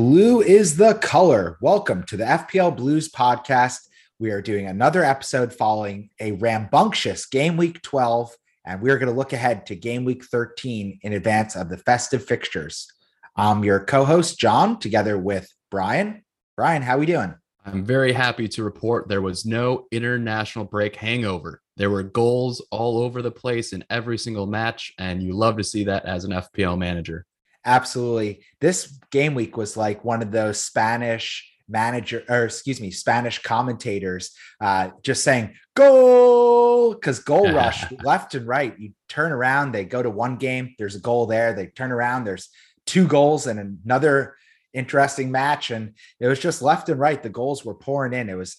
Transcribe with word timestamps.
Blue 0.00 0.40
is 0.40 0.76
the 0.76 0.94
color. 0.94 1.58
Welcome 1.60 2.04
to 2.04 2.16
the 2.16 2.22
FPL 2.22 2.76
Blues 2.76 3.08
podcast. 3.08 3.88
We 4.20 4.30
are 4.30 4.40
doing 4.40 4.68
another 4.68 5.02
episode 5.02 5.52
following 5.52 6.10
a 6.20 6.30
rambunctious 6.30 7.26
game 7.26 7.56
week 7.56 7.82
12, 7.82 8.30
and 8.64 8.80
we're 8.80 8.96
going 8.96 9.10
to 9.10 9.18
look 9.18 9.32
ahead 9.32 9.66
to 9.66 9.74
game 9.74 10.04
week 10.04 10.24
13 10.24 11.00
in 11.02 11.12
advance 11.14 11.56
of 11.56 11.68
the 11.68 11.78
festive 11.78 12.24
fixtures. 12.24 12.86
I'm 13.34 13.64
your 13.64 13.80
co-host 13.80 14.38
John, 14.38 14.78
together 14.78 15.18
with 15.18 15.52
Brian. 15.68 16.22
Brian, 16.56 16.82
how 16.82 16.94
are 16.94 17.00
we 17.00 17.06
doing? 17.06 17.34
I'm 17.66 17.84
very 17.84 18.12
happy 18.12 18.46
to 18.50 18.62
report 18.62 19.08
there 19.08 19.20
was 19.20 19.44
no 19.44 19.88
international 19.90 20.64
break 20.64 20.94
hangover. 20.94 21.60
There 21.76 21.90
were 21.90 22.04
goals 22.04 22.64
all 22.70 23.00
over 23.00 23.20
the 23.20 23.32
place 23.32 23.72
in 23.72 23.84
every 23.90 24.16
single 24.16 24.46
match, 24.46 24.92
and 24.96 25.20
you 25.20 25.32
love 25.32 25.56
to 25.56 25.64
see 25.64 25.82
that 25.84 26.04
as 26.04 26.24
an 26.24 26.30
FPL 26.30 26.78
manager. 26.78 27.26
Absolutely. 27.68 28.42
This 28.62 28.98
game 29.10 29.34
week 29.34 29.58
was 29.58 29.76
like 29.76 30.02
one 30.02 30.22
of 30.22 30.32
those 30.32 30.58
Spanish 30.58 31.52
manager 31.68 32.24
or 32.30 32.46
excuse 32.46 32.80
me, 32.80 32.90
Spanish 32.90 33.42
commentators 33.42 34.30
uh, 34.58 34.88
just 35.02 35.22
saying 35.22 35.54
goal 35.76 36.94
because 36.94 37.18
goal 37.18 37.52
rush 37.52 37.84
left 38.02 38.34
and 38.34 38.48
right. 38.48 38.74
You 38.78 38.92
turn 39.10 39.32
around, 39.32 39.72
they 39.72 39.84
go 39.84 40.02
to 40.02 40.08
one 40.08 40.36
game, 40.36 40.74
there's 40.78 40.96
a 40.96 41.00
goal 41.00 41.26
there. 41.26 41.52
They 41.52 41.66
turn 41.66 41.92
around, 41.92 42.24
there's 42.24 42.48
two 42.86 43.06
goals 43.06 43.46
and 43.46 43.78
another 43.84 44.36
interesting 44.72 45.30
match. 45.30 45.70
And 45.70 45.92
it 46.20 46.26
was 46.26 46.40
just 46.40 46.62
left 46.62 46.88
and 46.88 46.98
right. 46.98 47.22
The 47.22 47.28
goals 47.28 47.66
were 47.66 47.74
pouring 47.74 48.14
in. 48.14 48.30
It 48.30 48.34
was 48.34 48.56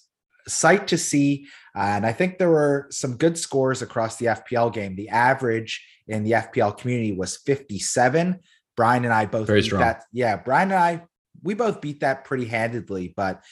sight 0.48 0.88
to 0.90 1.00
see. 1.00 1.48
Uh, 1.76 1.80
and 1.80 2.06
I 2.06 2.12
think 2.12 2.38
there 2.38 2.52
were 2.52 2.86
some 2.92 3.18
good 3.18 3.40
scores 3.40 3.82
across 3.82 4.18
the 4.18 4.28
FPL 4.28 4.72
game. 4.72 4.96
The 4.96 5.10
average 5.10 5.84
in 6.08 6.24
the 6.24 6.32
FPL 6.32 6.78
community 6.78 7.14
was 7.14 7.38
57. 7.38 8.40
Brian 8.80 9.04
and 9.04 9.14
I 9.14 9.26
both 9.26 9.48
Very 9.48 9.60
beat 9.60 9.66
strong. 9.66 9.82
that. 9.82 10.04
Yeah, 10.14 10.38
Brian 10.38 10.72
and 10.72 10.80
I, 10.80 11.04
we 11.44 11.54
both 11.54 11.82
beat 11.82 12.00
that 12.00 12.24
pretty 12.24 12.46
handedly. 12.46 13.14
But 13.14 13.44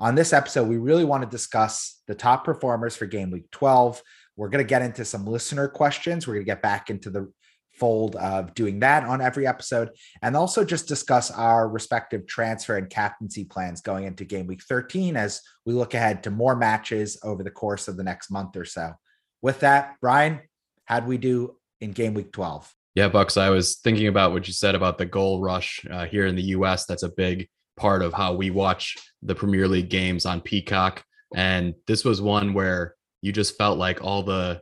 on 0.00 0.16
this 0.16 0.32
episode, 0.32 0.66
we 0.66 0.76
really 0.76 1.04
want 1.04 1.22
to 1.22 1.28
discuss 1.28 2.02
the 2.08 2.16
top 2.16 2.44
performers 2.44 2.96
for 2.96 3.06
game 3.06 3.30
week 3.30 3.48
12. 3.52 4.02
We're 4.36 4.48
going 4.48 4.64
to 4.64 4.68
get 4.68 4.82
into 4.82 5.04
some 5.04 5.24
listener 5.24 5.68
questions. 5.68 6.26
We're 6.26 6.34
going 6.34 6.46
to 6.46 6.50
get 6.50 6.62
back 6.62 6.90
into 6.90 7.10
the 7.10 7.32
fold 7.74 8.16
of 8.16 8.54
doing 8.54 8.80
that 8.80 9.04
on 9.04 9.20
every 9.20 9.46
episode 9.46 9.90
and 10.20 10.36
also 10.36 10.64
just 10.64 10.88
discuss 10.88 11.30
our 11.30 11.68
respective 11.68 12.26
transfer 12.26 12.76
and 12.76 12.90
captaincy 12.90 13.44
plans 13.44 13.82
going 13.82 14.02
into 14.02 14.24
game 14.24 14.48
week 14.48 14.64
13 14.64 15.16
as 15.16 15.42
we 15.64 15.74
look 15.74 15.94
ahead 15.94 16.24
to 16.24 16.30
more 16.32 16.56
matches 16.56 17.20
over 17.22 17.44
the 17.44 17.52
course 17.52 17.86
of 17.86 17.96
the 17.96 18.02
next 18.02 18.32
month 18.32 18.56
or 18.56 18.64
so. 18.64 18.94
With 19.42 19.60
that, 19.60 19.94
Brian, 20.00 20.40
how'd 20.86 21.06
we 21.06 21.18
do 21.18 21.54
in 21.80 21.92
game 21.92 22.14
week 22.14 22.32
12? 22.32 22.74
Yeah, 22.94 23.08
Bucks, 23.08 23.36
I 23.36 23.48
was 23.48 23.76
thinking 23.76 24.08
about 24.08 24.32
what 24.32 24.46
you 24.46 24.52
said 24.52 24.74
about 24.74 24.98
the 24.98 25.06
goal 25.06 25.40
rush 25.40 25.84
uh, 25.90 26.04
here 26.06 26.26
in 26.26 26.36
the 26.36 26.42
US. 26.56 26.84
That's 26.84 27.02
a 27.04 27.08
big 27.08 27.48
part 27.76 28.02
of 28.02 28.12
how 28.12 28.34
we 28.34 28.50
watch 28.50 28.96
the 29.22 29.34
Premier 29.34 29.66
League 29.66 29.88
games 29.88 30.26
on 30.26 30.40
Peacock. 30.42 31.02
And 31.34 31.74
this 31.86 32.04
was 32.04 32.20
one 32.20 32.52
where 32.52 32.94
you 33.22 33.32
just 33.32 33.56
felt 33.56 33.78
like 33.78 34.02
all 34.02 34.22
the 34.22 34.60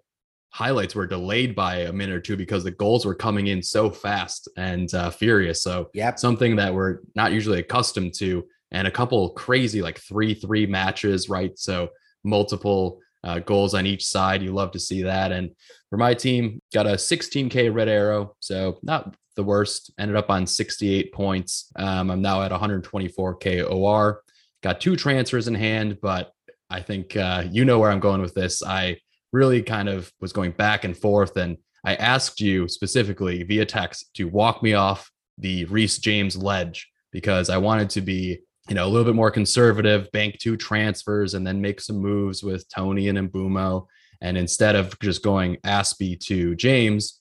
highlights 0.50 0.94
were 0.94 1.06
delayed 1.06 1.56
by 1.56 1.78
a 1.78 1.92
minute 1.92 2.14
or 2.14 2.20
two 2.20 2.36
because 2.36 2.62
the 2.62 2.70
goals 2.70 3.04
were 3.04 3.14
coming 3.14 3.48
in 3.48 3.62
so 3.62 3.90
fast 3.90 4.48
and 4.56 4.92
uh, 4.94 5.10
furious. 5.10 5.62
So, 5.62 5.90
Yep. 5.94 6.18
something 6.20 6.56
that 6.56 6.72
we're 6.72 6.98
not 7.16 7.32
usually 7.32 7.58
accustomed 7.58 8.14
to. 8.18 8.44
And 8.70 8.86
a 8.86 8.90
couple 8.92 9.30
crazy, 9.30 9.82
like 9.82 9.98
3 9.98 10.34
3 10.34 10.66
matches, 10.66 11.28
right? 11.28 11.50
So, 11.58 11.88
multiple 12.22 13.00
uh, 13.24 13.38
goals 13.40 13.74
on 13.74 13.86
each 13.86 14.04
side. 14.04 14.42
You 14.42 14.52
love 14.52 14.72
to 14.72 14.80
see 14.80 15.02
that. 15.02 15.32
And 15.32 15.50
for 15.88 15.96
my 15.96 16.14
team, 16.14 16.60
got 16.72 16.86
a 16.86 16.92
16K 16.92 17.72
red 17.72 17.88
arrow. 17.88 18.36
So 18.40 18.78
not 18.82 19.14
the 19.36 19.44
worst. 19.44 19.92
Ended 19.98 20.16
up 20.16 20.30
on 20.30 20.46
68 20.46 21.12
points. 21.12 21.70
Um, 21.76 22.10
I'm 22.10 22.22
now 22.22 22.42
at 22.42 22.52
124K 22.52 23.70
OR. 23.70 24.22
Got 24.62 24.80
two 24.80 24.96
transfers 24.96 25.48
in 25.48 25.54
hand, 25.54 25.98
but 26.02 26.32
I 26.68 26.80
think 26.80 27.16
uh, 27.16 27.44
you 27.50 27.64
know 27.64 27.78
where 27.78 27.90
I'm 27.90 28.00
going 28.00 28.20
with 28.20 28.34
this. 28.34 28.62
I 28.62 28.98
really 29.32 29.62
kind 29.62 29.88
of 29.88 30.12
was 30.20 30.32
going 30.32 30.52
back 30.52 30.84
and 30.84 30.96
forth. 30.96 31.36
And 31.36 31.56
I 31.84 31.94
asked 31.94 32.40
you 32.40 32.68
specifically 32.68 33.42
via 33.42 33.64
text 33.64 34.10
to 34.14 34.24
walk 34.24 34.62
me 34.62 34.74
off 34.74 35.10
the 35.38 35.64
Reece 35.66 35.98
James 35.98 36.36
ledge 36.36 36.88
because 37.10 37.50
I 37.50 37.58
wanted 37.58 37.90
to 37.90 38.00
be 38.00 38.40
you 38.70 38.76
know, 38.76 38.86
a 38.86 38.88
little 38.88 39.04
bit 39.04 39.16
more 39.16 39.32
conservative, 39.32 40.10
bank 40.12 40.38
two 40.38 40.56
transfers, 40.56 41.34
and 41.34 41.44
then 41.44 41.60
make 41.60 41.80
some 41.80 41.96
moves 41.96 42.44
with 42.44 42.68
Toney 42.68 43.08
and 43.08 43.18
Mbeumo. 43.18 43.86
And 44.20 44.38
instead 44.38 44.76
of 44.76 44.96
just 45.00 45.24
going 45.24 45.56
Azpi 45.66 46.18
to 46.26 46.54
James, 46.54 47.20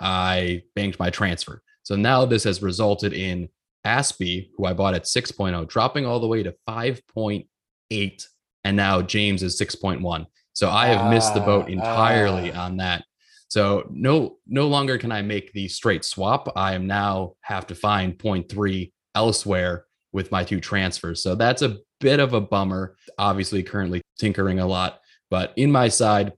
I 0.00 0.62
banked 0.74 0.98
my 0.98 1.10
transfer. 1.10 1.62
So 1.82 1.94
now 1.94 2.24
this 2.24 2.44
has 2.44 2.62
resulted 2.62 3.12
in 3.12 3.50
Azpi, 3.86 4.48
who 4.56 4.64
I 4.64 4.72
bought 4.72 4.94
at 4.94 5.04
6.0, 5.04 5.68
dropping 5.68 6.06
all 6.06 6.20
the 6.20 6.26
way 6.26 6.42
to 6.42 6.54
5.8. 6.66 8.26
And 8.64 8.76
now 8.76 9.02
James 9.02 9.42
is 9.42 9.60
6.1. 9.60 10.26
So 10.54 10.70
I 10.70 10.86
have 10.86 11.10
missed 11.10 11.34
the 11.34 11.40
boat 11.40 11.66
Ah, 11.66 11.72
entirely 11.72 12.50
ah. 12.52 12.64
on 12.64 12.78
that. 12.78 13.04
So 13.48 13.86
no, 13.90 14.38
no 14.46 14.68
longer 14.68 14.96
can 14.96 15.12
I 15.12 15.20
make 15.20 15.52
the 15.52 15.68
straight 15.68 16.04
swap. 16.04 16.50
I 16.56 16.74
am 16.74 16.86
now 16.86 17.34
have 17.42 17.66
to 17.66 17.74
find 17.74 18.16
0.3 18.16 18.92
elsewhere 19.14 19.84
with 20.12 20.32
my 20.32 20.44
two 20.44 20.60
transfers. 20.60 21.22
So 21.22 21.34
that's 21.34 21.62
a 21.62 21.78
bit 22.00 22.20
of 22.20 22.32
a 22.32 22.40
bummer. 22.40 22.96
Obviously, 23.18 23.62
currently 23.62 24.02
tinkering 24.18 24.60
a 24.60 24.66
lot, 24.66 25.00
but 25.30 25.52
in 25.56 25.70
my 25.70 25.88
side, 25.88 26.32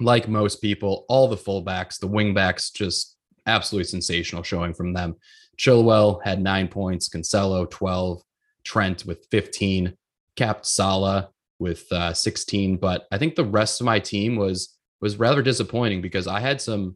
like 0.00 0.28
most 0.28 0.60
people, 0.60 1.04
all 1.08 1.28
the 1.28 1.36
fullbacks, 1.36 1.98
the 1.98 2.08
wingbacks, 2.08 2.72
just 2.72 3.16
absolutely 3.46 3.88
sensational 3.88 4.42
showing 4.42 4.74
from 4.74 4.92
them. 4.92 5.16
Chilwell 5.58 6.20
had 6.24 6.42
nine 6.42 6.68
points, 6.68 7.08
Cancelo 7.08 7.68
12, 7.70 8.22
Trent 8.64 9.04
with 9.06 9.26
15, 9.30 9.96
capped 10.36 10.66
Salah 10.66 11.30
with 11.58 11.90
uh, 11.92 12.12
16. 12.12 12.76
But 12.78 13.06
I 13.10 13.18
think 13.18 13.34
the 13.34 13.44
rest 13.44 13.80
of 13.80 13.84
my 13.84 13.98
team 13.98 14.36
was 14.36 14.76
was 15.00 15.16
rather 15.16 15.42
disappointing 15.42 16.00
because 16.00 16.28
I 16.28 16.38
had 16.38 16.60
some 16.60 16.94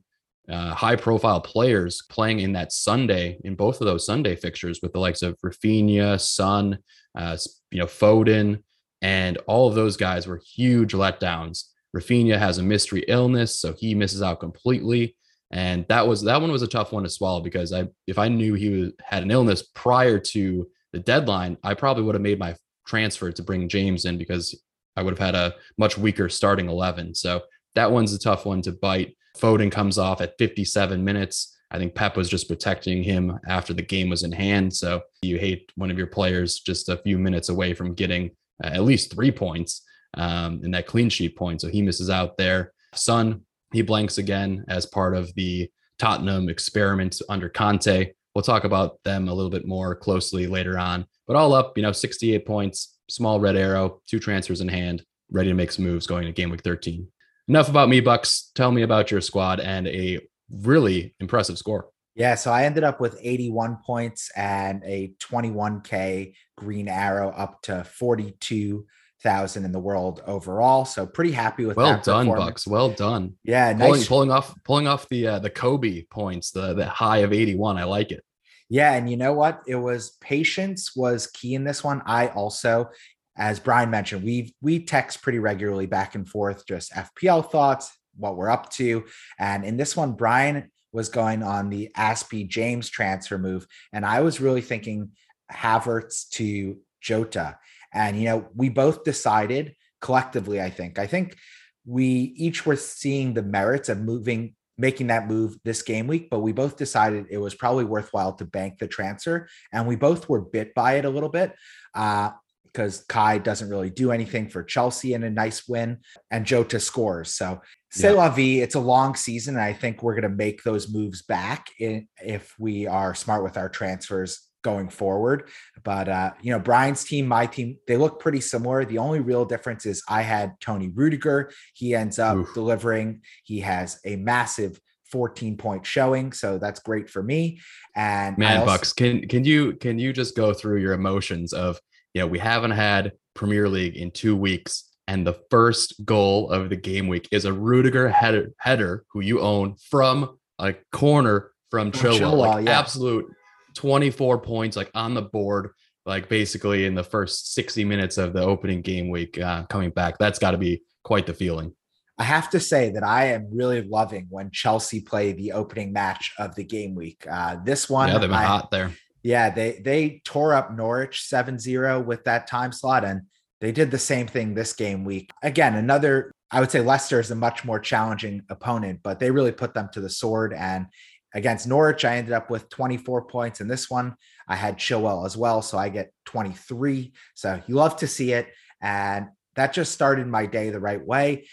uh, 0.50 0.74
high 0.74 0.96
profile 0.96 1.40
players 1.40 2.02
playing 2.08 2.40
in 2.40 2.52
that 2.52 2.72
Sunday 2.72 3.38
in 3.44 3.54
both 3.54 3.80
of 3.80 3.86
those 3.86 4.06
Sunday 4.06 4.36
fixtures 4.36 4.80
with 4.82 4.92
the 4.92 5.00
likes 5.00 5.22
of 5.22 5.36
Raphinha, 5.44 6.20
Son, 6.20 6.78
uh, 7.16 7.36
you 7.70 7.78
know, 7.78 7.86
Foden, 7.86 8.62
and 9.02 9.38
all 9.46 9.68
of 9.68 9.74
those 9.74 9.96
guys 9.96 10.26
were 10.26 10.40
huge 10.54 10.92
letdowns. 10.92 11.64
Raphinha 11.96 12.38
has 12.38 12.58
a 12.58 12.62
mystery 12.62 13.04
illness, 13.08 13.58
so 13.58 13.72
he 13.72 13.94
misses 13.94 14.22
out 14.22 14.40
completely. 14.40 15.16
And 15.50 15.86
that 15.88 16.06
was 16.06 16.22
that 16.22 16.40
one 16.40 16.50
was 16.50 16.62
a 16.62 16.68
tough 16.68 16.92
one 16.92 17.04
to 17.04 17.10
swallow 17.10 17.40
because 17.40 17.72
I 17.72 17.88
if 18.06 18.18
I 18.18 18.28
knew 18.28 18.54
he 18.54 18.68
was, 18.68 18.92
had 19.00 19.22
an 19.22 19.30
illness 19.30 19.62
prior 19.74 20.18
to 20.18 20.68
the 20.92 20.98
deadline, 20.98 21.56
I 21.62 21.74
probably 21.74 22.02
would 22.02 22.14
have 22.14 22.22
made 22.22 22.38
my 22.38 22.56
transfer 22.86 23.30
to 23.32 23.42
bring 23.42 23.68
James 23.68 24.04
in 24.04 24.18
because 24.18 24.60
I 24.96 25.02
would 25.02 25.16
have 25.16 25.24
had 25.24 25.34
a 25.34 25.54
much 25.78 25.98
weaker 25.98 26.28
starting 26.28 26.68
11. 26.68 27.14
So 27.14 27.42
that 27.74 27.90
one's 27.90 28.14
a 28.14 28.18
tough 28.18 28.46
one 28.46 28.62
to 28.62 28.72
bite. 28.72 29.16
Foden 29.38 29.70
comes 29.70 29.98
off 29.98 30.20
at 30.20 30.38
57 30.38 31.02
minutes. 31.02 31.56
I 31.70 31.78
think 31.78 31.94
Pep 31.94 32.16
was 32.16 32.28
just 32.28 32.48
protecting 32.48 33.02
him 33.02 33.38
after 33.48 33.74
the 33.74 33.82
game 33.82 34.08
was 34.08 34.22
in 34.22 34.32
hand. 34.32 34.72
So 34.74 35.02
you 35.22 35.38
hate 35.38 35.72
one 35.74 35.91
of 35.91 35.98
your 35.98 36.06
players 36.06 36.60
just 36.60 36.88
a 36.88 36.98
few 36.98 37.19
minutes 37.19 37.48
away 37.48 37.74
from 37.74 37.94
getting 37.94 38.30
uh, 38.62 38.69
at 38.69 38.84
least 38.84 39.12
three 39.12 39.32
points 39.32 39.82
um, 40.14 40.60
in 40.64 40.70
that 40.72 40.86
clean 40.86 41.08
sheet 41.08 41.36
point. 41.36 41.60
So 41.60 41.69
he 41.69 41.82
misses 41.82 42.08
out 42.08 42.36
there. 42.38 42.72
Son, 42.94 43.42
he 43.72 43.82
blanks 43.82 44.19
again 44.19 44.64
as 44.69 44.86
part 44.86 45.16
of 45.16 45.34
the 45.34 45.68
Tottenham 45.98 46.48
experiment 46.48 47.20
under 47.28 47.48
Conte. 47.48 48.12
We'll 48.34 48.42
talk 48.42 48.64
about 48.64 49.03
them 49.03 49.28
a 49.28 49.34
little 49.34 49.50
bit 49.50 49.66
more 49.66 49.97
closely 49.97 50.47
later 50.47 50.78
on. 50.78 51.06
But 51.26 51.36
all 51.36 51.53
up, 51.53 51.76
you 51.76 51.82
know, 51.82 51.92
68 51.92 52.47
points, 52.47 52.98
small 53.08 53.41
red 53.41 53.56
arrow, 53.56 54.00
two 54.06 54.21
transfers 54.21 54.60
in 54.60 54.68
hand, 54.68 55.03
ready 55.30 55.48
to 55.48 55.54
make 55.54 55.72
some 55.72 55.84
moves 55.84 56.06
going 56.06 56.27
to 56.27 56.33
game 56.33 56.50
week 56.50 56.62
13 56.62 57.09
enough 57.48 57.69
about 57.69 57.89
me, 57.89 58.01
Bucks. 58.01 58.51
Tell 58.54 58.72
me 58.72 58.83
about 58.83 59.10
your 59.10 59.21
squad 59.21 59.60
and 59.60 59.87
a 59.89 60.21
really 60.51 61.15
impressive 61.21 61.59
score. 61.59 61.89
Yeah, 62.15 62.34
so 62.34 62.51
I 62.51 62.65
ended 62.65 62.83
up 62.83 62.98
with 62.98 63.19
81 63.21 63.78
points 63.84 64.31
and 64.34 64.83
a 64.84 65.13
21k 65.21 66.33
green 66.57 66.89
arrow 66.89 67.28
up 67.31 67.60
to 67.63 67.84
42,000 67.84 69.65
in 69.66 69.72
the 69.72 69.78
world 69.78 70.22
overall. 70.27 70.87
So 70.87 71.07
pretty 71.07 71.33
happy 71.33 71.66
with 71.66 71.77
that. 71.77 71.83
Well 71.83 72.01
done. 72.01 72.27
Bucks. 72.28 72.66
Well 72.66 72.89
done. 72.91 73.34
Yeah, 73.45 73.75
Pulling, 73.75 73.93
nice. 73.93 74.09
pulling 74.09 74.31
off 74.31 74.54
pulling 74.65 74.89
off 74.89 75.07
the 75.10 75.27
uh, 75.27 75.39
the 75.41 75.51
Kobe 75.51 76.04
points, 76.10 76.53
the 76.53 76.72
the 76.72 76.87
high 76.87 77.19
of 77.19 77.34
81. 77.34 77.77
I 77.77 77.84
like 77.84 78.13
it. 78.13 78.25
Yeah, 78.69 78.95
and 78.95 79.09
you 79.09 79.16
know 79.16 79.33
what? 79.33 79.63
It 79.66 79.77
was 79.77 80.16
patience 80.21 80.97
was 80.97 81.28
key 81.28 81.54
in 81.54 81.65
this 81.65 81.84
one. 81.84 82.03
I 82.07 82.28
also, 82.28 82.89
as 83.36 83.60
Brian 83.60 83.91
mentioned, 83.91 84.24
we 84.24 84.54
we 84.60 84.80
text 84.80 85.22
pretty 85.22 85.38
regularly 85.38 85.86
back 85.86 86.15
and 86.15 86.28
forth, 86.28 86.66
just 86.66 86.92
FPL 86.92 87.50
thoughts, 87.50 87.97
what 88.16 88.36
we're 88.36 88.50
up 88.50 88.71
to, 88.72 89.04
and 89.38 89.65
in 89.65 89.77
this 89.77 89.97
one, 89.97 90.12
Brian 90.12 90.71
was 90.92 91.09
going 91.09 91.42
on 91.42 91.68
the 91.68 91.91
Azpi 91.97 92.48
James 92.48 92.88
transfer 92.88 93.38
move, 93.38 93.66
and 93.92 94.06
I 94.06 94.21
was 94.21 94.41
really 94.41 94.62
thinking 94.62 95.10
Havertz 95.53 96.28
to 96.30 96.78
Jota, 97.00 97.59
and 97.92 98.18
you 98.18 98.24
know 98.24 98.48
we 98.54 98.68
both 98.68 99.04
decided 99.04 99.74
collectively. 100.00 100.60
I 100.60 100.71
think 100.71 100.98
I 100.98 101.06
think 101.06 101.36
we 101.84 102.34
each 102.36 102.66
were 102.66 102.77
seeing 102.77 103.34
the 103.34 103.42
merits 103.42 103.88
of 103.88 104.00
moving 104.00 104.54
making 104.78 105.06
that 105.06 105.27
move 105.27 105.56
this 105.65 105.83
game 105.83 106.06
week, 106.06 106.28
but 106.30 106.41
we 106.41 106.53
both 106.53 106.77
decided 106.77 107.27
it 107.30 107.38
was 107.38 107.54
probably 107.54 107.84
worthwhile 107.84 108.34
to 108.34 108.44
bank 108.44 108.78
the 108.78 108.86
transfer. 108.86 109.48
And 109.72 109.86
we 109.86 109.97
both 109.97 110.28
were 110.28 110.41
bit 110.41 110.74
by 110.74 110.94
it 110.94 111.04
a 111.04 111.10
little 111.10 111.30
bit. 111.30 111.54
Uh, 111.94 112.30
because 112.76 113.06
Kai 113.08 113.38
doesn't 113.38 113.70
really 113.70 113.88
do 113.88 114.12
anything 114.12 114.50
for 114.50 114.62
Chelsea 114.62 115.14
in 115.14 115.24
a 115.24 115.30
nice 115.30 115.66
win, 115.66 115.98
and 116.30 116.44
Jota 116.44 116.78
scores. 116.78 117.32
So, 117.32 117.62
say 117.90 118.10
yeah. 118.10 118.16
la 118.16 118.28
vie. 118.28 118.60
It's 118.60 118.74
a 118.74 118.80
long 118.80 119.14
season, 119.14 119.54
and 119.54 119.64
I 119.64 119.72
think 119.72 120.02
we're 120.02 120.12
going 120.12 120.30
to 120.30 120.36
make 120.36 120.62
those 120.62 120.92
moves 120.92 121.22
back 121.22 121.68
in, 121.80 122.06
if 122.22 122.54
we 122.58 122.86
are 122.86 123.14
smart 123.14 123.42
with 123.42 123.56
our 123.56 123.70
transfers 123.70 124.42
going 124.62 124.90
forward. 124.90 125.48
But 125.84 126.08
uh, 126.08 126.32
you 126.42 126.52
know, 126.52 126.58
Brian's 126.58 127.02
team, 127.04 127.26
my 127.26 127.46
team, 127.46 127.78
they 127.86 127.96
look 127.96 128.20
pretty 128.20 128.42
similar. 128.42 128.84
The 128.84 128.98
only 128.98 129.20
real 129.20 129.46
difference 129.46 129.86
is 129.86 130.02
I 130.06 130.20
had 130.20 130.60
Tony 130.60 130.90
Rudiger. 130.90 131.50
He 131.72 131.94
ends 131.94 132.18
up 132.18 132.36
Oof. 132.36 132.52
delivering. 132.52 133.22
He 133.44 133.60
has 133.60 133.98
a 134.04 134.16
massive 134.16 134.78
14 135.12 135.56
point 135.56 135.86
showing 135.86 136.32
so 136.32 136.58
that's 136.58 136.80
great 136.80 137.08
for 137.08 137.22
me 137.22 137.60
and 137.94 138.36
man 138.36 138.58
also- 138.58 138.66
bucks 138.72 138.92
can 138.92 139.26
can 139.28 139.44
you 139.44 139.74
can 139.74 140.00
you 140.00 140.12
just 140.12 140.34
go 140.34 140.52
through 140.52 140.80
your 140.80 140.94
emotions 140.94 141.52
of 141.52 141.78
you 142.16 142.22
know, 142.22 142.28
we 142.28 142.39
haven't 142.39 142.71
had 142.71 143.13
Premier 143.34 143.68
League 143.68 143.95
in 143.95 144.10
two 144.10 144.34
weeks. 144.34 144.84
And 145.07 145.27
the 145.27 145.39
first 145.51 146.03
goal 146.07 146.51
of 146.51 146.71
the 146.71 146.77
game 146.77 147.09
week 147.09 147.28
is 147.30 147.45
a 147.45 147.53
Rudiger 147.53 148.09
header, 148.09 148.53
header 148.59 149.04
who 149.10 149.21
you 149.21 149.41
own 149.41 149.77
from 149.91 150.39
a 150.59 150.74
corner 150.92 151.53
from 151.71 151.92
Chilwell. 151.92 152.18
Chilwell 152.18 152.39
like 152.39 152.65
yeah. 152.65 152.78
absolute 152.78 153.27
24 153.74 154.39
points, 154.39 154.78
like 154.78 154.91
on 154.95 155.13
the 155.13 155.21
board, 155.21 155.72
like 156.07 156.30
basically 156.30 156.86
in 156.86 156.95
the 156.95 157.04
first 157.04 157.53
60 157.53 157.84
minutes 157.84 158.16
of 158.16 158.33
the 158.33 158.41
opening 158.41 158.80
game 158.80 159.10
week 159.10 159.39
uh, 159.39 159.65
coming 159.65 159.91
back. 159.91 160.16
That's 160.16 160.39
got 160.39 160.53
to 160.53 160.59
be 160.59 160.84
quite 161.04 161.27
the 161.27 161.34
feeling. 161.34 161.74
I 162.19 162.24
have 162.24 162.48
to 162.51 162.60
say 162.60 162.92
that 162.92 163.04
I 163.04 163.27
am 163.27 163.51
really 163.53 163.83
loving 163.83 164.28
when 164.30 164.51
Chelsea 164.51 165.03
play 165.03 165.33
the 165.33 165.53
opening 165.53 165.92
match 165.92 166.33
of 166.39 166.54
the 166.54 166.65
game 166.65 166.95
week. 166.95 167.27
Uh, 167.30 167.59
this 167.62 167.91
one, 167.91 168.09
yeah, 168.09 168.15
they've 168.15 168.30
been 168.30 168.39
I, 168.39 168.45
hot 168.45 168.71
there. 168.71 168.92
Yeah, 169.26 169.50
they 169.50 169.80
they 169.84 170.22
tore 170.24 170.54
up 170.54 170.72
Norwich 170.72 171.26
7-0 171.28 172.04
with 172.04 172.22
that 172.24 172.46
time 172.46 172.70
slot 172.70 173.04
and 173.04 173.22
they 173.60 173.72
did 173.72 173.90
the 173.90 173.98
same 173.98 174.28
thing 174.28 174.54
this 174.54 174.72
game 174.72 175.04
week. 175.04 175.32
Again, 175.42 175.74
another 175.74 176.32
I 176.52 176.60
would 176.60 176.70
say 176.70 176.80
Leicester 176.80 177.18
is 177.18 177.32
a 177.32 177.34
much 177.34 177.64
more 177.64 177.80
challenging 177.80 178.42
opponent, 178.50 179.00
but 179.02 179.18
they 179.18 179.32
really 179.32 179.50
put 179.50 179.74
them 179.74 179.88
to 179.94 180.00
the 180.00 180.08
sword 180.08 180.54
and 180.54 180.86
against 181.34 181.66
Norwich 181.66 182.04
I 182.04 182.18
ended 182.18 182.34
up 182.34 182.50
with 182.50 182.68
24 182.68 183.22
points 183.26 183.60
in 183.60 183.66
this 183.66 183.90
one. 183.90 184.14
I 184.46 184.54
had 184.54 184.78
Chilwell 184.78 185.26
as 185.26 185.36
well, 185.36 185.60
so 185.60 185.76
I 185.76 185.88
get 185.88 186.12
23. 186.26 187.12
So 187.34 187.60
you 187.66 187.74
love 187.74 187.96
to 187.96 188.06
see 188.06 188.32
it 188.32 188.46
and 188.80 189.26
that 189.56 189.72
just 189.72 189.90
started 189.90 190.28
my 190.28 190.46
day 190.46 190.70
the 190.70 190.78
right 190.78 191.04
way. 191.04 191.48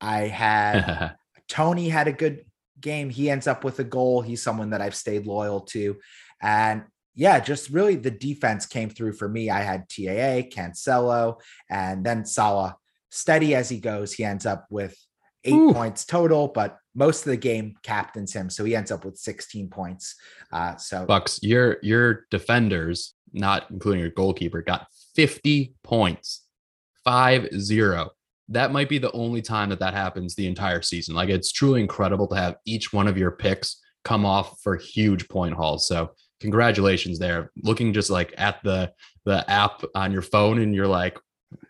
I 0.00 0.28
had 0.28 1.16
Tony 1.48 1.88
had 1.88 2.06
a 2.06 2.12
good 2.12 2.44
game. 2.80 3.10
He 3.10 3.30
ends 3.30 3.48
up 3.48 3.64
with 3.64 3.80
a 3.80 3.84
goal. 3.84 4.22
He's 4.22 4.44
someone 4.44 4.70
that 4.70 4.80
I've 4.80 4.94
stayed 4.94 5.26
loyal 5.26 5.62
to. 5.72 5.96
And 6.40 6.84
yeah, 7.16 7.40
just 7.40 7.70
really 7.70 7.96
the 7.96 8.10
defense 8.10 8.66
came 8.66 8.90
through 8.90 9.14
for 9.14 9.28
me. 9.28 9.48
I 9.48 9.62
had 9.62 9.88
TAA, 9.88 10.48
Cancelo, 10.54 11.40
and 11.68 12.04
then 12.04 12.24
Salah. 12.26 12.76
Steady 13.10 13.54
as 13.54 13.70
he 13.70 13.78
goes, 13.78 14.12
he 14.12 14.24
ends 14.24 14.44
up 14.44 14.66
with 14.70 14.94
eight 15.44 15.54
Ooh. 15.54 15.72
points 15.72 16.04
total, 16.04 16.48
but 16.48 16.76
most 16.94 17.20
of 17.20 17.30
the 17.30 17.36
game 17.36 17.74
captains 17.82 18.32
him, 18.32 18.50
so 18.50 18.64
he 18.64 18.76
ends 18.76 18.90
up 18.90 19.04
with 19.04 19.16
16 19.16 19.68
points. 19.68 20.14
Uh, 20.52 20.76
so 20.76 21.06
Bucks, 21.06 21.40
your 21.42 21.78
your 21.82 22.26
defenders, 22.30 23.14
not 23.32 23.70
including 23.70 24.00
your 24.00 24.10
goalkeeper, 24.10 24.60
got 24.60 24.86
50 25.14 25.74
points, 25.82 26.44
five 27.02 27.48
zero. 27.58 28.10
That 28.50 28.72
might 28.72 28.88
be 28.88 28.98
the 28.98 29.12
only 29.12 29.42
time 29.42 29.70
that 29.70 29.80
that 29.80 29.94
happens 29.94 30.34
the 30.34 30.46
entire 30.46 30.82
season. 30.82 31.14
Like 31.14 31.30
it's 31.30 31.50
truly 31.50 31.80
incredible 31.80 32.28
to 32.28 32.36
have 32.36 32.56
each 32.66 32.92
one 32.92 33.08
of 33.08 33.16
your 33.16 33.32
picks 33.32 33.80
come 34.04 34.24
off 34.24 34.60
for 34.62 34.76
huge 34.76 35.28
point 35.28 35.54
hauls. 35.54 35.88
So 35.88 36.10
congratulations 36.40 37.18
there. 37.18 37.50
Looking 37.62 37.92
just 37.92 38.10
like 38.10 38.34
at 38.36 38.62
the 38.62 38.92
the 39.24 39.48
app 39.50 39.82
on 39.94 40.12
your 40.12 40.22
phone 40.22 40.58
and 40.58 40.74
you're 40.74 40.86
like, 40.86 41.18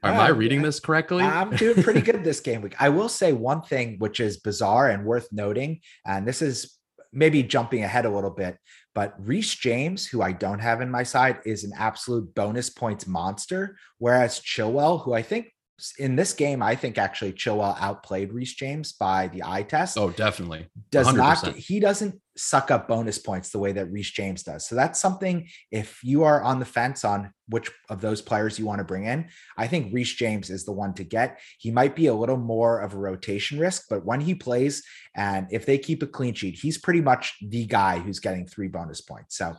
Am 0.02 0.18
uh, 0.18 0.22
I 0.22 0.28
reading 0.28 0.62
this 0.62 0.80
correctly? 0.80 1.22
I'm 1.22 1.54
doing 1.56 1.82
pretty 1.82 2.00
good 2.00 2.24
this 2.24 2.40
game 2.48 2.62
week. 2.62 2.74
I 2.80 2.88
will 2.88 3.08
say 3.08 3.32
one 3.32 3.62
thing 3.62 3.96
which 3.98 4.20
is 4.20 4.38
bizarre 4.38 4.90
and 4.90 5.04
worth 5.04 5.28
noting, 5.32 5.80
and 6.06 6.26
this 6.26 6.42
is 6.42 6.76
maybe 7.12 7.42
jumping 7.42 7.82
ahead 7.82 8.04
a 8.04 8.10
little 8.10 8.30
bit, 8.30 8.58
but 8.94 9.14
Reece 9.18 9.54
James, 9.54 10.06
who 10.06 10.22
I 10.22 10.32
don't 10.32 10.58
have 10.58 10.80
in 10.80 10.90
my 10.90 11.02
side, 11.02 11.38
is 11.44 11.64
an 11.64 11.72
absolute 11.76 12.34
bonus 12.34 12.70
points 12.70 13.06
monster. 13.06 13.76
Whereas 13.98 14.40
Chilwell, 14.40 15.02
who 15.02 15.14
I 15.14 15.22
think 15.22 15.52
in 15.98 16.16
this 16.16 16.32
game, 16.32 16.62
I 16.62 16.74
think 16.74 16.96
actually 16.96 17.32
Chilwell 17.32 17.76
outplayed 17.78 18.32
Reece 18.32 18.54
James 18.54 18.92
by 18.92 19.28
the 19.28 19.42
eye 19.44 19.62
test. 19.62 19.98
Oh, 19.98 20.10
definitely. 20.10 20.60
100%. 20.60 20.90
Does 20.90 21.14
not 21.14 21.56
he 21.56 21.80
doesn't 21.80 22.20
suck 22.36 22.70
up 22.70 22.88
bonus 22.88 23.18
points 23.18 23.50
the 23.50 23.58
way 23.58 23.72
that 23.72 23.90
Reece 23.90 24.10
James 24.10 24.42
does. 24.42 24.66
So 24.66 24.74
that's 24.74 25.00
something 25.00 25.48
if 25.70 26.00
you 26.02 26.24
are 26.24 26.42
on 26.42 26.58
the 26.58 26.64
fence 26.64 27.04
on 27.04 27.30
which 27.48 27.70
of 27.88 28.00
those 28.00 28.22
players 28.22 28.58
you 28.58 28.66
want 28.66 28.78
to 28.78 28.84
bring 28.84 29.04
in, 29.04 29.28
I 29.56 29.66
think 29.66 29.92
Reece 29.92 30.14
James 30.14 30.50
is 30.50 30.64
the 30.64 30.72
one 30.72 30.94
to 30.94 31.04
get. 31.04 31.40
He 31.58 31.70
might 31.70 31.94
be 31.94 32.06
a 32.06 32.14
little 32.14 32.36
more 32.38 32.80
of 32.80 32.94
a 32.94 32.98
rotation 32.98 33.58
risk, 33.58 33.84
but 33.90 34.04
when 34.04 34.20
he 34.20 34.34
plays 34.34 34.82
and 35.14 35.46
if 35.50 35.66
they 35.66 35.78
keep 35.78 36.02
a 36.02 36.06
clean 36.06 36.34
sheet, 36.34 36.58
he's 36.60 36.78
pretty 36.78 37.00
much 37.00 37.34
the 37.42 37.66
guy 37.66 37.98
who's 37.98 38.20
getting 38.20 38.46
three 38.46 38.68
bonus 38.68 39.00
points. 39.00 39.36
So 39.36 39.56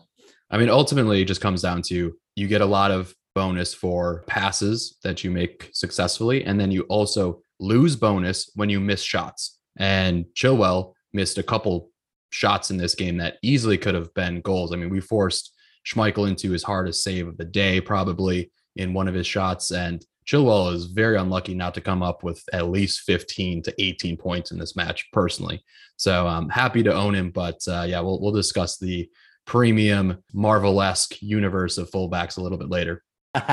I 0.50 0.58
mean, 0.58 0.70
ultimately, 0.70 1.22
it 1.22 1.26
just 1.26 1.42
comes 1.42 1.62
down 1.62 1.82
to 1.90 2.16
you 2.36 2.48
get 2.48 2.62
a 2.62 2.66
lot 2.66 2.92
of 2.92 3.14
bonus 3.38 3.72
for 3.72 4.24
passes 4.26 4.98
that 5.04 5.24
you 5.24 5.30
make 5.30 5.70
successfully. 5.72 6.44
And 6.44 6.60
then 6.60 6.72
you 6.72 6.82
also 6.90 7.40
lose 7.60 7.96
bonus 7.96 8.50
when 8.56 8.68
you 8.68 8.80
miss 8.80 9.04
shots. 9.04 9.60
And 9.78 10.26
Chilwell 10.34 10.94
missed 11.14 11.38
a 11.38 11.44
couple 11.44 11.92
shots 12.32 12.72
in 12.72 12.78
this 12.78 12.96
game 12.96 13.18
that 13.18 13.38
easily 13.44 13.78
could 13.78 13.94
have 13.94 14.12
been 14.16 14.42
goals. 14.42 14.74
I 14.74 14.78
mean, 14.78 14.90
we 14.90 15.02
forced 15.02 15.54
Schmeichel 15.86 16.28
into 16.28 16.50
his 16.50 16.64
hardest 16.64 17.04
save 17.04 17.28
of 17.28 17.38
the 17.38 17.46
day, 17.46 17.80
probably 17.80 18.52
in 18.76 18.96
one 18.96 19.08
of 19.08 19.14
his 19.14 19.28
shots. 19.28 19.70
And 19.70 20.04
Chilwell 20.26 20.74
is 20.74 20.86
very 20.86 21.16
unlucky 21.16 21.54
not 21.54 21.76
to 21.76 21.82
come 21.82 22.02
up 22.02 22.24
with 22.24 22.42
at 22.54 22.72
least 22.72 23.02
15 23.02 23.62
to 23.62 23.76
18 23.80 24.18
points 24.18 24.50
in 24.50 24.58
this 24.58 24.76
match 24.76 25.06
personally. 25.14 25.64
So 25.98 26.26
I'm 26.26 26.50
happy 26.50 26.82
to 26.82 26.92
own 26.92 27.14
him. 27.14 27.30
But 27.30 27.60
uh, 27.68 27.86
yeah, 27.88 28.00
we'll, 28.00 28.20
we'll 28.20 28.32
discuss 28.32 28.80
the 28.80 29.08
premium 29.46 30.24
Marvel 30.34 30.82
esque 30.82 31.22
universe 31.22 31.78
of 31.78 31.92
fullbacks 31.92 32.40
a 32.40 32.42
little 32.42 32.58
bit 32.58 32.72
later. 32.72 33.04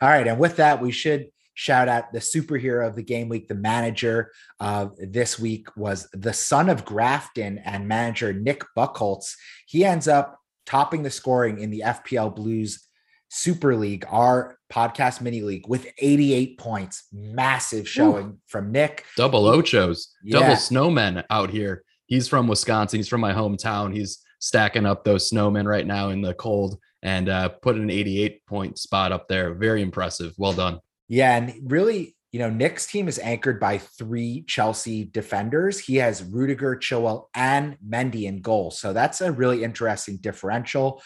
All 0.00 0.08
right. 0.08 0.26
And 0.26 0.38
with 0.38 0.56
that, 0.56 0.80
we 0.80 0.92
should 0.92 1.28
shout 1.54 1.88
out 1.88 2.12
the 2.12 2.18
superhero 2.18 2.86
of 2.86 2.94
the 2.94 3.02
game 3.02 3.28
week. 3.28 3.48
The 3.48 3.54
manager 3.54 4.30
of 4.60 4.94
this 4.98 5.38
week 5.38 5.74
was 5.76 6.08
the 6.12 6.32
son 6.32 6.68
of 6.68 6.84
Grafton 6.84 7.58
and 7.58 7.88
manager 7.88 8.32
Nick 8.32 8.62
Buckholtz. 8.76 9.34
He 9.66 9.84
ends 9.84 10.06
up 10.06 10.38
topping 10.66 11.02
the 11.02 11.10
scoring 11.10 11.58
in 11.58 11.70
the 11.70 11.82
FPL 11.84 12.34
Blues 12.34 12.86
Super 13.28 13.74
League, 13.74 14.04
our 14.08 14.58
podcast 14.72 15.20
mini 15.20 15.42
league, 15.42 15.66
with 15.68 15.86
88 15.98 16.58
points. 16.58 17.04
Massive 17.12 17.88
showing 17.88 18.26
Ooh. 18.26 18.38
from 18.46 18.70
Nick. 18.70 19.04
Double 19.16 19.44
Ochos, 19.44 20.06
yeah. 20.22 20.38
double 20.38 20.54
snowmen 20.54 21.24
out 21.30 21.50
here. 21.50 21.82
He's 22.06 22.28
from 22.28 22.46
Wisconsin. 22.46 22.98
He's 22.98 23.08
from 23.08 23.20
my 23.20 23.32
hometown. 23.32 23.94
He's 23.94 24.18
stacking 24.38 24.86
up 24.86 25.04
those 25.04 25.30
snowmen 25.30 25.64
right 25.64 25.86
now 25.86 26.10
in 26.10 26.22
the 26.22 26.34
cold 26.34 26.78
and 27.06 27.28
uh, 27.28 27.48
put 27.48 27.76
an 27.76 27.88
88 27.88 28.44
point 28.46 28.78
spot 28.78 29.12
up 29.12 29.28
there. 29.28 29.54
Very 29.54 29.80
impressive. 29.80 30.34
Well 30.36 30.52
done. 30.52 30.80
Yeah. 31.08 31.36
And 31.36 31.54
really, 31.70 32.16
you 32.32 32.40
know, 32.40 32.50
Nick's 32.50 32.84
team 32.84 33.06
is 33.06 33.20
anchored 33.20 33.60
by 33.60 33.78
three 33.78 34.42
Chelsea 34.48 35.04
defenders. 35.04 35.78
He 35.78 35.96
has 35.96 36.24
Rudiger, 36.24 36.74
Chilwell, 36.74 37.26
and 37.32 37.78
Mendy 37.88 38.24
in 38.24 38.42
goal. 38.42 38.72
So 38.72 38.92
that's 38.92 39.20
a 39.20 39.30
really 39.30 39.62
interesting 39.62 40.16
differential. 40.16 41.00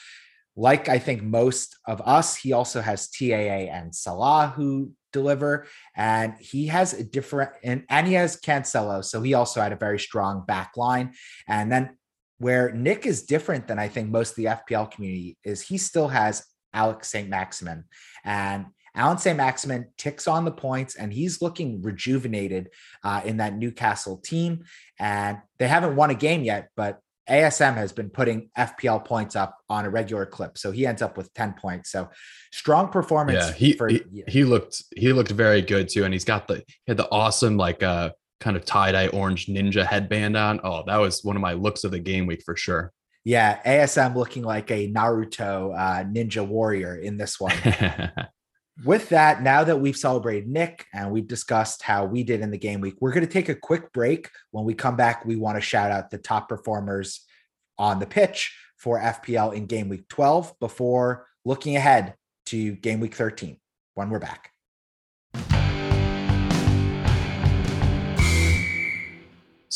Like 0.57 0.89
I 0.89 0.99
think 0.99 1.23
most 1.23 1.77
of 1.87 2.01
us, 2.01 2.35
he 2.35 2.55
also 2.55 2.81
has 2.81 3.11
TAA 3.11 3.69
and 3.71 3.95
Salah 3.95 4.55
who 4.57 4.93
deliver, 5.13 5.67
and 5.95 6.35
he 6.41 6.69
has 6.69 6.95
a 6.95 7.05
different 7.05 7.53
and, 7.63 7.85
and 7.91 8.07
he 8.07 8.15
has 8.15 8.41
Cancelo. 8.41 9.05
So 9.05 9.21
he 9.21 9.35
also 9.35 9.61
had 9.61 9.73
a 9.73 9.77
very 9.77 9.99
strong 9.99 10.45
back 10.47 10.73
line. 10.77 11.13
And 11.47 11.71
then 11.71 11.97
where 12.41 12.73
Nick 12.73 13.07
is 13.07 13.25
different 13.25 13.69
than 13.69 13.79
I 13.79 13.89
think 13.89 14.09
most 14.09 14.31
of 14.31 14.37
the 14.37 14.47
FPL 14.47 14.91
community 14.91 15.37
is 15.45 15.61
he 15.61 15.77
still 15.77 16.09
has 16.09 16.43
Alex 16.73 17.09
St. 17.09 17.29
Maximin. 17.29 17.85
And 18.25 18.67
Alan 18.95 19.19
St. 19.19 19.37
Maximin 19.37 19.89
ticks 19.99 20.27
on 20.27 20.47
the 20.47 20.51
points 20.51 20.97
and 20.97 21.13
he's 21.13 21.43
looking 21.43 21.83
rejuvenated 21.83 22.71
uh, 23.05 23.21
in 23.27 23.37
that 23.37 23.55
Newcastle 23.55 24.17
team. 24.17 24.65
And 24.99 25.37
they 25.59 25.69
haven't 25.69 25.97
won 25.97 26.09
a 26.09 26.15
game 26.15 26.43
yet, 26.43 26.71
but 26.77 27.01
ASM 27.29 27.75
has 27.75 27.93
been 27.93 28.09
putting 28.09 28.49
FPL 28.59 29.05
points 29.05 29.37
up 29.37 29.55
on 29.69 29.85
a 29.85 29.91
regular 29.91 30.25
clip. 30.25 30.57
So 30.57 30.73
he 30.73 30.87
ends 30.87 31.03
up 31.03 31.19
with 31.19 31.33
10 31.35 31.53
points. 31.61 31.93
So 31.93 32.09
strong 32.53 32.89
performance. 32.89 33.49
Yeah, 33.49 33.53
he, 33.53 33.73
for, 33.75 33.89
he, 33.89 34.03
yeah. 34.11 34.25
he 34.29 34.45
looked, 34.45 34.83
he 34.97 35.13
looked 35.13 35.31
very 35.31 35.61
good 35.61 35.91
too. 35.91 36.05
And 36.05 36.15
he's 36.15 36.25
got 36.25 36.49
the, 36.49 36.57
he 36.57 36.89
had 36.89 36.97
the 36.97 37.09
awesome, 37.11 37.59
like, 37.59 37.83
uh, 37.83 38.11
kind 38.41 38.57
of 38.57 38.65
tie-dye 38.65 39.09
orange 39.09 39.47
ninja 39.47 39.87
headband 39.87 40.37
on. 40.37 40.61
Oh, 40.65 40.83
that 40.87 40.97
was 40.97 41.23
one 41.23 41.37
of 41.37 41.43
my 41.43 41.53
looks 41.53 41.85
of 41.85 41.91
the 41.91 41.99
game 41.99 42.27
week 42.27 42.43
for 42.45 42.57
sure. 42.57 42.93
Yeah, 43.25 43.61
ASM 43.65 44.17
looking 44.17 44.43
like 44.43 44.71
a 44.71 44.91
Naruto 44.91 45.79
uh, 45.79 46.05
ninja 46.05 46.47
warrior 46.47 46.97
in 46.97 47.19
this 47.19 47.39
one. 47.39 47.55
with 48.85 49.11
that, 49.11 49.43
now 49.43 49.63
that 49.63 49.79
we've 49.79 49.97
celebrated 49.97 50.49
Nick 50.49 50.87
and 50.95 51.11
we've 51.11 51.29
discussed 51.29 51.83
how 51.83 52.07
we 52.07 52.23
did 52.23 52.41
in 52.41 52.51
the 52.51 52.59
game 52.59 52.81
week, 52.81 52.95
we're 53.01 53.13
going 53.13 53.27
to 53.27 53.33
take 53.33 53.51
a 53.51 53.55
quick 53.55 53.93
break. 53.93 54.31
When 54.53 54.65
we 54.65 54.75
come 54.75 54.97
back, 54.97 55.27
we 55.27 55.37
want 55.37 55.57
to 55.57 55.61
shout 55.61 55.91
out 55.91 56.11
the 56.11 56.19
top 56.19 56.49
performers 56.49 57.27
on 57.79 57.99
the 57.99 58.07
pitch 58.07 58.57
for 58.77 58.99
FPL 58.99 59.55
in 59.55 59.67
game 59.67 59.89
week 59.89 60.09
12 60.09 60.59
before 60.59 61.27
looking 61.45 61.77
ahead 61.77 62.15
to 62.47 62.73
game 62.77 63.01
week 63.01 63.15
13 63.15 63.59
when 63.95 64.09
we're 64.09 64.19
back. 64.19 64.51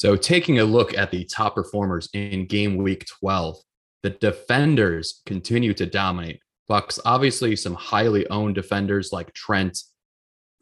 So, 0.04 0.16
taking 0.16 0.58
a 0.58 0.64
look 0.64 0.92
at 0.92 1.10
the 1.10 1.24
top 1.24 1.54
performers 1.54 2.10
in 2.12 2.44
game 2.44 2.76
week 2.76 3.06
12, 3.06 3.56
the 4.02 4.10
defenders 4.10 5.22
continue 5.24 5.72
to 5.72 5.86
dominate. 5.86 6.40
Bucks, 6.68 7.00
obviously, 7.06 7.56
some 7.56 7.72
highly 7.72 8.28
owned 8.28 8.54
defenders 8.54 9.14
like 9.14 9.32
Trent, 9.32 9.78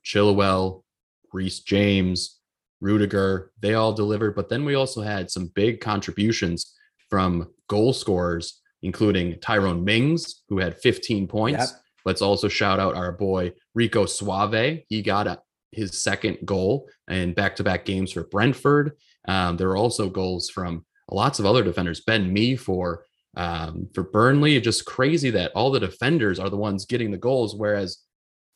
Chilwell, 0.06 0.84
Reece 1.32 1.58
James, 1.58 2.38
Rudiger, 2.80 3.50
they 3.60 3.74
all 3.74 3.92
delivered. 3.92 4.36
But 4.36 4.48
then 4.48 4.64
we 4.64 4.76
also 4.76 5.00
had 5.00 5.28
some 5.28 5.50
big 5.56 5.80
contributions 5.80 6.76
from 7.10 7.50
goal 7.68 7.92
scorers, 7.92 8.60
including 8.82 9.40
Tyrone 9.40 9.82
Mings, 9.82 10.44
who 10.50 10.58
had 10.58 10.78
15 10.78 11.26
points. 11.26 11.72
Yep. 11.72 11.80
Let's 12.04 12.22
also 12.22 12.46
shout 12.46 12.78
out 12.78 12.94
our 12.94 13.10
boy 13.10 13.54
Rico 13.74 14.06
Suave. 14.06 14.84
He 14.88 15.02
got 15.02 15.26
a, 15.26 15.40
his 15.72 15.98
second 15.98 16.38
goal 16.44 16.88
in 17.10 17.32
back 17.32 17.56
to 17.56 17.64
back 17.64 17.84
games 17.84 18.12
for 18.12 18.22
Brentford. 18.22 18.92
Um, 19.28 19.56
there 19.56 19.68
are 19.70 19.76
also 19.76 20.08
goals 20.08 20.50
from 20.50 20.84
lots 21.10 21.38
of 21.38 21.46
other 21.46 21.62
defenders. 21.62 22.00
Ben 22.00 22.32
Mee 22.32 22.56
for 22.56 23.04
um, 23.36 23.88
for 23.94 24.02
Burnley. 24.02 24.60
Just 24.60 24.84
crazy 24.84 25.30
that 25.30 25.52
all 25.54 25.70
the 25.70 25.80
defenders 25.80 26.38
are 26.38 26.50
the 26.50 26.56
ones 26.56 26.86
getting 26.86 27.10
the 27.10 27.18
goals, 27.18 27.54
whereas 27.54 27.98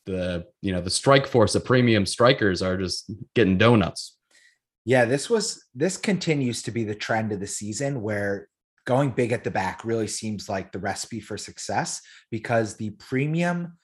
the 0.05 0.45
you 0.61 0.71
know 0.71 0.81
the 0.81 0.89
strike 0.89 1.27
force, 1.27 1.53
the 1.53 1.59
premium 1.59 2.05
strikers 2.05 2.61
are 2.61 2.77
just 2.77 3.11
getting 3.35 3.57
donuts. 3.57 4.17
Yeah, 4.85 5.05
this 5.05 5.29
was 5.29 5.65
this 5.75 5.97
continues 5.97 6.63
to 6.63 6.71
be 6.71 6.83
the 6.83 6.95
trend 6.95 7.31
of 7.31 7.39
the 7.39 7.47
season 7.47 8.01
where 8.01 8.47
going 8.85 9.11
big 9.11 9.33
at 9.33 9.43
the 9.43 9.51
back 9.51 9.83
really 9.83 10.07
seems 10.07 10.47
like 10.47 10.71
the 10.71 10.79
recipe 10.79 11.19
for 11.19 11.37
success 11.37 12.01
because 12.31 12.75
the 12.75 12.91
premium 12.91 13.77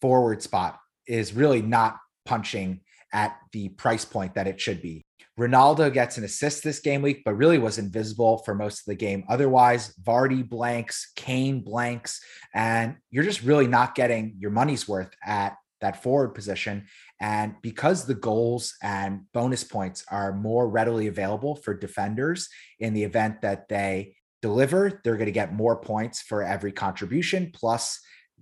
forward 0.00 0.42
spot 0.42 0.80
is 1.06 1.32
really 1.32 1.62
not 1.62 1.96
punching 2.24 2.80
at 3.12 3.38
the 3.52 3.68
price 3.68 4.04
point 4.04 4.34
that 4.34 4.48
it 4.48 4.60
should 4.60 4.82
be. 4.82 5.04
Ronaldo 5.40 5.92
gets 5.92 6.18
an 6.18 6.24
assist 6.24 6.62
this 6.62 6.80
game 6.80 7.00
week, 7.00 7.22
but 7.24 7.34
really 7.34 7.58
was 7.58 7.78
invisible 7.78 8.38
for 8.38 8.54
most 8.54 8.80
of 8.80 8.84
the 8.86 8.94
game. 8.94 9.24
Otherwise, 9.28 9.94
Vardy 10.02 10.46
blanks, 10.46 11.10
Kane 11.16 11.60
blanks, 11.60 12.20
and 12.54 12.96
you're 13.10 13.24
just 13.24 13.42
really 13.42 13.66
not 13.66 13.94
getting 13.94 14.36
your 14.38 14.50
money's 14.50 14.86
worth 14.86 15.10
at 15.24 15.56
that 15.80 16.02
forward 16.02 16.34
position. 16.34 16.86
And 17.20 17.54
because 17.62 18.04
the 18.04 18.14
goals 18.14 18.74
and 18.82 19.22
bonus 19.32 19.64
points 19.64 20.04
are 20.10 20.32
more 20.32 20.68
readily 20.68 21.06
available 21.06 21.56
for 21.56 21.74
defenders 21.74 22.48
in 22.78 22.94
the 22.94 23.04
event 23.04 23.40
that 23.42 23.68
they 23.68 24.16
deliver, 24.42 25.00
they're 25.02 25.16
going 25.16 25.26
to 25.26 25.32
get 25.32 25.54
more 25.54 25.76
points 25.80 26.20
for 26.20 26.42
every 26.42 26.72
contribution. 26.72 27.50
Plus, 27.54 28.00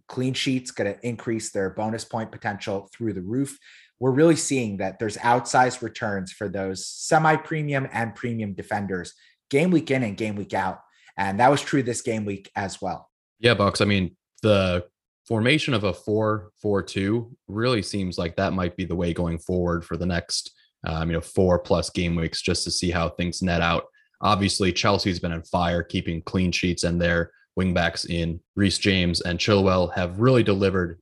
clean 0.08 0.34
sheets 0.34 0.72
going 0.72 0.92
to 0.92 1.06
increase 1.06 1.52
their 1.52 1.70
bonus 1.70 2.04
point 2.04 2.32
potential 2.32 2.88
through 2.92 3.12
the 3.12 3.22
roof 3.22 3.56
we're 4.00 4.10
really 4.10 4.36
seeing 4.36 4.78
that 4.78 4.98
there's 4.98 5.18
outsized 5.18 5.82
returns 5.82 6.32
for 6.32 6.48
those 6.48 6.86
semi 6.86 7.36
premium 7.36 7.86
and 7.92 8.14
premium 8.14 8.54
defenders 8.54 9.12
game 9.50 9.70
week 9.70 9.90
in 9.90 10.02
and 10.02 10.16
game 10.16 10.36
week 10.36 10.54
out. 10.54 10.80
And 11.16 11.38
that 11.38 11.50
was 11.50 11.60
true 11.60 11.82
this 11.82 12.00
game 12.00 12.24
week 12.24 12.50
as 12.56 12.80
well. 12.80 13.10
Yeah, 13.38 13.54
Bucks. 13.54 13.80
I 13.80 13.84
mean, 13.84 14.16
the 14.42 14.86
formation 15.28 15.74
of 15.74 15.84
a 15.84 15.92
4 15.92 16.50
4 16.62 16.82
2 16.82 17.36
really 17.46 17.82
seems 17.82 18.16
like 18.16 18.36
that 18.36 18.54
might 18.54 18.76
be 18.76 18.84
the 18.84 18.96
way 18.96 19.12
going 19.12 19.38
forward 19.38 19.84
for 19.84 19.96
the 19.96 20.06
next, 20.06 20.52
um, 20.86 21.10
you 21.10 21.14
know, 21.14 21.20
four 21.20 21.58
plus 21.58 21.90
game 21.90 22.16
weeks 22.16 22.40
just 22.40 22.64
to 22.64 22.70
see 22.70 22.90
how 22.90 23.10
things 23.10 23.42
net 23.42 23.60
out. 23.60 23.84
Obviously, 24.22 24.72
Chelsea's 24.72 25.20
been 25.20 25.32
on 25.32 25.42
fire, 25.42 25.82
keeping 25.82 26.22
clean 26.22 26.52
sheets, 26.52 26.84
and 26.84 27.00
their 27.00 27.32
wingbacks 27.58 28.08
in 28.08 28.40
Reece 28.56 28.78
James 28.78 29.20
and 29.20 29.38
Chilwell 29.38 29.92
have 29.94 30.20
really 30.20 30.42
delivered 30.42 30.98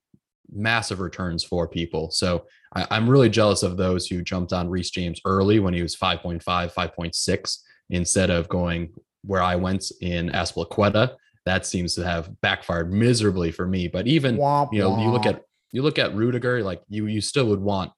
massive 0.52 1.00
returns 1.00 1.44
for 1.44 1.68
people. 1.68 2.10
So 2.10 2.46
I, 2.74 2.96
am 2.96 3.08
really 3.08 3.28
jealous 3.28 3.62
of 3.62 3.76
those 3.76 4.06
who 4.06 4.22
jumped 4.22 4.52
on 4.52 4.68
Reece 4.68 4.90
James 4.90 5.20
early 5.24 5.58
when 5.58 5.74
he 5.74 5.82
was 5.82 5.96
5.5, 5.96 6.42
5.6, 6.42 7.58
instead 7.90 8.30
of 8.30 8.48
going 8.48 8.90
where 9.24 9.42
I 9.42 9.56
went 9.56 9.90
in 10.00 10.30
Azpilicueta. 10.30 11.14
That 11.46 11.66
seems 11.66 11.94
to 11.94 12.04
have 12.04 12.30
backfired 12.40 12.92
miserably 12.92 13.50
for 13.50 13.66
me. 13.66 13.88
But 13.88 14.06
even 14.06 14.36
womp, 14.36 14.72
you 14.72 14.80
know, 14.80 14.90
womp. 14.90 15.02
you 15.02 15.10
look 15.10 15.26
at 15.26 15.42
you 15.72 15.82
look 15.82 15.98
at 15.98 16.14
Rudiger, 16.14 16.62
like 16.62 16.82
you 16.88 17.06
you 17.06 17.20
still 17.20 17.46
would 17.46 17.60
want 17.60 17.90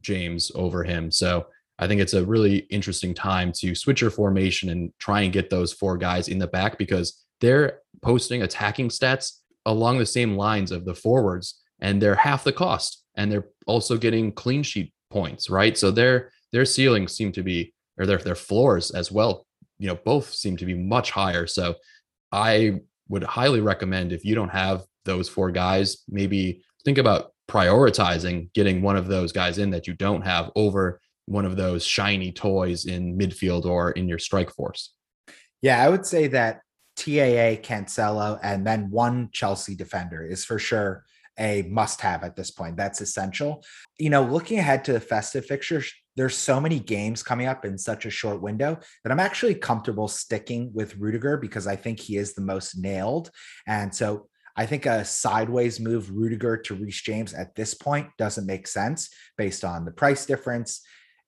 James 0.00 0.52
over 0.54 0.84
him. 0.84 1.10
So 1.10 1.46
I 1.78 1.88
think 1.88 2.00
it's 2.00 2.14
a 2.14 2.24
really 2.24 2.58
interesting 2.70 3.14
time 3.14 3.52
to 3.60 3.74
switch 3.74 4.02
your 4.02 4.10
formation 4.10 4.68
and 4.68 4.92
try 4.98 5.22
and 5.22 5.32
get 5.32 5.48
those 5.48 5.72
four 5.72 5.96
guys 5.96 6.28
in 6.28 6.38
the 6.38 6.46
back 6.46 6.76
because 6.76 7.24
they're 7.40 7.80
posting 8.02 8.42
attacking 8.42 8.88
stats 8.88 9.38
along 9.64 9.98
the 9.98 10.06
same 10.06 10.36
lines 10.36 10.70
of 10.70 10.84
the 10.84 10.94
forwards 10.94 11.61
and 11.82 12.00
they're 12.00 12.14
half 12.14 12.44
the 12.44 12.52
cost 12.52 13.04
and 13.16 13.30
they're 13.30 13.48
also 13.66 13.98
getting 13.98 14.32
clean 14.32 14.62
sheet 14.62 14.90
points 15.10 15.50
right? 15.50 15.76
So 15.76 15.90
their 15.90 16.30
their 16.52 16.64
ceilings 16.64 17.12
seem 17.12 17.32
to 17.32 17.42
be 17.42 17.74
or 17.98 18.06
their 18.06 18.18
their 18.18 18.34
floors 18.34 18.90
as 18.90 19.12
well 19.12 19.46
you 19.82 19.88
know 19.88 19.98
both 20.04 20.32
seem 20.32 20.56
to 20.56 20.64
be 20.64 20.74
much 20.74 21.10
higher. 21.10 21.46
So 21.46 21.74
i 22.30 22.80
would 23.08 23.24
highly 23.24 23.60
recommend 23.60 24.12
if 24.12 24.24
you 24.24 24.34
don't 24.34 24.48
have 24.48 24.84
those 25.04 25.28
four 25.28 25.50
guys 25.50 25.98
maybe 26.08 26.62
think 26.84 26.96
about 26.96 27.32
prioritizing 27.50 28.50
getting 28.54 28.80
one 28.80 28.96
of 28.96 29.08
those 29.08 29.32
guys 29.32 29.58
in 29.58 29.70
that 29.70 29.86
you 29.86 29.92
don't 29.94 30.22
have 30.22 30.50
over 30.54 31.00
one 31.26 31.44
of 31.44 31.56
those 31.56 31.84
shiny 31.84 32.32
toys 32.32 32.86
in 32.86 33.18
midfield 33.18 33.64
or 33.66 33.90
in 33.90 34.08
your 34.08 34.18
strike 34.18 34.50
force. 34.50 34.94
Yeah 35.60 35.84
i 35.84 35.88
would 35.88 36.06
say 36.06 36.28
that 36.28 36.60
TAA, 36.94 37.56
Cancelo, 37.62 38.38
and 38.42 38.66
then 38.66 38.90
one 38.90 39.30
Chelsea 39.32 39.74
defender 39.74 40.22
is 40.22 40.44
for 40.44 40.58
sure 40.58 41.04
a 41.38 41.62
must 41.62 42.00
have 42.00 42.24
at 42.24 42.36
this 42.36 42.50
point. 42.50 42.76
That's 42.76 43.00
essential. 43.00 43.64
You 43.98 44.10
know, 44.10 44.22
looking 44.22 44.58
ahead 44.58 44.84
to 44.84 44.92
the 44.92 45.00
festive 45.00 45.46
fixtures, 45.46 45.92
there's 46.16 46.36
so 46.36 46.60
many 46.60 46.78
games 46.78 47.22
coming 47.22 47.46
up 47.46 47.64
in 47.64 47.78
such 47.78 48.04
a 48.04 48.10
short 48.10 48.42
window 48.42 48.78
that 49.02 49.10
I'm 49.10 49.20
actually 49.20 49.54
comfortable 49.54 50.08
sticking 50.08 50.70
with 50.74 50.96
Rudiger 50.96 51.38
because 51.38 51.66
I 51.66 51.76
think 51.76 52.00
he 52.00 52.16
is 52.16 52.34
the 52.34 52.42
most 52.42 52.76
nailed. 52.76 53.30
And 53.66 53.94
so 53.94 54.28
I 54.54 54.66
think 54.66 54.84
a 54.84 55.04
sideways 55.04 55.80
move 55.80 56.10
Rudiger 56.10 56.58
to 56.58 56.74
Reece 56.74 57.00
James 57.00 57.32
at 57.32 57.54
this 57.54 57.72
point 57.72 58.08
doesn't 58.18 58.46
make 58.46 58.66
sense 58.66 59.08
based 59.38 59.64
on 59.64 59.86
the 59.86 59.90
price 59.90 60.26
difference, 60.26 60.82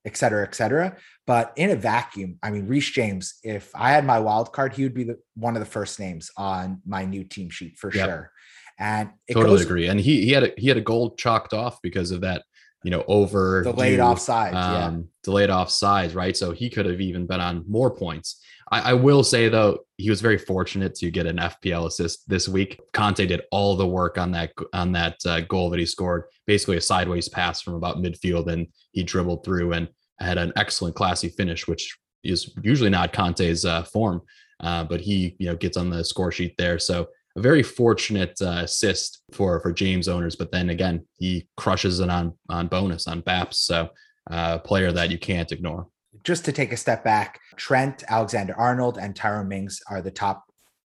et 0.04 0.18
cetera, 0.18 0.42
et 0.46 0.54
cetera. 0.54 0.98
But 1.26 1.54
in 1.56 1.70
a 1.70 1.76
vacuum, 1.76 2.38
I 2.42 2.50
mean, 2.50 2.66
Reece 2.66 2.90
James, 2.90 3.38
if 3.42 3.70
I 3.74 3.92
had 3.92 4.04
my 4.04 4.20
wild 4.20 4.52
card, 4.52 4.74
he 4.74 4.82
would 4.82 4.92
be 4.92 5.04
the, 5.04 5.18
one 5.34 5.56
of 5.56 5.60
the 5.60 5.66
first 5.66 5.98
names 5.98 6.30
on 6.36 6.82
my 6.86 7.06
new 7.06 7.24
team 7.24 7.48
sheet 7.48 7.78
for 7.78 7.90
yep. 7.90 8.06
sure. 8.06 8.30
And 8.78 9.10
totally 9.30 9.56
goes, 9.56 9.62
agree. 9.62 9.88
And 9.88 10.00
he 10.00 10.24
he 10.24 10.32
had 10.32 10.44
a, 10.44 10.52
he 10.56 10.68
had 10.68 10.76
a 10.76 10.82
goal 10.82 11.14
chalked 11.16 11.52
off 11.52 11.80
because 11.82 12.10
of 12.10 12.22
that, 12.22 12.42
you 12.82 12.90
know, 12.90 13.04
over 13.06 13.62
delayed 13.62 14.00
offside, 14.00 14.54
um, 14.54 14.74
yeah. 14.74 15.02
delayed 15.22 15.50
offside, 15.50 16.14
right? 16.14 16.36
So 16.36 16.52
he 16.52 16.68
could 16.68 16.86
have 16.86 17.00
even 17.00 17.26
been 17.26 17.40
on 17.40 17.64
more 17.68 17.94
points. 17.94 18.42
I, 18.72 18.90
I, 18.90 18.94
will 18.94 19.22
say 19.22 19.48
though, 19.48 19.80
he 19.98 20.10
was 20.10 20.20
very 20.20 20.38
fortunate 20.38 20.94
to 20.96 21.10
get 21.10 21.26
an 21.26 21.36
FPL 21.36 21.86
assist 21.86 22.28
this 22.28 22.48
week. 22.48 22.80
Kanté 22.92 23.28
did 23.28 23.42
all 23.50 23.76
the 23.76 23.86
work 23.86 24.18
on 24.18 24.32
that 24.32 24.52
on 24.72 24.92
that 24.92 25.16
uh, 25.26 25.40
goal 25.42 25.70
that 25.70 25.78
he 25.78 25.86
scored, 25.86 26.24
basically 26.46 26.76
a 26.76 26.80
sideways 26.80 27.28
pass 27.28 27.62
from 27.62 27.74
about 27.74 27.98
midfield, 27.98 28.48
and 28.48 28.66
he 28.92 29.02
dribbled 29.02 29.44
through 29.44 29.72
and 29.72 29.88
had 30.18 30.38
an 30.38 30.52
excellent, 30.56 30.96
classy 30.96 31.28
finish, 31.28 31.68
which 31.68 31.96
is 32.24 32.54
usually 32.62 32.90
not 32.90 33.12
Kanté's 33.12 33.64
uh, 33.64 33.82
form. 33.84 34.22
Uh, 34.60 34.84
but 34.84 35.00
he, 35.00 35.36
you 35.38 35.46
know, 35.46 35.56
gets 35.56 35.76
on 35.76 35.90
the 35.90 36.04
score 36.04 36.32
sheet 36.32 36.54
there. 36.56 36.78
So 36.78 37.08
a 37.36 37.40
very 37.40 37.62
fortunate 37.62 38.40
uh, 38.40 38.62
assist 38.64 39.22
for 39.32 39.60
for 39.60 39.72
James 39.72 40.08
owners. 40.08 40.36
But 40.36 40.52
then 40.52 40.70
again, 40.70 41.06
he 41.18 41.48
crushes 41.56 42.00
it 42.00 42.10
on 42.10 42.34
on 42.48 42.68
bonus 42.68 43.06
on 43.06 43.20
BAPS. 43.20 43.58
So 43.58 43.90
uh, 44.30 44.58
player 44.58 44.92
that 44.92 45.10
you 45.10 45.18
can't 45.18 45.50
ignore. 45.52 45.88
Just 46.22 46.44
to 46.46 46.52
take 46.52 46.72
a 46.72 46.76
step 46.76 47.04
back, 47.04 47.40
Trent 47.56 48.04
Alexander 48.08 48.54
Arnold 48.56 48.98
and 48.98 49.14
Tyrone 49.14 49.48
Mings 49.48 49.80
are 49.90 50.00
the 50.00 50.10
top 50.10 50.44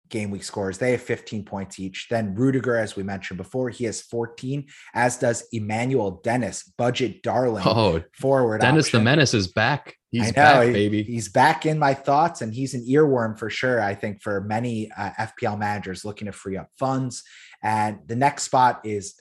game 0.09 0.31
week 0.31 0.45
scores. 0.45 0.79
They 0.79 0.93
have 0.93 1.03
15 1.03 1.45
points 1.45 1.79
each. 1.79 2.07
Then 2.09 2.35
Rudiger, 2.35 2.77
as 2.77 2.97
we 2.97 3.03
mentioned 3.03 3.39
before, 3.39 3.69
he 3.69 3.85
has 3.85 4.01
14, 4.03 4.67
as 4.95 5.19
does 5.19 5.47
Emmanuel 5.53 6.21
Dennis, 6.23 6.63
budget 6.79 7.23
darling. 7.23 7.65
Oh, 7.67 8.03
forward. 8.15 8.61
Dennis 8.61 8.87
option. 8.87 9.01
the 9.01 9.05
Menace 9.05 9.35
is 9.35 9.49
back. 9.49 9.96
He's 10.11 10.33
back, 10.33 10.73
baby. 10.73 11.03
He's 11.03 11.29
back 11.29 11.67
in 11.67 11.79
my 11.79 11.93
thoughts, 11.93 12.41
and 12.41 12.55
he's 12.55 12.75
an 12.75 12.87
earworm 12.87 13.39
for 13.39 13.51
sure. 13.51 13.83
I 13.83 13.95
think 13.95 14.23
for 14.23 14.41
many 14.41 14.91
uh, 14.97 15.11
FPL 15.19 15.59
managers 15.59 16.05
looking 16.05 16.27
to 16.27 16.33
free 16.33 16.57
up 16.57 16.69
funds. 16.79 17.25
And 17.63 17.99
the 18.07 18.17
next 18.17 18.45
spot 18.45 18.81
is 18.85 19.15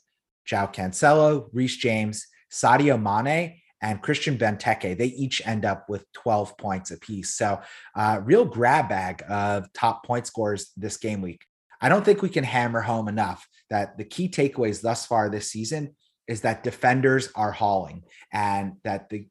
João 0.48 0.74
Cancelo, 0.74 1.50
Reece 1.54 1.77
James, 1.77 2.27
Sadio 2.51 3.01
Mane, 3.01 3.56
and 3.82 4.01
Christian 4.01 4.38
Benteke. 4.38 4.98
They 4.98 5.08
each 5.08 5.46
end 5.46 5.65
up 5.65 5.89
with 5.89 6.06
12 6.13 6.58
points 6.58 6.92
apiece. 6.92 7.34
So, 7.34 7.62
uh, 7.96 8.22
real 8.24 8.46
grab 8.46 8.88
bag 8.88 9.24
of 9.27 9.72
top 9.74 10.06
point 10.06 10.27
scores 10.27 10.72
this 10.77 10.98
game 10.98 11.22
week. 11.22 11.44
I 11.82 11.89
don't 11.89 12.06
think 12.06 12.22
we 12.22 12.30
can 12.30 12.44
hammer 12.44 12.82
home 12.82 13.08
enough 13.08 13.48
that 13.70 13.98
the 13.98 14.06
key 14.06 14.30
takeaways 14.30 14.82
thus 14.82 15.06
far 15.06 15.30
this 15.30 15.51
season 15.51 15.96
is 16.27 16.42
that 16.42 16.63
defenders 16.63 17.30
are 17.36 17.51
hauling 17.51 18.04
and 18.32 18.74
that 18.84 19.10
the 19.10 19.27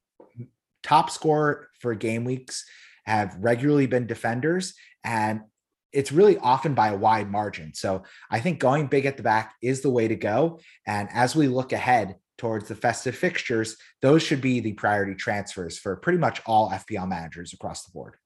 top 0.84 1.10
scorer 1.10 1.68
for 1.80 1.94
game 1.94 2.24
weeks 2.24 2.64
have 3.06 3.36
regularly 3.40 3.86
been 3.86 4.06
defenders 4.06 4.74
and 5.02 5.40
it's 5.92 6.12
really 6.12 6.36
often 6.38 6.74
by 6.74 6.88
a 6.88 6.96
wide 6.96 7.30
margin. 7.30 7.72
So 7.72 8.02
I 8.30 8.40
think 8.40 8.58
going 8.58 8.88
big 8.88 9.06
at 9.06 9.16
the 9.16 9.22
back 9.22 9.54
is 9.62 9.80
the 9.80 9.90
way 9.90 10.08
to 10.08 10.16
go. 10.16 10.60
And 10.86 11.08
as 11.12 11.36
we 11.36 11.46
look 11.46 11.72
ahead 11.72 12.16
towards 12.36 12.66
the 12.66 12.74
festive 12.74 13.14
fixtures, 13.14 13.76
those 14.02 14.22
should 14.22 14.40
be 14.40 14.58
the 14.58 14.72
priority 14.72 15.14
transfers 15.14 15.78
for 15.78 15.94
pretty 15.96 16.18
much 16.18 16.42
all 16.46 16.70
FPL 16.70 17.08
managers 17.08 17.52
across 17.52 17.84
the 17.84 17.92
board. 17.92 18.16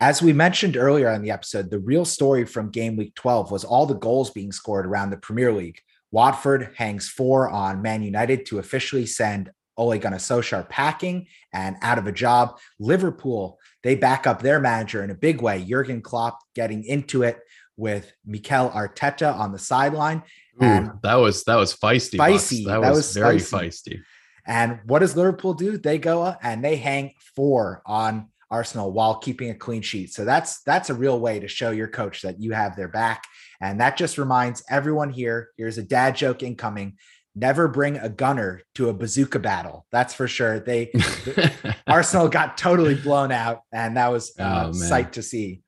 As 0.00 0.22
we 0.22 0.32
mentioned 0.32 0.76
earlier 0.76 1.10
on 1.10 1.22
the 1.22 1.32
episode, 1.32 1.70
the 1.70 1.80
real 1.80 2.04
story 2.04 2.46
from 2.46 2.70
game 2.70 2.96
week 2.96 3.14
12 3.14 3.50
was 3.50 3.64
all 3.64 3.84
the 3.84 3.94
goals 3.94 4.30
being 4.30 4.52
scored 4.52 4.86
around 4.86 5.10
the 5.10 5.16
Premier 5.18 5.52
League. 5.52 5.80
Watford 6.10 6.70
hangs 6.76 7.08
four 7.08 7.48
on 7.50 7.82
Man 7.82 8.02
United 8.02 8.46
to 8.46 8.58
officially 8.58 9.06
send 9.06 9.50
Ole 9.76 9.98
Gunnar 9.98 10.16
Solskjaer 10.16 10.68
packing 10.68 11.26
and 11.52 11.76
out 11.82 11.98
of 11.98 12.06
a 12.06 12.12
job. 12.12 12.58
Liverpool, 12.78 13.58
they 13.82 13.94
back 13.94 14.26
up 14.26 14.42
their 14.42 14.60
manager 14.60 15.04
in 15.04 15.10
a 15.10 15.14
big 15.14 15.40
way. 15.40 15.64
Jurgen 15.64 16.02
Klopp 16.02 16.40
getting 16.54 16.84
into 16.84 17.22
it 17.22 17.38
with 17.76 18.12
Mikel 18.26 18.70
Arteta 18.70 19.34
on 19.38 19.52
the 19.52 19.58
sideline. 19.58 20.22
Ooh, 20.60 20.66
and 20.66 20.90
that 21.02 21.14
was 21.14 21.44
that 21.44 21.56
was 21.56 21.74
feisty. 21.74 22.14
Spicy. 22.14 22.64
That, 22.64 22.80
that 22.82 22.90
was, 22.90 22.98
was, 22.98 23.14
very 23.14 23.38
spicy. 23.38 23.90
feisty. 23.90 24.00
And 24.46 24.80
what 24.86 25.00
does 25.00 25.14
Liverpool 25.14 25.54
do? 25.54 25.78
They 25.78 25.98
go 25.98 26.22
uh, 26.22 26.36
and 26.42 26.64
they 26.64 26.76
hang 26.76 27.12
four 27.36 27.82
on 27.86 28.28
Arsenal 28.50 28.92
while 28.92 29.16
keeping 29.16 29.50
a 29.50 29.54
clean 29.54 29.82
sheet. 29.82 30.12
So 30.12 30.24
that's 30.24 30.62
that's 30.62 30.90
a 30.90 30.94
real 30.94 31.20
way 31.20 31.38
to 31.38 31.48
show 31.48 31.70
your 31.70 31.88
coach 31.88 32.22
that 32.22 32.40
you 32.40 32.52
have 32.52 32.74
their 32.74 32.88
back. 32.88 33.24
And 33.60 33.80
that 33.80 33.96
just 33.96 34.18
reminds 34.18 34.62
everyone 34.70 35.10
here, 35.10 35.50
here's 35.56 35.78
a 35.78 35.82
dad 35.82 36.16
joke 36.16 36.42
incoming. 36.42 36.96
Never 37.34 37.68
bring 37.68 37.96
a 37.96 38.08
gunner 38.08 38.62
to 38.74 38.88
a 38.88 38.92
bazooka 38.92 39.38
battle. 39.38 39.86
That's 39.92 40.14
for 40.14 40.26
sure. 40.26 40.60
They 40.60 40.92
Arsenal 41.86 42.28
got 42.28 42.58
totally 42.58 42.94
blown 42.94 43.30
out, 43.30 43.62
and 43.72 43.96
that 43.96 44.10
was 44.10 44.32
uh, 44.38 44.66
oh, 44.68 44.72
sight 44.72 45.12
to 45.12 45.22
see. 45.22 45.62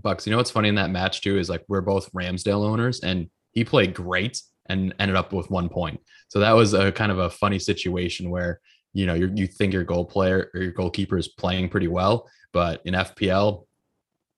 Bucks, 0.00 0.26
you 0.26 0.30
know 0.30 0.36
what's 0.36 0.50
funny 0.50 0.68
in 0.68 0.76
that 0.76 0.90
match 0.90 1.22
too 1.22 1.38
is 1.38 1.48
like 1.48 1.64
we're 1.66 1.80
both 1.80 2.12
Ramsdale 2.12 2.64
owners, 2.64 3.00
and 3.00 3.28
he 3.52 3.64
played 3.64 3.94
great 3.94 4.40
and 4.66 4.94
ended 5.00 5.16
up 5.16 5.32
with 5.32 5.50
one 5.50 5.68
point. 5.68 6.00
So 6.28 6.38
that 6.40 6.52
was 6.52 6.72
a 6.74 6.92
kind 6.92 7.10
of 7.10 7.18
a 7.18 7.30
funny 7.30 7.58
situation 7.58 8.30
where 8.30 8.60
you 8.92 9.06
know 9.06 9.14
you 9.14 9.48
think 9.48 9.72
your 9.72 9.84
goal 9.84 10.04
player 10.04 10.50
or 10.54 10.62
your 10.62 10.72
goalkeeper 10.72 11.18
is 11.18 11.26
playing 11.26 11.68
pretty 11.68 11.88
well, 11.88 12.28
but 12.52 12.80
in 12.84 12.94
FPL, 12.94 13.64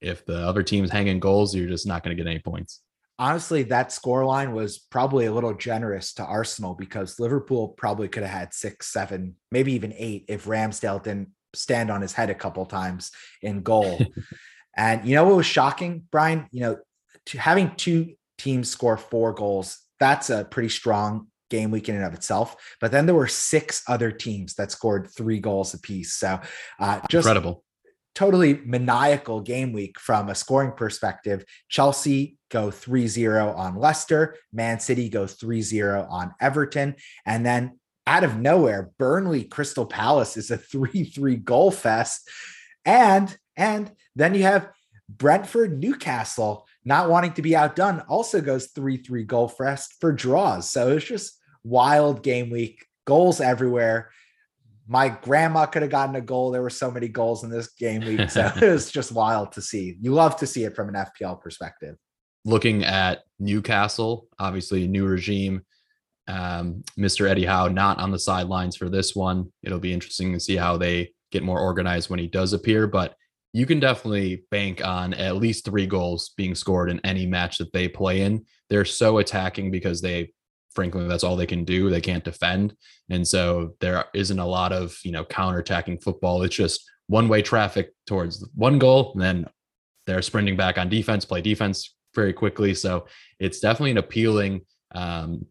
if 0.01 0.25
the 0.25 0.39
other 0.47 0.63
team's 0.63 0.91
hanging 0.91 1.21
goals, 1.21 1.55
you're 1.55 1.69
just 1.69 1.87
not 1.87 2.03
going 2.03 2.17
to 2.17 2.23
get 2.23 2.29
any 2.31 2.41
points. 2.41 2.81
Honestly, 3.21 3.65
that 3.65 3.93
score 3.93 4.25
line 4.25 4.53
was 4.53 4.79
probably 4.79 5.27
a 5.27 5.33
little 5.33 5.53
generous 5.53 6.15
to 6.15 6.25
Arsenal 6.25 6.75
because 6.75 7.21
Liverpool 7.21 7.69
probably 7.69 8.09
could 8.09 8.23
have 8.23 8.33
had 8.33 8.55
six, 8.55 8.87
seven, 8.87 9.37
maybe 9.53 9.75
even 9.75 9.93
eight 9.95 10.25
if 10.27 10.47
Ramsdale 10.47 11.03
didn't 11.03 11.29
stand 11.55 11.91
on 11.91 12.01
his 12.01 12.15
head 12.15 12.31
a 12.31 12.35
couple 12.35 12.65
times 12.65 13.11
in 13.43 13.61
goal. 13.61 14.01
and 14.77 15.07
you 15.07 15.15
know 15.15 15.25
what 15.25 15.37
was 15.37 15.45
shocking, 15.45 16.05
Brian? 16.11 16.47
You 16.51 16.61
know, 16.61 16.79
having 17.37 17.75
two 17.77 18.15
teams 18.39 18.71
score 18.71 18.97
four 18.97 19.35
goals, 19.35 19.79
that's 19.99 20.31
a 20.31 20.45
pretty 20.45 20.71
strong 20.71 21.27
game 21.51 21.71
week 21.71 21.91
in 21.91 21.97
and 21.97 22.05
of 22.07 22.15
itself. 22.15 22.57
But 22.81 22.91
then 22.91 23.05
there 23.05 23.15
were 23.15 23.29
six 23.29 23.83
other 23.87 24.11
teams 24.11 24.55
that 24.55 24.73
scored 24.73 25.11
three 25.15 25.41
goals 25.41 25.75
apiece. 25.75 26.15
So 26.15 26.41
uh, 26.79 27.01
just 27.11 27.27
incredible. 27.27 27.65
Totally 28.15 28.63
maniacal 28.65 29.43
game 29.43 29.75
week 29.75 30.01
from 30.01 30.31
a 30.31 30.35
scoring 30.35 30.73
perspective. 30.73 31.45
Chelsea 31.69 32.39
go 32.51 32.71
3 32.71 33.09
0 33.09 33.53
on 33.53 33.77
Leicester. 33.77 34.37
Man 34.53 34.81
City 34.81 35.09
go 35.09 35.27
3 35.27 35.63
0 35.63 36.07
on 36.11 36.35
Everton. 36.41 36.97
And 37.25 37.45
then 37.45 37.79
out 38.07 38.25
of 38.25 38.39
nowhere, 38.39 38.91
Burnley 38.99 39.45
Crystal 39.45 39.87
Palace 39.87 40.37
is 40.37 40.51
a 40.51 40.59
3 40.59 41.05
3 41.05 41.37
goal 41.37 41.71
fest. 41.71 42.29
And 42.85 43.35
and 43.57 43.91
then 44.17 44.35
you 44.35 44.43
have 44.43 44.71
Brentford 45.09 45.79
Newcastle 45.79 46.67
not 46.85 47.11
wanting 47.11 47.35
to 47.35 47.43
be 47.43 47.55
outdone 47.55 48.01
also 48.09 48.41
goes 48.41 48.69
3 48.69 48.99
3 48.99 49.25
goal 49.25 49.49
fest 49.49 49.97
for 50.01 50.13
draws. 50.13 50.71
So 50.71 50.93
it's 50.93 51.05
just 51.05 51.39
wild 51.63 52.23
game 52.23 52.51
week, 52.51 52.87
goals 53.07 53.41
everywhere. 53.41 54.11
My 54.89 55.09
grandma 55.09 55.67
could 55.67 55.83
have 55.83 55.91
gotten 55.91 56.17
a 56.17 56.21
goal. 56.21 56.51
There 56.51 56.63
were 56.63 56.71
so 56.71 56.91
many 56.91 57.07
goals 57.07 57.45
in 57.45 57.51
this 57.51 57.69
game 57.75 58.01
week. 58.01 58.31
So 58.31 58.51
it 58.57 58.71
was 58.71 58.91
just 58.91 59.13
wild 59.13 59.53
to 59.53 59.63
see. 59.63 59.97
You 60.01 60.13
love 60.13 60.37
to 60.39 60.47
see 60.47 60.65
it 60.65 60.75
from 60.75 60.89
an 60.89 60.95
FPL 60.95 61.41
perspective. 61.41 61.97
Looking 62.45 62.85
at 62.85 63.25
Newcastle, 63.39 64.29
obviously, 64.39 64.87
new 64.87 65.07
regime. 65.07 65.63
Um, 66.29 66.85
Mr. 66.99 67.29
Eddie 67.29 67.45
Howe 67.45 67.69
not 67.69 67.99
on 67.99 68.11
the 68.11 68.19
sidelines 68.19 68.77
for 68.77 68.89
this 68.89 69.17
one. 69.17 69.53
It'll 69.63 69.81
be 69.81 69.93
interesting 69.93 70.33
to 70.33 70.41
see 70.41 70.57
how 70.57 70.77
they 70.77 71.13
get 71.33 71.43
more 71.43 71.61
organized 71.61 72.09
when 72.09 72.19
he 72.19 72.27
does 72.27 72.53
appear, 72.53 72.87
but 72.87 73.17
you 73.53 73.67
can 73.67 73.81
definitely 73.81 74.45
bank 74.51 74.85
on 74.85 75.13
at 75.15 75.37
least 75.37 75.65
three 75.65 75.87
goals 75.87 76.31
being 76.37 76.55
scored 76.55 76.91
in 76.91 77.01
any 77.05 77.27
match 77.27 77.59
that 77.59 77.73
they 77.73 77.89
play 77.89 78.21
in. 78.21 78.45
They're 78.69 78.85
so 78.85 79.19
attacking 79.19 79.71
because 79.71 80.01
they 80.01 80.33
frankly 80.75 81.07
that's 81.07 81.25
all 81.25 81.37
they 81.37 81.47
can 81.47 81.65
do 81.65 81.91
they 81.91 82.01
can't 82.01 82.25
defend 82.25 82.75
and 83.11 83.27
so 83.27 83.75
there 83.81 84.05
isn't 84.15 84.39
a 84.39 84.47
lot 84.47 84.73
of 84.73 84.97
you 85.05 85.13
know 85.13 85.25
counter-attacking 85.25 85.99
football 85.99 86.43
it's 86.43 86.55
just 86.55 86.89
one 87.09 87.29
way 87.29 87.43
traffic 87.43 87.91
towards 88.07 88.47
one 88.55 88.79
goal 88.79 89.13
and 89.15 89.23
then 89.23 89.47
they're 90.07 90.23
sprinting 90.23 90.57
back 90.57 90.79
on 90.79 90.89
defense 90.89 91.25
play 91.25 91.41
defense 91.41 91.97
very 92.15 92.33
quickly 92.33 92.75
so 92.75 93.07
it's 93.39 93.61
definitely 93.61 93.93
an 93.93 93.99
appealing 93.99 94.61
um, 94.95 95.47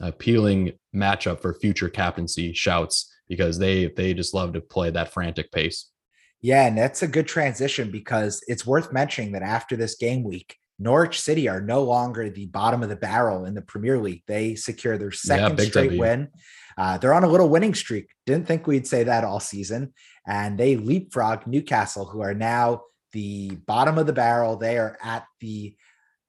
appealing 0.00 0.72
matchup 0.94 1.40
for 1.40 1.54
future 1.54 1.88
captaincy 1.88 2.52
shouts 2.52 3.12
because 3.28 3.58
they 3.58 3.86
they 3.86 4.14
just 4.14 4.34
love 4.34 4.52
to 4.52 4.60
play 4.60 4.90
that 4.90 5.12
frantic 5.12 5.50
pace 5.52 5.90
yeah 6.40 6.66
and 6.66 6.76
that's 6.76 7.02
a 7.02 7.08
good 7.08 7.26
transition 7.26 7.90
because 7.90 8.42
it's 8.46 8.66
worth 8.66 8.92
mentioning 8.92 9.32
that 9.32 9.42
after 9.42 9.76
this 9.76 9.96
game 9.96 10.22
week 10.22 10.56
Norwich 10.78 11.20
City 11.20 11.48
are 11.48 11.60
no 11.60 11.82
longer 11.82 12.28
the 12.28 12.46
bottom 12.46 12.82
of 12.82 12.88
the 12.88 12.96
barrel 12.96 13.44
in 13.44 13.54
the 13.54 13.62
Premier 13.62 13.98
League. 13.98 14.22
They 14.26 14.54
secure 14.54 14.98
their 14.98 15.12
second 15.12 15.58
yeah, 15.58 15.64
straight 15.66 15.84
w. 15.84 16.00
win. 16.00 16.28
Uh, 16.76 16.98
they're 16.98 17.14
on 17.14 17.24
a 17.24 17.28
little 17.28 17.48
winning 17.48 17.74
streak. 17.74 18.08
Didn't 18.26 18.46
think 18.48 18.66
we'd 18.66 18.86
say 18.86 19.04
that 19.04 19.24
all 19.24 19.40
season. 19.40 19.94
And 20.26 20.58
they 20.58 20.76
leapfrog 20.76 21.46
Newcastle, 21.46 22.06
who 22.06 22.22
are 22.22 22.34
now 22.34 22.82
the 23.12 23.50
bottom 23.66 23.98
of 23.98 24.06
the 24.06 24.12
barrel. 24.12 24.56
They 24.56 24.78
are 24.78 24.98
at 25.02 25.24
the 25.40 25.76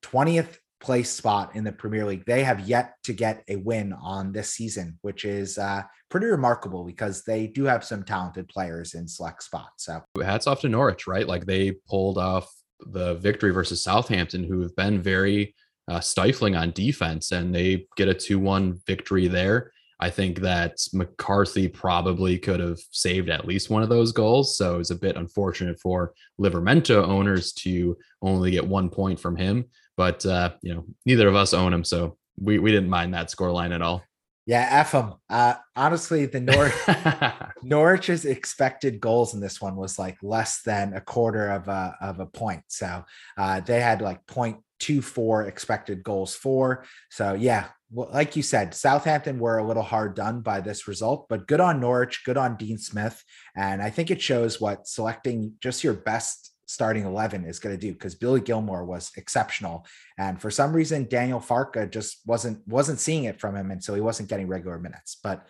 20th 0.05 0.57
place 0.79 1.09
spot 1.09 1.55
in 1.55 1.63
the 1.63 1.71
Premier 1.71 2.05
League. 2.05 2.25
They 2.25 2.43
have 2.43 2.67
yet 2.67 2.95
to 3.03 3.13
get 3.13 3.43
a 3.49 3.55
win 3.55 3.93
on 3.93 4.31
this 4.31 4.53
season, 4.53 4.99
which 5.01 5.25
is 5.25 5.57
uh, 5.57 5.83
pretty 6.09 6.27
remarkable 6.27 6.83
because 6.83 7.23
they 7.23 7.47
do 7.47 7.63
have 7.63 7.83
some 7.83 8.03
talented 8.03 8.47
players 8.47 8.93
in 8.93 9.07
select 9.07 9.43
spots. 9.43 9.85
So 9.85 10.01
hats 10.21 10.47
off 10.47 10.61
to 10.61 10.69
Norwich, 10.69 11.07
right? 11.07 11.27
Like 11.27 11.45
they 11.45 11.71
pulled 11.87 12.17
off 12.17 12.51
the 12.87 13.15
victory 13.15 13.51
versus 13.51 13.81
Southampton, 13.81 14.43
who 14.43 14.61
have 14.61 14.75
been 14.75 15.01
very 15.01 15.55
uh, 15.87 15.99
stifling 15.99 16.55
on 16.55 16.71
defense, 16.71 17.31
and 17.31 17.53
they 17.53 17.87
get 17.95 18.07
a 18.07 18.13
2 18.13 18.37
1 18.37 18.81
victory 18.85 19.27
there. 19.27 19.71
I 19.99 20.09
think 20.09 20.39
that 20.41 20.77
McCarthy 20.93 21.69
probably 21.69 22.37
could 22.37 22.59
have 22.59 22.79
saved 22.91 23.29
at 23.29 23.47
least 23.47 23.69
one 23.69 23.81
of 23.81 23.87
those 23.87 24.11
goals. 24.11 24.57
So 24.57 24.79
it's 24.79 24.89
a 24.89 24.95
bit 24.95 25.15
unfortunate 25.15 25.79
for 25.79 26.13
Livramento 26.39 27.01
owners 27.03 27.53
to 27.53 27.97
only 28.21 28.51
get 28.51 28.67
one 28.67 28.89
point 28.89 29.19
from 29.19 29.37
him. 29.37 29.65
But, 29.97 30.25
uh, 30.25 30.51
you 30.61 30.73
know, 30.73 30.85
neither 31.05 31.27
of 31.27 31.35
us 31.35 31.53
own 31.53 31.73
him. 31.73 31.83
So 31.83 32.17
we, 32.39 32.59
we 32.59 32.71
didn't 32.71 32.89
mind 32.89 33.13
that 33.13 33.29
scoreline 33.29 33.73
at 33.73 33.81
all. 33.81 34.03
Yeah, 34.45 34.67
F 34.69 34.91
them. 34.91 35.15
Uh, 35.27 35.55
honestly, 35.75 36.27
the 36.27 36.39
Norwich 36.39 36.73
Norwich's 37.63 38.25
expected 38.25 38.99
goals 38.99 39.33
in 39.33 39.39
this 39.39 39.59
one 39.59 39.75
was 39.75 39.97
like 39.97 40.17
less 40.21 40.61
than 40.61 40.93
a 40.93 41.01
quarter 41.01 41.49
of 41.49 41.67
a 41.67 41.95
of 41.99 42.19
a 42.19 42.27
point. 42.27 42.61
So 42.67 43.05
uh, 43.39 43.61
they 43.61 43.81
had 43.81 44.03
like 44.03 44.23
0.24 44.27 45.47
expected 45.47 46.03
goals 46.03 46.35
for. 46.35 46.85
So 47.09 47.33
yeah, 47.33 47.69
well, 47.91 48.09
like 48.13 48.35
you 48.35 48.43
said, 48.43 48.75
Southampton 48.75 49.39
were 49.39 49.57
a 49.57 49.65
little 49.65 49.83
hard 49.83 50.15
done 50.15 50.41
by 50.41 50.61
this 50.61 50.87
result, 50.87 51.27
but 51.27 51.47
good 51.47 51.59
on 51.59 51.79
Norwich, 51.79 52.21
good 52.23 52.37
on 52.37 52.55
Dean 52.55 52.77
Smith, 52.77 53.23
and 53.55 53.81
I 53.81 53.89
think 53.89 54.11
it 54.11 54.21
shows 54.21 54.61
what 54.61 54.87
selecting 54.87 55.53
just 55.59 55.83
your 55.83 55.93
best 55.93 56.51
starting 56.65 57.05
11 57.05 57.45
is 57.45 57.59
going 57.59 57.75
to 57.75 57.79
do 57.79 57.93
because 57.93 58.15
Billy 58.15 58.41
Gilmour 58.41 58.85
was 58.85 59.11
exceptional. 59.17 59.85
And 60.17 60.41
for 60.41 60.49
some 60.49 60.73
reason 60.73 61.07
Daniel 61.07 61.39
Farke 61.39 61.89
just 61.91 62.19
wasn't 62.25 62.67
wasn't 62.67 62.99
seeing 62.99 63.25
it 63.25 63.39
from 63.39 63.55
him 63.55 63.71
and 63.71 63.83
so 63.83 63.93
he 63.93 64.01
wasn't 64.01 64.29
getting 64.29 64.47
regular 64.47 64.79
minutes. 64.79 65.17
But 65.21 65.45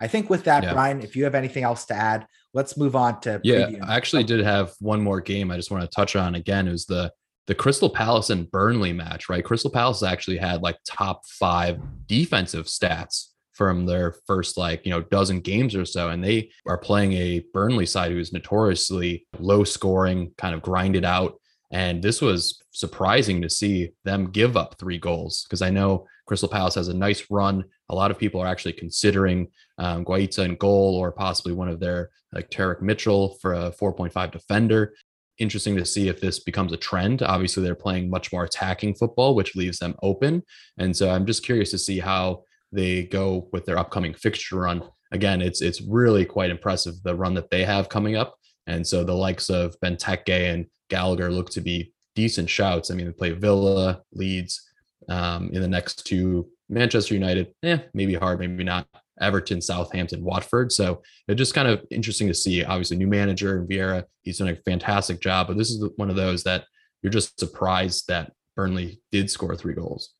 I 0.00 0.06
think 0.06 0.30
with 0.30 0.44
that 0.44 0.62
yeah. 0.62 0.72
Brian 0.72 1.00
if 1.00 1.16
you 1.16 1.24
have 1.24 1.34
anything 1.34 1.64
else 1.64 1.84
to 1.86 1.94
add 1.94 2.26
let's 2.54 2.76
move 2.76 2.96
on 2.96 3.20
to 3.22 3.40
Yeah 3.44 3.70
I 3.86 3.96
actually 3.96 4.24
did 4.24 4.40
have 4.40 4.72
one 4.80 5.00
more 5.00 5.20
game 5.20 5.50
I 5.50 5.56
just 5.56 5.70
want 5.70 5.82
to 5.82 5.94
touch 5.94 6.16
on 6.16 6.34
again 6.36 6.68
it 6.68 6.72
was 6.72 6.86
the 6.86 7.12
the 7.46 7.54
Crystal 7.54 7.90
Palace 7.90 8.30
and 8.30 8.50
Burnley 8.50 8.92
match 8.92 9.28
right? 9.28 9.44
Crystal 9.44 9.70
Palace 9.70 10.02
actually 10.02 10.38
had 10.38 10.62
like 10.62 10.78
top 10.86 11.26
5 11.26 11.80
defensive 12.06 12.66
stats 12.66 13.30
from 13.60 13.84
their 13.84 14.14
first 14.26 14.56
like 14.56 14.86
you 14.86 14.90
know 14.90 15.02
dozen 15.02 15.38
games 15.38 15.76
or 15.76 15.84
so 15.84 16.08
and 16.08 16.24
they 16.24 16.50
are 16.66 16.78
playing 16.78 17.12
a 17.12 17.44
burnley 17.52 17.84
side 17.84 18.10
who's 18.10 18.32
notoriously 18.32 19.26
low 19.38 19.62
scoring 19.64 20.32
kind 20.38 20.54
of 20.54 20.62
grinded 20.62 21.04
out 21.04 21.38
and 21.70 22.02
this 22.02 22.22
was 22.22 22.62
surprising 22.70 23.42
to 23.42 23.50
see 23.50 23.90
them 24.06 24.30
give 24.30 24.56
up 24.56 24.78
three 24.78 24.96
goals 24.96 25.44
because 25.44 25.60
i 25.60 25.68
know 25.68 26.06
crystal 26.26 26.48
palace 26.48 26.74
has 26.74 26.88
a 26.88 26.96
nice 26.96 27.26
run 27.28 27.62
a 27.90 27.94
lot 27.94 28.10
of 28.10 28.18
people 28.18 28.40
are 28.40 28.46
actually 28.46 28.72
considering 28.72 29.46
um, 29.76 30.06
Guaita 30.06 30.42
in 30.42 30.54
goal 30.54 30.96
or 30.96 31.12
possibly 31.12 31.52
one 31.52 31.68
of 31.68 31.80
their 31.80 32.08
like 32.32 32.48
Tyrick 32.48 32.80
Mitchell 32.80 33.36
for 33.42 33.52
a 33.52 33.72
4.5 33.72 34.30
defender 34.32 34.94
interesting 35.38 35.74
to 35.76 35.84
see 35.84 36.06
if 36.08 36.20
this 36.20 36.38
becomes 36.38 36.70
a 36.72 36.76
trend. 36.76 37.22
Obviously, 37.22 37.62
they're 37.62 37.74
playing 37.74 38.10
much 38.10 38.30
more 38.30 38.44
attacking 38.44 38.94
football, 38.94 39.34
which 39.34 39.56
leaves 39.56 39.78
them 39.78 39.96
open. 40.02 40.42
And 40.76 40.94
so 40.94 41.10
I'm 41.10 41.24
just 41.24 41.42
curious 41.42 41.70
to 41.70 41.78
see 41.78 41.98
how 41.98 42.42
they 42.72 43.04
go 43.04 43.48
with 43.52 43.66
their 43.66 43.78
upcoming 43.78 44.14
fixture 44.14 44.56
run. 44.60 44.82
Again, 45.12 45.42
it's 45.42 45.60
it's 45.60 45.80
really 45.82 46.24
quite 46.24 46.50
impressive 46.50 46.94
the 47.02 47.14
run 47.14 47.34
that 47.34 47.50
they 47.50 47.64
have 47.64 47.88
coming 47.88 48.16
up. 48.16 48.36
And 48.66 48.86
so 48.86 49.02
the 49.02 49.14
likes 49.14 49.50
of 49.50 49.74
Benteke 49.84 50.52
and 50.52 50.66
Gallagher 50.88 51.30
look 51.30 51.50
to 51.50 51.60
be 51.60 51.92
decent 52.14 52.48
shouts. 52.48 52.90
I 52.90 52.94
mean, 52.94 53.06
they 53.06 53.12
play 53.12 53.32
Villa, 53.32 54.02
Leeds 54.12 54.70
um, 55.08 55.50
in 55.52 55.60
the 55.60 55.68
next 55.68 56.06
two. 56.06 56.48
Manchester 56.68 57.14
United, 57.14 57.52
eh, 57.64 57.78
maybe 57.94 58.14
hard, 58.14 58.38
maybe 58.38 58.62
not. 58.62 58.86
Everton, 59.20 59.60
Southampton, 59.60 60.24
Watford. 60.24 60.72
So 60.72 61.02
it's 61.28 61.36
just 61.36 61.54
kind 61.54 61.68
of 61.68 61.84
interesting 61.90 62.26
to 62.28 62.34
see. 62.34 62.64
Obviously, 62.64 62.96
new 62.96 63.06
manager 63.06 63.66
Vieira, 63.68 64.04
he's 64.22 64.38
done 64.38 64.48
a 64.48 64.56
fantastic 64.56 65.20
job. 65.20 65.48
But 65.48 65.58
this 65.58 65.70
is 65.70 65.86
one 65.96 66.10
of 66.10 66.16
those 66.16 66.42
that 66.44 66.64
you're 67.02 67.10
just 67.10 67.38
surprised 67.38 68.08
that 68.08 68.32
Burnley 68.56 69.00
did 69.12 69.30
score 69.30 69.56
three 69.56 69.74
goals. 69.74 70.14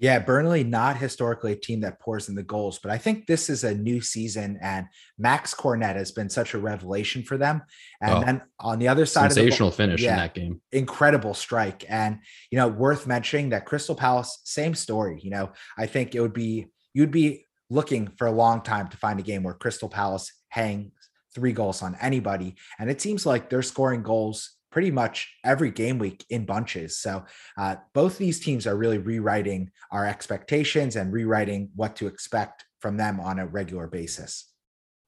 Yeah, 0.00 0.18
Burnley 0.18 0.64
not 0.64 0.96
historically 0.96 1.52
a 1.52 1.56
team 1.56 1.80
that 1.80 2.00
pours 2.00 2.30
in 2.30 2.34
the 2.34 2.42
goals, 2.42 2.78
but 2.78 2.90
I 2.90 2.96
think 2.96 3.26
this 3.26 3.50
is 3.50 3.64
a 3.64 3.74
new 3.74 4.00
season, 4.00 4.58
and 4.62 4.86
Max 5.18 5.52
Cornet 5.52 5.94
has 5.94 6.10
been 6.10 6.30
such 6.30 6.54
a 6.54 6.58
revelation 6.58 7.22
for 7.22 7.36
them. 7.36 7.62
And 8.00 8.14
oh, 8.14 8.20
then 8.24 8.42
on 8.58 8.78
the 8.78 8.88
other 8.88 9.04
side, 9.04 9.30
sensational 9.30 9.68
of 9.68 9.76
the, 9.76 9.82
finish 9.82 10.02
yeah, 10.02 10.12
in 10.12 10.16
that 10.16 10.34
game, 10.34 10.60
incredible 10.72 11.34
strike, 11.34 11.84
and 11.88 12.18
you 12.50 12.56
know, 12.56 12.66
worth 12.66 13.06
mentioning 13.06 13.50
that 13.50 13.66
Crystal 13.66 13.94
Palace, 13.94 14.40
same 14.44 14.74
story. 14.74 15.20
You 15.22 15.30
know, 15.30 15.52
I 15.78 15.84
think 15.84 16.14
it 16.14 16.20
would 16.20 16.32
be 16.32 16.68
you'd 16.94 17.10
be 17.10 17.46
looking 17.68 18.08
for 18.16 18.26
a 18.26 18.32
long 18.32 18.62
time 18.62 18.88
to 18.88 18.96
find 18.96 19.20
a 19.20 19.22
game 19.22 19.42
where 19.42 19.54
Crystal 19.54 19.88
Palace 19.88 20.32
hangs 20.48 20.92
three 21.34 21.52
goals 21.52 21.82
on 21.82 21.96
anybody. 22.00 22.56
And 22.78 22.90
it 22.90 23.00
seems 23.00 23.24
like 23.24 23.48
they're 23.48 23.62
scoring 23.62 24.02
goals 24.02 24.56
pretty 24.70 24.90
much 24.90 25.34
every 25.44 25.70
game 25.70 25.98
week 25.98 26.24
in 26.30 26.44
bunches. 26.44 26.98
So 26.98 27.24
uh, 27.58 27.76
both 27.92 28.18
these 28.18 28.40
teams 28.40 28.66
are 28.66 28.76
really 28.76 28.98
rewriting 28.98 29.70
our 29.90 30.06
expectations 30.06 30.96
and 30.96 31.12
rewriting 31.12 31.70
what 31.74 31.96
to 31.96 32.06
expect 32.06 32.64
from 32.78 32.96
them 32.96 33.20
on 33.20 33.38
a 33.38 33.46
regular 33.46 33.86
basis. 33.86 34.46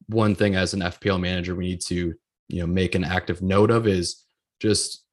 One 0.07 0.35
thing 0.35 0.55
as 0.55 0.73
an 0.73 0.81
FPL 0.81 1.19
manager, 1.19 1.55
we 1.55 1.65
need 1.65 1.81
to 1.81 2.13
you 2.49 2.59
know 2.59 2.67
make 2.67 2.95
an 2.95 3.03
active 3.03 3.41
note 3.41 3.71
of 3.71 3.87
is 3.87 4.25
just 4.59 5.03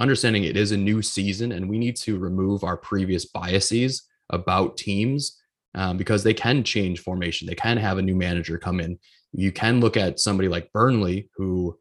understanding 0.00 0.44
it 0.44 0.56
is 0.56 0.72
a 0.72 0.76
new 0.76 1.02
season 1.02 1.52
and 1.52 1.68
we 1.68 1.78
need 1.78 1.94
to 1.94 2.18
remove 2.18 2.64
our 2.64 2.76
previous 2.76 3.26
biases 3.26 4.02
about 4.30 4.76
teams 4.76 5.38
um, 5.74 5.96
because 5.96 6.24
they 6.24 6.34
can 6.34 6.64
change 6.64 7.00
formation. 7.00 7.46
They 7.46 7.54
can 7.54 7.76
have 7.76 7.98
a 7.98 8.02
new 8.02 8.16
manager 8.16 8.58
come 8.58 8.80
in. 8.80 8.98
You 9.32 9.52
can 9.52 9.78
look 9.78 9.96
at 9.96 10.18
somebody 10.18 10.48
like 10.48 10.72
Burnley, 10.72 11.28
who 11.36 11.78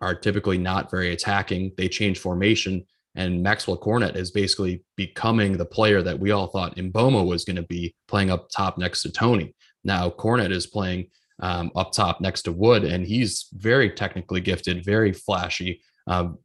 are 0.00 0.14
typically 0.14 0.58
not 0.58 0.90
very 0.90 1.12
attacking. 1.12 1.72
They 1.76 1.88
change 1.88 2.18
formation, 2.18 2.84
and 3.14 3.44
Maxwel 3.44 3.80
Cornet 3.80 4.16
is 4.16 4.30
basically 4.30 4.84
becoming 4.96 5.56
the 5.56 5.64
player 5.64 6.02
that 6.02 6.18
we 6.18 6.30
all 6.30 6.48
thought 6.48 6.76
Mbeumo 6.76 7.26
was 7.26 7.44
going 7.44 7.56
to 7.56 7.62
be 7.62 7.94
playing 8.08 8.30
up 8.30 8.48
top 8.50 8.78
next 8.78 9.02
to 9.02 9.10
Toney. 9.10 9.54
Now 9.84 10.10
Cornet 10.10 10.52
is 10.52 10.66
playing 10.66 11.08
um, 11.40 11.70
up 11.76 11.92
top 11.92 12.20
next 12.20 12.42
to 12.42 12.52
Wood, 12.52 12.84
and 12.84 13.06
he's 13.06 13.46
very 13.52 13.90
technically 13.90 14.40
gifted, 14.40 14.84
very 14.84 15.12
flashy. 15.12 15.80
Um, 16.06 16.38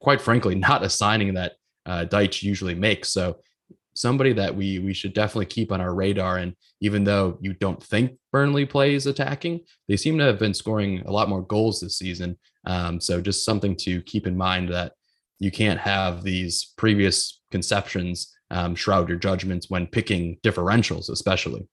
quite 0.00 0.20
frankly, 0.20 0.54
not 0.54 0.84
a 0.84 0.90
signing 0.90 1.34
that 1.34 1.52
uh, 1.86 2.04
Dyche 2.04 2.42
usually 2.42 2.74
makes. 2.74 3.10
So 3.10 3.38
somebody 3.94 4.32
that 4.32 4.54
we 4.54 4.78
we 4.78 4.94
should 4.94 5.12
definitely 5.12 5.46
keep 5.46 5.72
on 5.72 5.80
our 5.80 5.94
radar. 5.94 6.38
And 6.38 6.54
even 6.80 7.04
though 7.04 7.38
you 7.40 7.52
don't 7.54 7.82
think 7.82 8.16
Burnley 8.32 8.66
plays 8.66 9.06
attacking, 9.06 9.60
they 9.88 9.96
seem 9.96 10.18
to 10.18 10.24
have 10.24 10.38
been 10.38 10.54
scoring 10.54 11.02
a 11.06 11.12
lot 11.12 11.28
more 11.28 11.42
goals 11.42 11.80
this 11.80 11.98
season. 11.98 12.38
Um, 12.64 13.00
so 13.00 13.20
just 13.20 13.44
something 13.44 13.76
to 13.80 14.02
keep 14.02 14.26
in 14.26 14.36
mind 14.36 14.68
that 14.70 14.92
you 15.38 15.50
can't 15.50 15.80
have 15.80 16.22
these 16.22 16.72
previous 16.76 17.40
conceptions 17.50 18.32
um, 18.50 18.74
shroud 18.74 19.08
your 19.08 19.18
judgments 19.18 19.68
when 19.70 19.86
picking 19.86 20.38
differentials, 20.44 21.10
especially. 21.10 21.66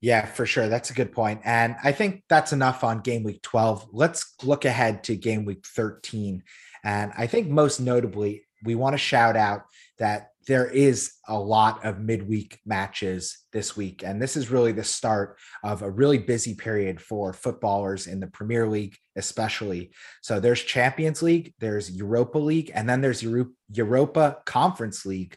Yeah, 0.00 0.26
for 0.26 0.46
sure. 0.46 0.68
That's 0.68 0.90
a 0.90 0.94
good 0.94 1.12
point. 1.12 1.40
And 1.44 1.76
I 1.82 1.92
think 1.92 2.22
that's 2.28 2.52
enough 2.52 2.84
on 2.84 3.00
game 3.00 3.22
week 3.22 3.42
12. 3.42 3.88
Let's 3.92 4.34
look 4.42 4.64
ahead 4.64 5.04
to 5.04 5.16
game 5.16 5.44
week 5.44 5.64
13. 5.66 6.42
And 6.84 7.12
I 7.16 7.26
think 7.26 7.48
most 7.48 7.80
notably, 7.80 8.44
we 8.64 8.74
want 8.74 8.94
to 8.94 8.98
shout 8.98 9.36
out 9.36 9.62
that 9.98 10.30
there 10.46 10.66
is 10.66 11.12
a 11.28 11.38
lot 11.38 11.84
of 11.84 11.98
midweek 11.98 12.60
matches 12.64 13.38
this 13.52 13.76
week. 13.76 14.02
And 14.04 14.22
this 14.22 14.36
is 14.36 14.50
really 14.50 14.72
the 14.72 14.84
start 14.84 15.38
of 15.64 15.82
a 15.82 15.90
really 15.90 16.18
busy 16.18 16.54
period 16.54 17.00
for 17.00 17.32
footballers 17.32 18.06
in 18.06 18.20
the 18.20 18.28
Premier 18.28 18.68
League, 18.68 18.96
especially. 19.16 19.92
So 20.22 20.38
there's 20.38 20.62
Champions 20.62 21.22
League, 21.22 21.54
there's 21.58 21.90
Europa 21.90 22.38
League, 22.38 22.70
and 22.74 22.88
then 22.88 23.00
there's 23.00 23.22
Euro- 23.22 23.50
Europa 23.72 24.38
Conference 24.46 25.04
League. 25.04 25.36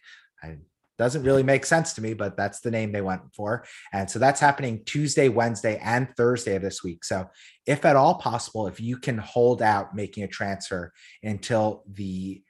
Doesn't 0.99 1.23
really 1.23 1.43
make 1.43 1.65
sense 1.65 1.93
to 1.93 2.01
me, 2.01 2.13
but 2.13 2.35
that's 2.35 2.59
the 2.59 2.69
name 2.69 2.91
they 2.91 3.01
went 3.01 3.21
for. 3.33 3.63
And 3.93 4.11
so 4.11 4.19
that's 4.19 4.41
happening 4.41 4.83
Tuesday, 4.85 5.29
Wednesday, 5.29 5.79
and 5.81 6.09
Thursday 6.17 6.55
of 6.55 6.61
this 6.61 6.83
week. 6.83 7.05
So, 7.05 7.29
if 7.65 7.85
at 7.85 7.95
all 7.95 8.15
possible, 8.15 8.67
if 8.67 8.81
you 8.81 8.97
can 8.97 9.17
hold 9.17 9.61
out 9.61 9.95
making 9.95 10.23
a 10.23 10.27
transfer 10.27 10.91
until 11.23 11.83
the 11.89 12.43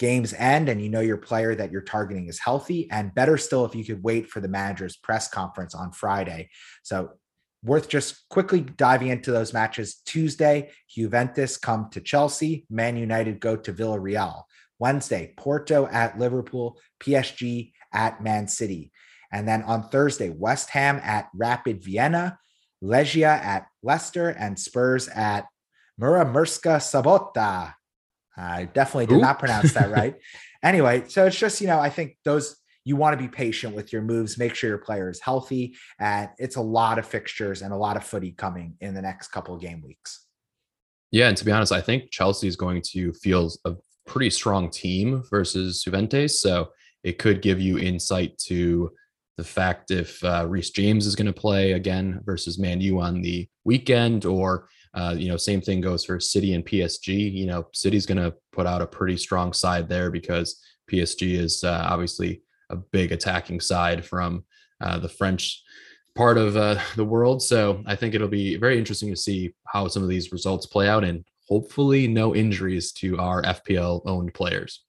games 0.00 0.32
end 0.32 0.70
and 0.70 0.80
you 0.82 0.88
know 0.88 1.00
your 1.00 1.18
player 1.18 1.54
that 1.54 1.70
you're 1.70 1.82
targeting 1.82 2.26
is 2.26 2.40
healthy. 2.40 2.90
And 2.90 3.14
better 3.14 3.36
still, 3.36 3.66
if 3.66 3.76
you 3.76 3.84
could 3.84 4.02
wait 4.02 4.30
for 4.30 4.40
the 4.40 4.48
manager's 4.48 4.96
press 4.96 5.28
conference 5.28 5.74
on 5.74 5.92
Friday. 5.92 6.48
So, 6.82 7.10
worth 7.62 7.90
just 7.90 8.26
quickly 8.30 8.62
diving 8.62 9.08
into 9.08 9.30
those 9.30 9.52
matches. 9.52 10.00
Tuesday, 10.06 10.70
Juventus 10.88 11.58
come 11.58 11.90
to 11.90 12.00
Chelsea, 12.00 12.64
Man 12.70 12.96
United 12.96 13.38
go 13.38 13.54
to 13.54 13.72
Villarreal. 13.72 14.44
Wednesday, 14.78 15.34
Porto 15.36 15.86
at 15.86 16.18
Liverpool, 16.18 16.80
PSG 17.00 17.72
at 17.92 18.22
Man 18.22 18.48
City. 18.48 18.90
And 19.30 19.46
then 19.46 19.62
on 19.64 19.90
Thursday, 19.90 20.30
West 20.30 20.70
Ham 20.70 20.98
at 21.04 21.28
Rapid 21.36 21.84
Vienna, 21.84 22.38
Legia 22.82 23.38
at 23.38 23.66
Leicester, 23.82 24.30
and 24.30 24.58
Spurs 24.58 25.08
at 25.08 25.46
Mura 25.98 26.24
Murska 26.24 26.78
Sobota. 26.78 27.74
I 28.40 28.64
definitely 28.64 29.06
did 29.06 29.18
Ooh. 29.18 29.20
not 29.20 29.38
pronounce 29.38 29.72
that 29.74 29.90
right. 29.90 30.14
anyway, 30.62 31.04
so 31.08 31.26
it's 31.26 31.36
just, 31.36 31.60
you 31.60 31.66
know, 31.66 31.78
I 31.78 31.90
think 31.90 32.16
those 32.24 32.56
you 32.84 32.96
want 32.96 33.18
to 33.18 33.22
be 33.22 33.28
patient 33.28 33.74
with 33.74 33.92
your 33.92 34.02
moves, 34.02 34.38
make 34.38 34.54
sure 34.54 34.70
your 34.70 34.78
player 34.78 35.10
is 35.10 35.20
healthy. 35.20 35.76
And 35.98 36.30
it's 36.38 36.56
a 36.56 36.62
lot 36.62 36.98
of 36.98 37.06
fixtures 37.06 37.62
and 37.62 37.72
a 37.72 37.76
lot 37.76 37.96
of 37.96 38.04
footy 38.04 38.32
coming 38.32 38.74
in 38.80 38.94
the 38.94 39.02
next 39.02 39.28
couple 39.28 39.54
of 39.54 39.60
game 39.60 39.82
weeks. 39.82 40.26
Yeah. 41.10 41.28
And 41.28 41.36
to 41.36 41.44
be 41.44 41.52
honest, 41.52 41.72
I 41.72 41.80
think 41.80 42.10
Chelsea 42.10 42.48
is 42.48 42.56
going 42.56 42.82
to 42.92 43.12
feel 43.12 43.50
a 43.64 43.74
pretty 44.06 44.30
strong 44.30 44.70
team 44.70 45.22
versus 45.28 45.82
Juventus. 45.82 46.40
So 46.40 46.70
it 47.04 47.18
could 47.18 47.42
give 47.42 47.60
you 47.60 47.78
insight 47.78 48.38
to 48.46 48.90
the 49.36 49.44
fact 49.44 49.90
if 49.90 50.22
uh, 50.22 50.46
Reece 50.48 50.70
James 50.70 51.06
is 51.06 51.16
going 51.16 51.26
to 51.26 51.32
play 51.32 51.72
again 51.72 52.20
versus 52.24 52.58
Man 52.58 52.80
U 52.80 53.00
on 53.00 53.22
the 53.22 53.48
weekend, 53.64 54.26
or 54.26 54.68
uh, 54.94 55.14
you 55.16 55.28
know, 55.28 55.36
same 55.36 55.60
thing 55.60 55.80
goes 55.80 56.04
for 56.04 56.18
City 56.18 56.54
and 56.54 56.64
PSG. 56.64 57.32
You 57.32 57.46
know, 57.46 57.68
City's 57.72 58.06
going 58.06 58.18
to 58.18 58.34
put 58.52 58.66
out 58.66 58.82
a 58.82 58.86
pretty 58.86 59.16
strong 59.16 59.52
side 59.52 59.88
there 59.88 60.10
because 60.10 60.60
PSG 60.90 61.34
is 61.34 61.62
uh, 61.62 61.86
obviously 61.88 62.42
a 62.70 62.76
big 62.76 63.12
attacking 63.12 63.60
side 63.60 64.04
from 64.04 64.44
uh, 64.80 64.98
the 64.98 65.08
French 65.08 65.62
part 66.16 66.38
of 66.38 66.56
uh, 66.56 66.78
the 66.96 67.04
world. 67.04 67.42
So 67.42 67.82
I 67.86 67.94
think 67.94 68.14
it'll 68.14 68.28
be 68.28 68.56
very 68.56 68.78
interesting 68.78 69.10
to 69.10 69.16
see 69.16 69.54
how 69.66 69.88
some 69.88 70.02
of 70.02 70.08
these 70.08 70.32
results 70.32 70.66
play 70.66 70.88
out 70.88 71.04
and 71.04 71.24
hopefully 71.48 72.08
no 72.08 72.34
injuries 72.34 72.92
to 72.92 73.18
our 73.18 73.42
FPL 73.42 74.02
owned 74.06 74.34
players. 74.34 74.84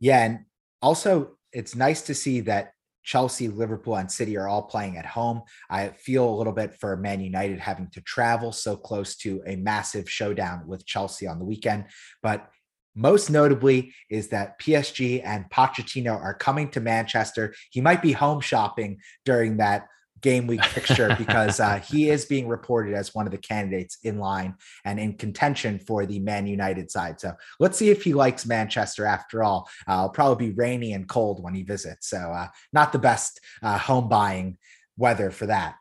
Yeah. 0.00 0.24
And 0.24 0.40
also, 0.80 1.36
it's 1.52 1.74
nice 1.74 2.02
to 2.02 2.14
see 2.14 2.40
that 2.40 2.73
Chelsea, 3.04 3.48
Liverpool, 3.48 3.96
and 3.96 4.10
City 4.10 4.36
are 4.36 4.48
all 4.48 4.62
playing 4.62 4.96
at 4.96 5.06
home. 5.06 5.42
I 5.70 5.88
feel 5.88 6.28
a 6.28 6.34
little 6.36 6.52
bit 6.52 6.74
for 6.74 6.96
Man 6.96 7.20
United 7.20 7.60
having 7.60 7.88
to 7.90 8.00
travel 8.00 8.50
so 8.50 8.76
close 8.76 9.16
to 9.16 9.42
a 9.46 9.56
massive 9.56 10.10
showdown 10.10 10.66
with 10.66 10.86
Chelsea 10.86 11.26
on 11.26 11.38
the 11.38 11.44
weekend. 11.44 11.84
But 12.22 12.48
most 12.94 13.28
notably 13.28 13.92
is 14.08 14.28
that 14.28 14.60
PSG 14.60 15.20
and 15.24 15.50
Pochettino 15.50 16.14
are 16.14 16.34
coming 16.34 16.70
to 16.70 16.80
Manchester. 16.80 17.54
He 17.70 17.80
might 17.80 18.02
be 18.02 18.12
home 18.12 18.40
shopping 18.40 18.98
during 19.24 19.56
that 19.58 19.86
game 20.24 20.46
week 20.46 20.64
fixture 20.64 21.14
because 21.18 21.60
uh, 21.60 21.78
he 21.78 22.08
is 22.08 22.24
being 22.24 22.48
reported 22.48 22.94
as 22.94 23.14
one 23.14 23.26
of 23.26 23.30
the 23.30 23.38
candidates 23.38 23.98
in 24.02 24.18
line 24.18 24.54
and 24.84 24.98
in 24.98 25.12
contention 25.12 25.78
for 25.78 26.06
the 26.06 26.18
Man 26.18 26.46
United 26.46 26.90
side. 26.90 27.20
So 27.20 27.34
let's 27.60 27.78
see 27.78 27.90
if 27.90 28.02
he 28.02 28.14
likes 28.14 28.46
Manchester 28.46 29.04
after 29.04 29.44
all. 29.44 29.68
Uh, 29.86 29.92
it'll 29.92 30.08
probably 30.08 30.48
be 30.48 30.54
rainy 30.54 30.94
and 30.94 31.06
cold 31.06 31.42
when 31.44 31.54
he 31.54 31.62
visits. 31.62 32.08
So 32.08 32.16
uh, 32.16 32.48
not 32.72 32.92
the 32.92 32.98
best 32.98 33.38
uh, 33.62 33.78
home 33.78 34.08
buying 34.08 34.56
weather 34.96 35.30
for 35.30 35.46
that. 35.46 35.76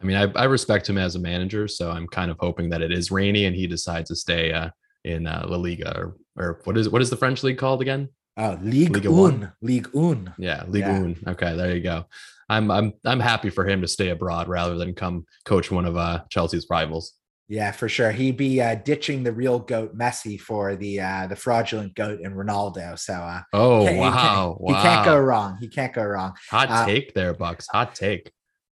I 0.00 0.04
mean, 0.04 0.16
I, 0.16 0.40
I 0.40 0.44
respect 0.44 0.88
him 0.88 0.98
as 0.98 1.14
a 1.14 1.20
manager, 1.20 1.68
so 1.68 1.90
I'm 1.90 2.08
kind 2.08 2.30
of 2.30 2.36
hoping 2.38 2.68
that 2.70 2.82
it 2.82 2.92
is 2.92 3.10
rainy 3.10 3.46
and 3.46 3.56
he 3.56 3.66
decides 3.66 4.10
to 4.10 4.16
stay 4.16 4.52
uh, 4.52 4.70
in 5.04 5.26
uh, 5.26 5.46
La 5.48 5.56
Liga 5.56 5.96
or 5.96 6.16
or 6.36 6.60
what 6.64 6.76
is 6.76 6.88
what 6.88 7.02
is 7.02 7.10
the 7.10 7.16
French 7.16 7.42
league 7.42 7.58
called 7.58 7.82
again? 7.82 8.08
Oh, 8.36 8.58
Ligue 8.62 8.94
Ligue 8.94 9.06
1. 9.06 9.20
one. 9.20 9.52
Ligue 9.60 9.88
1. 9.92 10.34
Yeah, 10.38 10.64
Ligue 10.66 10.80
Yeah. 10.80 11.00
1. 11.00 11.16
Okay, 11.28 11.54
there 11.54 11.74
you 11.76 11.82
go. 11.82 12.06
I'm 12.52 12.70
I'm 12.70 12.92
I'm 13.04 13.20
happy 13.20 13.50
for 13.50 13.66
him 13.66 13.80
to 13.82 13.88
stay 13.88 14.10
abroad 14.10 14.48
rather 14.48 14.76
than 14.76 14.94
come 14.94 15.24
coach 15.44 15.70
one 15.70 15.84
of 15.86 15.96
uh, 15.96 16.22
Chelsea's 16.30 16.66
rivals. 16.70 17.14
Yeah, 17.48 17.72
for 17.72 17.88
sure. 17.88 18.12
He'd 18.12 18.36
be 18.36 18.62
uh, 18.62 18.76
ditching 18.76 19.24
the 19.24 19.32
real 19.32 19.58
goat 19.58 19.96
Messi 19.96 20.40
for 20.40 20.76
the 20.76 21.00
uh, 21.00 21.26
the 21.26 21.36
fraudulent 21.36 21.94
goat 21.94 22.20
and 22.22 22.34
Ronaldo. 22.34 22.98
So 22.98 23.14
uh, 23.14 23.42
Oh 23.52 23.80
he 23.80 23.86
can't- 23.88 23.98
wow, 23.98 24.58
he 24.66 24.72
can't 24.74 25.04
go 25.04 25.18
wrong. 25.18 25.58
He 25.60 25.68
can't 25.68 25.92
go 25.92 26.04
wrong. 26.04 26.32
Hot 26.50 26.70
uh, 26.70 26.86
take 26.86 27.14
there, 27.14 27.34
Bucks. 27.34 27.66
Hot 27.72 27.94
take. 27.94 28.30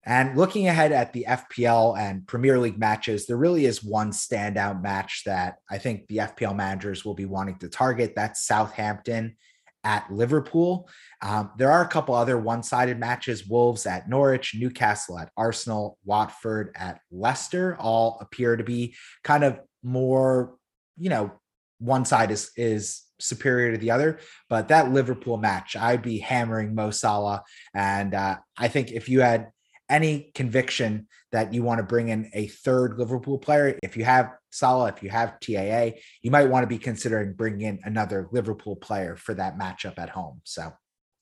And 0.06 0.36
looking 0.38 0.68
ahead 0.68 0.92
at 0.92 1.14
the 1.14 1.26
FPL 1.30 1.98
and 1.98 2.28
Premier 2.28 2.60
League 2.60 2.78
matches, 2.78 3.26
there 3.26 3.38
really 3.38 3.66
is 3.66 3.82
one 3.84 4.12
standout 4.12 4.82
match 4.82 5.22
that 5.26 5.56
I 5.72 5.78
think 5.78 6.08
the 6.08 6.18
FPL 6.18 6.56
managers 6.58 7.06
will 7.06 7.14
be 7.14 7.26
wanting 7.26 7.58
to 7.60 7.70
target. 7.70 8.14
That's 8.16 8.46
Southampton 8.46 9.38
at 9.86 10.12
Liverpool. 10.12 10.90
Um, 11.24 11.52
there 11.58 11.72
are 11.72 11.82
a 11.82 11.88
couple 11.88 12.14
other 12.14 12.38
one 12.38 12.64
sided 12.64 13.00
matches 13.00 13.48
Wolves 13.48 13.86
at 13.86 14.10
Norwich, 14.10 14.56
Newcastle 14.60 15.18
at 15.18 15.32
Arsenal, 15.38 15.98
Watford 16.04 16.76
at 16.76 17.00
Leicester, 17.12 17.78
all 17.80 18.18
appear 18.20 18.58
to 18.58 18.64
be 18.64 18.96
kind 19.24 19.46
of 19.46 19.58
more, 19.82 20.56
you 20.98 21.10
know, 21.10 21.32
one 21.80 22.04
side 22.04 22.30
is, 22.30 22.52
is 22.58 23.04
superior 23.20 23.72
to 23.72 23.78
the 23.78 23.92
other. 23.92 24.20
But 24.50 24.68
that 24.68 24.92
Liverpool 24.92 25.38
match, 25.38 25.78
I'd 25.78 26.02
be 26.02 26.20
hammering 26.20 26.76
Mo 26.76 26.92
Salah. 26.92 27.44
And 27.74 28.14
uh, 28.14 28.38
I 28.58 28.68
think 28.68 28.92
if 28.92 29.08
you 29.08 29.22
had 29.22 29.50
any 29.90 30.32
conviction 30.36 31.08
that 31.32 31.54
you 31.54 31.64
want 31.64 31.80
to 31.80 31.86
bring 31.86 32.10
in 32.10 32.30
a 32.34 32.48
third 32.48 33.00
Liverpool 33.00 33.38
player, 33.38 33.80
if 33.82 33.96
you 33.96 34.04
have 34.04 34.34
Salah, 34.52 34.90
if 34.90 35.02
you 35.02 35.10
have 35.10 35.40
TAA, 35.40 35.98
you 36.22 36.32
might 36.32 36.50
want 36.50 36.64
to 36.64 36.68
be 36.68 36.78
considering 36.78 37.34
bringing 37.34 37.62
in 37.62 37.80
another 37.86 38.28
Liverpool 38.32 38.76
player 38.76 39.16
for 39.16 39.34
that 39.36 39.58
matchup 39.58 39.98
at 39.98 40.10
home. 40.10 40.42
So 40.44 40.74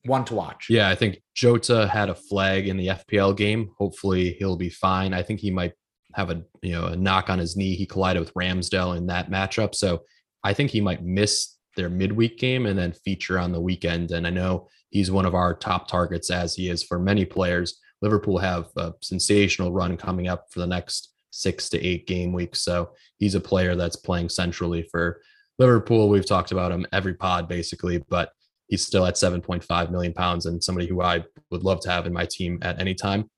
one 0.06 0.26
to 0.26 0.36
watch. 0.36 0.68
Yeah, 0.70 0.90
I 0.90 0.96
think 0.96 1.22
Jota 1.36 1.88
had 1.88 2.10
a 2.10 2.16
flag 2.16 2.68
in 2.68 2.78
the 2.78 2.88
FPL 2.88 3.36
game. 3.36 3.72
Hopefully, 3.78 4.36
he'll 4.40 4.58
be 4.58 4.70
fine. 4.70 5.14
I 5.14 5.22
think 5.22 5.40
he 5.40 5.52
might 5.52 5.74
have 6.16 6.30
a 6.30 6.44
you 6.62 6.74
know 6.74 6.88
a 6.88 6.96
knock 6.96 7.30
on 7.30 7.40
his 7.40 7.56
knee. 7.56 7.76
He 7.76 7.86
collided 7.86 8.20
with 8.20 8.34
Ramsdale 8.34 8.98
in 8.98 9.08
that 9.08 9.30
matchup, 9.30 9.76
so 9.76 10.02
I 10.44 10.54
think 10.54 10.72
he 10.72 10.82
might 10.82 11.04
miss 11.04 11.58
their 11.78 11.90
midweek 11.90 12.38
game 12.38 12.66
and 12.66 12.78
then 12.78 12.92
feature 12.92 13.40
on 13.40 13.52
the 13.52 13.62
weekend. 13.62 14.12
And 14.12 14.28
I 14.28 14.30
know 14.30 14.68
he's 14.90 15.12
one 15.12 15.26
of 15.26 15.36
our 15.36 15.54
top 15.54 15.88
targets, 15.88 16.30
as 16.30 16.56
he 16.56 16.70
is 16.70 16.84
for 16.84 17.00
many 17.00 17.26
players. 17.26 17.80
Liverpool 18.02 18.40
have 18.40 18.70
a 18.78 18.94
sensational 19.02 19.72
run 19.72 19.96
coming 19.96 20.28
up 20.28 20.48
for 20.50 20.60
the 20.60 20.68
next 20.68 21.14
six 21.30 21.70
to 21.70 21.86
eight 21.86 22.08
game 22.08 22.34
weeks, 22.34 22.64
so 22.64 22.92
he's 23.20 23.36
a 23.36 23.40
player 23.40 23.76
that's 23.76 23.96
playing 23.96 24.30
centrally 24.30 24.88
for 24.92 25.22
Liverpool. 25.60 26.10
We've 26.10 26.26
talked 26.26 26.52
about 26.52 26.72
him 26.72 26.88
every 26.92 27.14
pod 27.14 27.48
basically, 27.48 28.04
but 28.10 28.32
he's 28.72 28.88
still 28.88 29.06
at 29.06 29.16
7.5 29.16 29.92
million 29.92 30.14
pounds 30.14 30.46
and 30.46 30.64
somebody 30.64 30.88
who 30.88 31.02
I 31.02 31.24
would 31.52 31.64
love 31.64 31.82
to 31.82 31.92
have 31.92 32.08
in 32.08 32.14
my 32.14 32.26
team 32.26 32.58
at 32.62 32.80
any 32.80 32.96
time. 32.96 33.30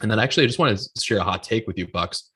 And 0.00 0.10
then 0.10 0.18
actually, 0.18 0.44
I 0.44 0.46
just 0.46 0.58
want 0.58 0.76
to 0.76 1.00
share 1.00 1.18
a 1.18 1.22
hot 1.22 1.42
take 1.42 1.66
with 1.66 1.78
you, 1.78 1.86
Bucks. 1.86 2.30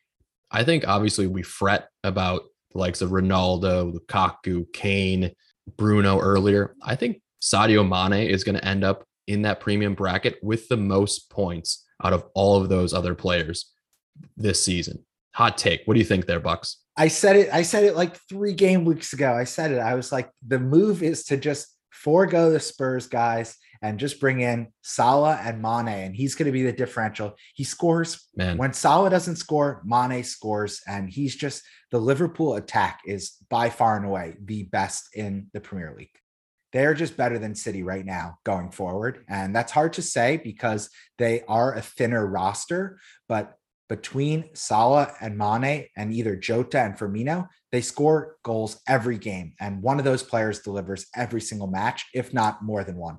I 0.50 0.62
think 0.62 0.86
obviously 0.86 1.26
we 1.26 1.42
fret 1.42 1.88
about 2.04 2.42
the 2.70 2.78
likes 2.78 3.00
of 3.00 3.10
Ronaldo, 3.10 3.94
Lukaku, 3.94 4.70
Kane, 4.74 5.32
Bruno 5.78 6.20
earlier. 6.20 6.76
I 6.82 6.96
think 6.96 7.22
Sadio 7.42 7.82
Mane 7.82 8.28
is 8.28 8.44
going 8.44 8.56
to 8.56 8.64
end 8.64 8.84
up 8.84 9.04
in 9.26 9.40
that 9.42 9.60
premium 9.60 9.94
bracket 9.94 10.36
with 10.42 10.68
the 10.68 10.76
most 10.76 11.30
points 11.30 11.86
out 12.04 12.12
of 12.12 12.26
all 12.34 12.60
of 12.60 12.68
those 12.68 12.92
other 12.92 13.14
players 13.14 13.72
this 14.36 14.62
season. 14.62 15.02
Hot 15.32 15.56
take. 15.56 15.80
What 15.86 15.94
do 15.94 15.98
you 15.98 16.04
think 16.04 16.26
there, 16.26 16.40
Bucks? 16.40 16.76
I 16.94 17.08
said 17.08 17.36
it, 17.36 17.48
I 17.50 17.62
said 17.62 17.84
it 17.84 17.96
like 17.96 18.18
three 18.28 18.52
game 18.52 18.84
weeks 18.84 19.14
ago. 19.14 19.32
I 19.32 19.44
said 19.44 19.72
it. 19.72 19.78
I 19.78 19.94
was 19.94 20.12
like, 20.12 20.30
the 20.46 20.58
move 20.58 21.02
is 21.02 21.24
to 21.24 21.38
just 21.38 21.73
forego 22.04 22.50
the 22.50 22.60
Spurs 22.60 23.06
guys 23.06 23.56
and 23.80 23.98
just 23.98 24.20
bring 24.20 24.40
in 24.40 24.68
Salah 24.82 25.40
and 25.42 25.60
Mane, 25.60 25.88
and 25.88 26.14
he's 26.14 26.34
going 26.34 26.46
to 26.46 26.52
be 26.52 26.62
the 26.62 26.72
differential. 26.72 27.34
He 27.54 27.64
scores 27.64 28.28
Man, 28.36 28.58
when 28.58 28.72
Salah 28.74 29.10
doesn't 29.10 29.36
score, 29.36 29.82
Mane 29.84 30.22
scores, 30.22 30.80
and 30.86 31.08
he's 31.08 31.34
just 31.34 31.62
the 31.90 31.98
Liverpool 31.98 32.54
attack 32.54 33.00
is 33.06 33.32
by 33.50 33.70
far 33.70 33.96
and 33.96 34.04
away 34.04 34.36
the 34.42 34.64
best 34.64 35.08
in 35.14 35.48
the 35.54 35.60
Premier 35.60 35.94
League. 35.96 36.16
They're 36.72 36.94
just 36.94 37.16
better 37.16 37.38
than 37.38 37.54
City 37.54 37.82
right 37.82 38.04
now 38.04 38.38
going 38.44 38.70
forward. 38.70 39.24
And 39.28 39.54
that's 39.54 39.72
hard 39.72 39.92
to 39.94 40.02
say 40.02 40.38
because 40.42 40.90
they 41.18 41.42
are 41.46 41.74
a 41.74 41.80
thinner 41.80 42.26
roster, 42.26 42.98
but 43.28 43.54
between 43.88 44.50
Salah 44.54 45.12
and 45.20 45.38
Mane 45.38 45.86
and 45.96 46.12
either 46.12 46.36
Jota 46.36 46.80
and 46.80 46.98
Firmino, 46.98 47.48
they 47.74 47.80
score 47.80 48.36
goals 48.44 48.80
every 48.86 49.18
game. 49.18 49.52
And 49.58 49.82
one 49.82 49.98
of 49.98 50.04
those 50.04 50.22
players 50.22 50.60
delivers 50.60 51.06
every 51.16 51.40
single 51.40 51.66
match, 51.66 52.06
if 52.14 52.32
not 52.32 52.62
more 52.62 52.84
than 52.84 52.96
one. 52.96 53.18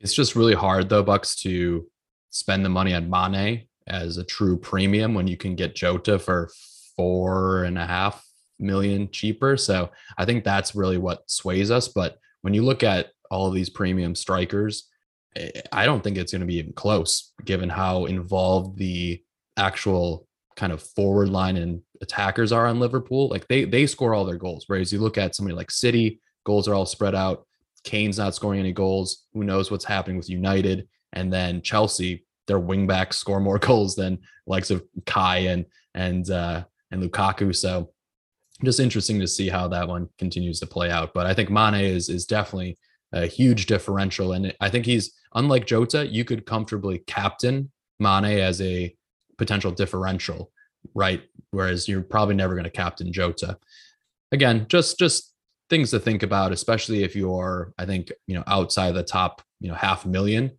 It's 0.00 0.14
just 0.14 0.34
really 0.34 0.54
hard 0.54 0.88
though, 0.88 1.04
Bucks, 1.04 1.36
to 1.42 1.86
spend 2.30 2.64
the 2.64 2.70
money 2.70 2.92
on 2.92 3.08
Mane 3.08 3.68
as 3.86 4.16
a 4.16 4.24
true 4.24 4.58
premium 4.58 5.14
when 5.14 5.28
you 5.28 5.36
can 5.36 5.54
get 5.54 5.76
Jota 5.76 6.18
for 6.18 6.50
four 6.96 7.62
and 7.62 7.78
a 7.78 7.86
half 7.86 8.26
million 8.58 9.08
cheaper. 9.12 9.56
So 9.56 9.90
I 10.18 10.24
think 10.24 10.42
that's 10.42 10.74
really 10.74 10.98
what 10.98 11.30
sways 11.30 11.70
us. 11.70 11.86
But 11.86 12.18
when 12.42 12.54
you 12.54 12.64
look 12.64 12.82
at 12.82 13.10
all 13.30 13.46
of 13.46 13.54
these 13.54 13.70
premium 13.70 14.16
strikers, 14.16 14.88
eh, 15.36 15.52
I 15.70 15.86
don't 15.86 16.02
think 16.02 16.18
it's 16.18 16.32
going 16.32 16.40
to 16.40 16.46
be 16.46 16.58
even 16.58 16.72
close, 16.72 17.32
given 17.44 17.68
how 17.68 18.06
involved 18.06 18.76
the 18.76 19.22
actual 19.56 20.27
kind 20.58 20.72
of 20.72 20.82
forward 20.82 21.28
line 21.28 21.56
and 21.56 21.80
attackers 22.02 22.50
are 22.50 22.66
on 22.66 22.80
Liverpool. 22.80 23.28
Like 23.28 23.46
they 23.46 23.64
they 23.64 23.86
score 23.86 24.12
all 24.12 24.24
their 24.24 24.36
goals. 24.36 24.64
Whereas 24.66 24.92
you 24.92 24.98
look 24.98 25.16
at 25.16 25.34
somebody 25.34 25.54
like 25.54 25.70
City, 25.70 26.20
goals 26.44 26.66
are 26.68 26.74
all 26.74 26.84
spread 26.84 27.14
out. 27.14 27.46
Kane's 27.84 28.18
not 28.18 28.34
scoring 28.34 28.60
any 28.60 28.72
goals. 28.72 29.26
Who 29.32 29.44
knows 29.44 29.70
what's 29.70 29.84
happening 29.84 30.16
with 30.16 30.28
United? 30.28 30.88
And 31.12 31.32
then 31.32 31.62
Chelsea, 31.62 32.26
their 32.48 32.60
wingbacks 32.60 33.14
score 33.14 33.40
more 33.40 33.58
goals 33.70 33.94
than 33.94 34.18
likes 34.46 34.70
of 34.70 34.84
Kai 35.06 35.38
and 35.38 35.64
and 35.94 36.28
uh, 36.28 36.64
and 36.90 37.02
Lukaku. 37.02 37.54
So 37.54 37.92
just 38.64 38.80
interesting 38.80 39.20
to 39.20 39.28
see 39.28 39.48
how 39.48 39.68
that 39.68 39.86
one 39.86 40.08
continues 40.18 40.58
to 40.60 40.66
play 40.66 40.90
out. 40.90 41.14
But 41.14 41.26
I 41.26 41.34
think 41.34 41.50
Mane 41.50 41.84
is 41.84 42.08
is 42.08 42.26
definitely 42.26 42.76
a 43.12 43.26
huge 43.26 43.66
differential, 43.66 44.32
and 44.32 44.52
I 44.60 44.68
think 44.68 44.86
he's 44.86 45.14
unlike 45.34 45.66
Jota. 45.66 46.04
You 46.04 46.24
could 46.24 46.46
comfortably 46.46 46.98
captain 47.06 47.70
Mane 48.00 48.40
as 48.40 48.60
a 48.60 48.94
potential 49.38 49.70
differential, 49.70 50.50
right? 50.94 51.22
Whereas 51.50 51.88
you're 51.88 52.02
probably 52.02 52.34
never 52.34 52.54
going 52.54 52.64
to 52.64 52.70
captain 52.70 53.12
Jota. 53.12 53.58
Again, 54.32 54.66
just 54.68 54.98
just 54.98 55.32
things 55.70 55.90
to 55.90 56.00
think 56.00 56.22
about, 56.22 56.52
especially 56.52 57.04
if 57.04 57.14
you're, 57.14 57.72
I 57.78 57.86
think, 57.86 58.10
you 58.26 58.34
know, 58.34 58.44
outside 58.46 58.92
the 58.92 59.02
top, 59.02 59.42
you 59.60 59.68
know, 59.68 59.74
half 59.74 60.06
million. 60.06 60.52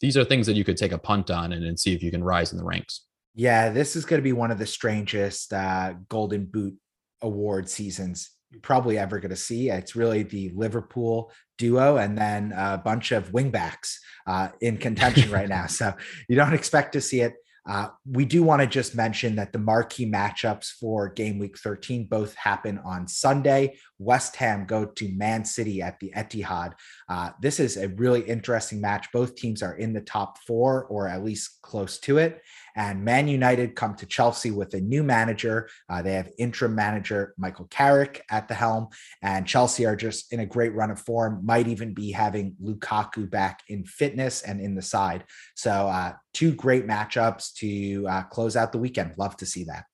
These 0.00 0.16
are 0.16 0.24
things 0.24 0.46
that 0.46 0.56
you 0.56 0.64
could 0.64 0.76
take 0.76 0.92
a 0.92 0.98
punt 0.98 1.30
on 1.30 1.52
and, 1.52 1.64
and 1.64 1.78
see 1.78 1.94
if 1.94 2.02
you 2.02 2.10
can 2.10 2.22
rise 2.22 2.52
in 2.52 2.58
the 2.58 2.64
ranks. 2.64 3.06
Yeah, 3.34 3.70
this 3.70 3.96
is 3.96 4.04
going 4.04 4.18
to 4.18 4.24
be 4.24 4.32
one 4.32 4.50
of 4.50 4.58
the 4.58 4.66
strangest 4.66 5.52
uh, 5.52 5.94
Golden 6.08 6.44
Boot 6.44 6.74
award 7.22 7.68
seasons 7.68 8.30
you're 8.50 8.60
probably 8.60 8.98
ever 8.98 9.18
going 9.18 9.30
to 9.30 9.36
see. 9.36 9.70
It's 9.70 9.96
really 9.96 10.22
the 10.22 10.50
Liverpool 10.54 11.32
duo 11.58 11.96
and 11.96 12.16
then 12.16 12.52
a 12.56 12.78
bunch 12.78 13.12
of 13.12 13.32
wingbacks 13.32 13.96
uh, 14.26 14.48
in 14.60 14.78
contention 14.78 15.30
right 15.30 15.48
now. 15.48 15.66
So 15.76 15.92
you 16.28 16.36
don't 16.36 16.54
expect 16.54 16.92
to 16.92 17.00
see 17.00 17.20
it. 17.20 17.34
Uh, 17.68 17.88
we 18.10 18.24
do 18.24 18.42
want 18.42 18.62
to 18.62 18.66
just 18.66 18.94
mention 18.94 19.36
that 19.36 19.52
the 19.52 19.58
marquee 19.58 20.10
matchups 20.10 20.70
for 20.78 21.08
game 21.08 21.38
week 21.38 21.58
13 21.58 22.06
both 22.06 22.34
happen 22.36 22.78
on 22.84 23.08
Sunday. 23.08 23.76
West 23.98 24.36
Ham 24.36 24.66
go 24.66 24.84
to 24.84 25.08
Man 25.16 25.44
City 25.44 25.82
at 25.82 25.98
the 25.98 26.12
Etihad. 26.16 26.74
Uh, 27.08 27.30
this 27.40 27.58
is 27.58 27.76
a 27.76 27.88
really 27.88 28.20
interesting 28.20 28.80
match. 28.80 29.08
Both 29.12 29.34
teams 29.34 29.62
are 29.62 29.76
in 29.76 29.92
the 29.92 30.00
top 30.00 30.38
four 30.46 30.84
or 30.84 31.08
at 31.08 31.24
least 31.24 31.60
close 31.62 31.98
to 32.00 32.18
it. 32.18 32.42
And 32.76 33.04
Man 33.04 33.26
United 33.26 33.74
come 33.74 33.94
to 33.96 34.06
Chelsea 34.06 34.50
with 34.50 34.74
a 34.74 34.80
new 34.80 35.02
manager. 35.02 35.68
Uh, 35.88 36.02
they 36.02 36.12
have 36.12 36.30
interim 36.38 36.74
manager 36.74 37.34
Michael 37.38 37.66
Carrick 37.66 38.22
at 38.30 38.46
the 38.46 38.54
helm, 38.54 38.88
and 39.22 39.46
Chelsea 39.46 39.86
are 39.86 39.96
just 39.96 40.32
in 40.32 40.40
a 40.40 40.46
great 40.46 40.74
run 40.74 40.90
of 40.90 41.00
form. 41.00 41.40
Might 41.44 41.66
even 41.66 41.94
be 41.94 42.12
having 42.12 42.54
Lukaku 42.62 43.28
back 43.28 43.62
in 43.68 43.84
fitness 43.84 44.42
and 44.42 44.60
in 44.60 44.74
the 44.74 44.82
side. 44.82 45.24
So, 45.54 45.70
uh, 45.70 46.12
two 46.34 46.52
great 46.52 46.86
matchups 46.86 47.54
to 47.54 48.06
uh, 48.06 48.22
close 48.24 48.56
out 48.56 48.72
the 48.72 48.78
weekend. 48.78 49.14
Love 49.16 49.36
to 49.38 49.46
see 49.46 49.64
that. 49.64 49.86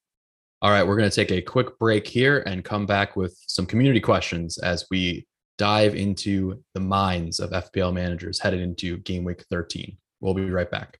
All 0.60 0.70
right, 0.70 0.86
we're 0.86 0.96
going 0.96 1.10
to 1.10 1.14
take 1.14 1.32
a 1.32 1.42
quick 1.42 1.78
break 1.78 2.06
here 2.06 2.42
and 2.46 2.64
come 2.64 2.86
back 2.86 3.16
with 3.16 3.36
some 3.48 3.66
community 3.66 4.00
questions 4.00 4.58
as 4.58 4.86
we 4.90 5.26
dive 5.58 5.94
into 5.94 6.62
the 6.74 6.80
minds 6.80 7.40
of 7.40 7.50
FPL 7.50 7.92
managers 7.92 8.38
headed 8.38 8.60
into 8.60 8.98
game 8.98 9.24
week 9.24 9.44
13. 9.50 9.96
We'll 10.20 10.34
be 10.34 10.50
right 10.50 10.70
back. 10.70 10.98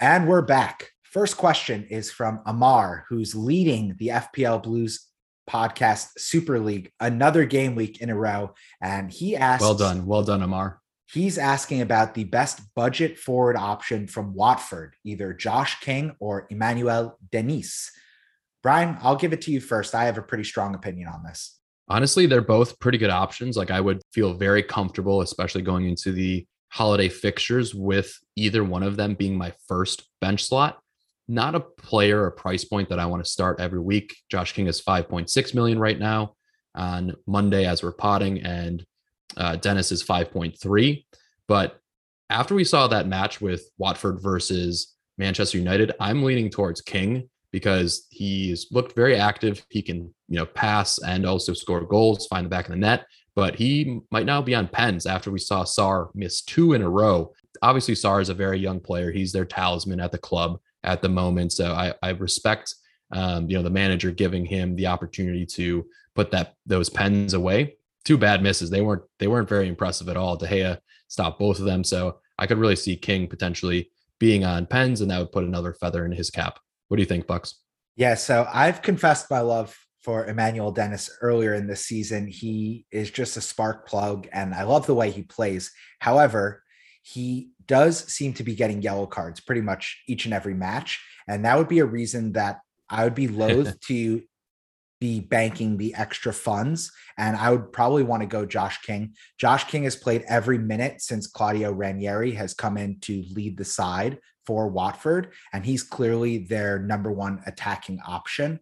And 0.00 0.28
we're 0.28 0.42
back. 0.42 0.92
First 1.02 1.36
question 1.36 1.84
is 1.90 2.08
from 2.08 2.40
Amar, 2.46 3.04
who's 3.08 3.34
leading 3.34 3.96
the 3.98 4.08
FPL 4.08 4.62
Blues 4.62 5.08
podcast 5.50 6.10
Super 6.18 6.60
League 6.60 6.92
another 7.00 7.44
game 7.44 7.74
week 7.74 8.00
in 8.00 8.08
a 8.08 8.14
row. 8.14 8.54
And 8.80 9.10
he 9.10 9.34
asks 9.34 9.60
Well 9.60 9.74
done. 9.74 10.06
Well 10.06 10.22
done, 10.22 10.42
Amar. 10.42 10.80
He's 11.10 11.36
asking 11.36 11.80
about 11.80 12.14
the 12.14 12.22
best 12.22 12.60
budget 12.76 13.18
forward 13.18 13.56
option 13.56 14.06
from 14.06 14.34
Watford, 14.34 14.94
either 15.04 15.32
Josh 15.32 15.80
King 15.80 16.14
or 16.20 16.46
Emmanuel 16.48 17.18
Dennis. 17.32 17.90
Brian, 18.62 18.98
I'll 19.02 19.16
give 19.16 19.32
it 19.32 19.40
to 19.42 19.50
you 19.50 19.60
first. 19.60 19.96
I 19.96 20.04
have 20.04 20.18
a 20.18 20.22
pretty 20.22 20.44
strong 20.44 20.76
opinion 20.76 21.08
on 21.08 21.24
this. 21.24 21.58
Honestly, 21.88 22.26
they're 22.26 22.40
both 22.40 22.78
pretty 22.78 22.98
good 22.98 23.10
options. 23.10 23.56
Like 23.56 23.72
I 23.72 23.80
would 23.80 24.00
feel 24.12 24.34
very 24.34 24.62
comfortable, 24.62 25.22
especially 25.22 25.62
going 25.62 25.88
into 25.88 26.12
the 26.12 26.46
holiday 26.70 27.08
fixtures, 27.08 27.74
with 27.74 28.12
either 28.36 28.64
one 28.64 28.82
of 28.82 28.96
them 28.96 29.14
being 29.14 29.36
my 29.36 29.52
first 29.66 30.08
bench 30.20 30.44
slot. 30.44 30.78
Not 31.26 31.54
a 31.54 31.60
player 31.60 32.22
or 32.22 32.30
price 32.30 32.64
point 32.64 32.88
that 32.88 32.98
I 32.98 33.06
want 33.06 33.22
to 33.24 33.30
start 33.30 33.60
every 33.60 33.80
week. 33.80 34.16
Josh 34.30 34.52
King 34.52 34.66
is 34.66 34.80
5.6 34.80 35.54
million 35.54 35.78
right 35.78 35.98
now 35.98 36.34
on 36.74 37.14
Monday 37.26 37.66
as 37.66 37.82
we're 37.82 37.92
potting, 37.92 38.40
and 38.42 38.84
uh, 39.36 39.56
Dennis 39.56 39.92
is 39.92 40.02
5.3. 40.02 41.04
But 41.46 41.78
after 42.30 42.54
we 42.54 42.64
saw 42.64 42.86
that 42.88 43.08
match 43.08 43.40
with 43.40 43.68
Watford 43.78 44.20
versus 44.22 44.94
Manchester 45.16 45.58
United, 45.58 45.92
I'm 46.00 46.22
leaning 46.22 46.50
towards 46.50 46.80
King 46.80 47.28
because 47.52 48.06
he's 48.10 48.66
looked 48.70 48.94
very 48.94 49.16
active. 49.16 49.64
He 49.70 49.82
can, 49.82 50.14
you 50.28 50.38
know, 50.38 50.46
pass 50.46 50.98
and 50.98 51.24
also 51.24 51.52
score 51.54 51.80
goals, 51.80 52.26
find 52.26 52.44
the 52.44 52.50
back 52.50 52.66
of 52.66 52.72
the 52.72 52.78
net. 52.78 53.06
But 53.38 53.54
he 53.54 54.00
might 54.10 54.26
now 54.26 54.42
be 54.42 54.56
on 54.56 54.66
pens 54.66 55.06
after 55.06 55.30
we 55.30 55.38
saw 55.38 55.62
Sarr 55.62 56.08
miss 56.12 56.42
two 56.42 56.72
in 56.72 56.82
a 56.82 56.90
row. 56.90 57.32
Obviously, 57.62 57.94
Sarr 57.94 58.20
is 58.20 58.30
a 58.30 58.34
very 58.34 58.58
young 58.58 58.80
player. 58.80 59.12
He's 59.12 59.30
their 59.30 59.44
talisman 59.44 60.00
at 60.00 60.10
the 60.10 60.18
club 60.18 60.58
at 60.82 61.02
the 61.02 61.08
moment. 61.08 61.52
So 61.52 61.72
I, 61.72 61.94
I 62.02 62.10
respect, 62.10 62.74
um, 63.12 63.48
you 63.48 63.56
know, 63.56 63.62
the 63.62 63.70
manager 63.70 64.10
giving 64.10 64.44
him 64.44 64.74
the 64.74 64.88
opportunity 64.88 65.46
to 65.54 65.86
put 66.16 66.32
that 66.32 66.54
those 66.66 66.90
pens 66.90 67.32
away. 67.32 67.76
Two 68.04 68.18
bad 68.18 68.42
misses. 68.42 68.70
They 68.70 68.80
weren't 68.80 69.04
they 69.20 69.28
weren't 69.28 69.48
very 69.48 69.68
impressive 69.68 70.08
at 70.08 70.16
all. 70.16 70.34
De 70.34 70.48
Gea 70.48 70.78
stopped 71.06 71.38
both 71.38 71.60
of 71.60 71.64
them. 71.64 71.84
So 71.84 72.18
I 72.40 72.48
could 72.48 72.58
really 72.58 72.74
see 72.74 72.96
King 72.96 73.28
potentially 73.28 73.92
being 74.18 74.44
on 74.44 74.66
pens, 74.66 75.00
and 75.00 75.12
that 75.12 75.20
would 75.20 75.30
put 75.30 75.44
another 75.44 75.74
feather 75.74 76.04
in 76.04 76.10
his 76.10 76.28
cap. 76.28 76.58
What 76.88 76.96
do 76.96 77.04
you 77.04 77.08
think, 77.08 77.28
Bucks? 77.28 77.54
Yeah, 77.94 78.16
so 78.16 78.48
I've 78.52 78.82
confessed 78.82 79.30
my 79.30 79.42
love 79.42 79.78
for 80.08 80.24
Emmanuel 80.24 80.72
Dennis 80.72 81.10
earlier 81.20 81.52
in 81.52 81.66
the 81.66 81.76
season. 81.76 82.28
He 82.28 82.86
is 82.90 83.10
just 83.10 83.36
a 83.36 83.42
spark 83.42 83.86
plug, 83.86 84.26
and 84.32 84.54
I 84.54 84.62
love 84.62 84.86
the 84.86 84.94
way 84.94 85.10
he 85.10 85.20
plays. 85.20 85.70
However, 85.98 86.62
he 87.02 87.50
does 87.66 88.10
seem 88.10 88.32
to 88.32 88.42
be 88.42 88.54
getting 88.54 88.80
yellow 88.80 89.06
cards 89.06 89.38
pretty 89.38 89.60
much 89.60 90.02
each 90.08 90.24
and 90.24 90.32
every 90.32 90.54
match. 90.54 91.04
And 91.28 91.44
that 91.44 91.58
would 91.58 91.68
be 91.68 91.80
a 91.80 91.84
reason 91.84 92.32
that 92.32 92.60
I 92.88 93.04
would 93.04 93.14
be 93.14 93.28
loath 93.44 93.78
to 93.80 94.22
be 94.98 95.20
banking 95.20 95.76
the 95.76 95.94
extra 95.94 96.32
funds. 96.32 96.90
And 97.18 97.36
I 97.36 97.50
would 97.50 97.70
probably 97.70 98.02
want 98.02 98.22
to 98.22 98.26
go 98.26 98.46
Josh 98.46 98.80
King. 98.80 99.12
Josh 99.36 99.64
King 99.64 99.84
has 99.84 99.94
played 99.94 100.24
every 100.26 100.56
minute 100.56 101.02
since 101.02 101.26
Claudio 101.26 101.70
Ranieri 101.70 102.32
has 102.32 102.54
come 102.54 102.78
in 102.78 102.98
to 103.00 103.24
lead 103.34 103.58
the 103.58 103.64
side 103.66 104.20
for 104.48 104.68
Watford. 104.68 105.34
And 105.52 105.66
he's 105.66 105.82
clearly 105.82 106.38
their 106.38 106.78
number 106.78 107.12
one 107.12 107.42
attacking 107.44 108.00
option. 108.06 108.60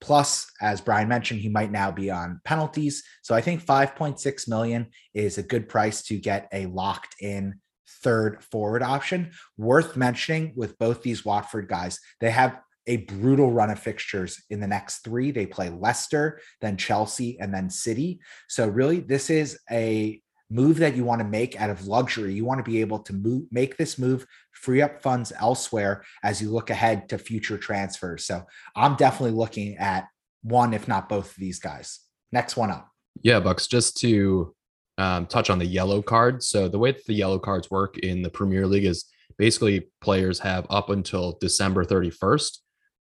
Plus, 0.00 0.50
as 0.60 0.80
Brian 0.80 1.08
mentioned, 1.08 1.40
he 1.40 1.48
might 1.48 1.72
now 1.72 1.90
be 1.90 2.10
on 2.10 2.40
penalties. 2.44 3.02
So 3.22 3.34
I 3.34 3.40
think 3.40 3.64
5.6 3.64 4.48
million 4.48 4.88
is 5.14 5.38
a 5.38 5.42
good 5.42 5.68
price 5.68 6.02
to 6.04 6.18
get 6.18 6.48
a 6.52 6.66
locked 6.66 7.16
in 7.20 7.60
third 8.02 8.42
forward 8.44 8.82
option. 8.82 9.32
Worth 9.56 9.96
mentioning 9.96 10.52
with 10.56 10.78
both 10.78 11.02
these 11.02 11.24
Watford 11.24 11.68
guys, 11.68 11.98
they 12.20 12.30
have 12.30 12.60
a 12.86 12.98
brutal 12.98 13.52
run 13.52 13.70
of 13.70 13.78
fixtures 13.78 14.42
in 14.50 14.60
the 14.60 14.66
next 14.66 15.00
three. 15.00 15.30
They 15.30 15.46
play 15.46 15.68
Leicester, 15.68 16.40
then 16.60 16.76
Chelsea, 16.76 17.38
and 17.38 17.52
then 17.52 17.68
City. 17.68 18.20
So, 18.48 18.66
really, 18.66 19.00
this 19.00 19.30
is 19.30 19.58
a 19.70 20.22
move 20.50 20.78
that 20.78 20.96
you 20.96 21.04
want 21.04 21.20
to 21.20 21.26
make 21.26 21.60
out 21.60 21.70
of 21.70 21.86
luxury. 21.86 22.32
You 22.32 22.44
want 22.44 22.64
to 22.64 22.70
be 22.70 22.80
able 22.80 23.00
to 23.00 23.12
move, 23.12 23.44
make 23.50 23.76
this 23.76 23.98
move, 23.98 24.26
free 24.52 24.82
up 24.82 25.02
funds 25.02 25.32
elsewhere 25.38 26.04
as 26.22 26.40
you 26.40 26.50
look 26.50 26.70
ahead 26.70 27.08
to 27.10 27.18
future 27.18 27.58
transfers. 27.58 28.24
So, 28.24 28.44
I'm 28.76 28.96
definitely 28.96 29.36
looking 29.36 29.76
at 29.76 30.08
one, 30.42 30.72
if 30.74 30.88
not 30.88 31.08
both 31.08 31.30
of 31.30 31.36
these 31.36 31.58
guys. 31.58 32.00
Next 32.32 32.56
one 32.56 32.70
up. 32.70 32.88
Yeah, 33.22 33.40
Bucks, 33.40 33.66
just 33.66 33.96
to 33.98 34.54
um, 34.96 35.26
touch 35.26 35.50
on 35.50 35.58
the 35.58 35.66
yellow 35.66 36.02
cards. 36.02 36.48
So, 36.48 36.68
the 36.68 36.78
way 36.78 36.92
that 36.92 37.04
the 37.06 37.14
yellow 37.14 37.38
cards 37.38 37.70
work 37.70 37.98
in 37.98 38.22
the 38.22 38.30
Premier 38.30 38.66
League 38.66 38.84
is 38.84 39.04
basically 39.36 39.88
players 40.00 40.40
have 40.40 40.66
up 40.70 40.90
until 40.90 41.38
December 41.40 41.84
31st 41.84 42.58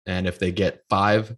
and 0.07 0.25
if 0.25 0.39
they 0.39 0.51
get 0.51 0.81
five 0.89 1.35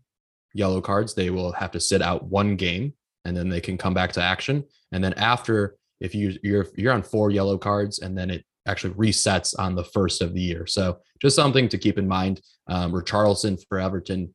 yellow 0.53 0.79
cards, 0.79 1.15
they 1.15 1.31
will 1.31 1.51
have 1.51 1.71
to 1.71 1.79
sit 1.79 2.01
out 2.01 2.29
one 2.29 2.55
game 2.55 2.93
and 3.25 3.35
then 3.35 3.49
they 3.49 3.59
can 3.59 3.77
come 3.77 3.93
back 3.93 4.13
to 4.13 4.21
action. 4.21 4.63
And 4.91 5.03
then 5.03 5.13
after, 5.15 5.75
if 5.99 6.15
you 6.15 6.37
you're 6.43 6.67
you're 6.75 6.93
on 6.93 7.03
four 7.03 7.31
yellow 7.31 7.57
cards, 7.57 7.99
and 7.99 8.17
then 8.17 8.29
it 8.29 8.45
actually 8.67 8.93
resets 8.93 9.57
on 9.57 9.75
the 9.75 9.83
first 9.83 10.21
of 10.21 10.33
the 10.33 10.41
year. 10.41 10.67
So 10.67 10.99
just 11.21 11.35
something 11.35 11.69
to 11.69 11.77
keep 11.77 11.97
in 11.97 12.07
mind. 12.07 12.41
Um, 12.67 12.91
Richarlison 12.91 13.59
for 13.67 13.79
Everton, 13.79 14.33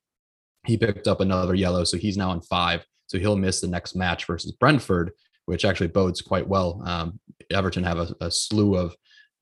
he 0.66 0.76
picked 0.76 1.06
up 1.06 1.20
another 1.20 1.54
yellow, 1.54 1.84
so 1.84 1.96
he's 1.96 2.16
now 2.16 2.30
on 2.30 2.40
five. 2.42 2.84
So 3.06 3.18
he'll 3.18 3.36
miss 3.36 3.60
the 3.60 3.68
next 3.68 3.94
match 3.94 4.26
versus 4.26 4.52
Brentford, 4.52 5.12
which 5.46 5.64
actually 5.64 5.88
bodes 5.88 6.20
quite 6.20 6.48
well. 6.48 6.82
Um, 6.84 7.20
Everton 7.50 7.84
have 7.84 7.98
a, 7.98 8.14
a 8.20 8.30
slew 8.30 8.76
of 8.76 8.94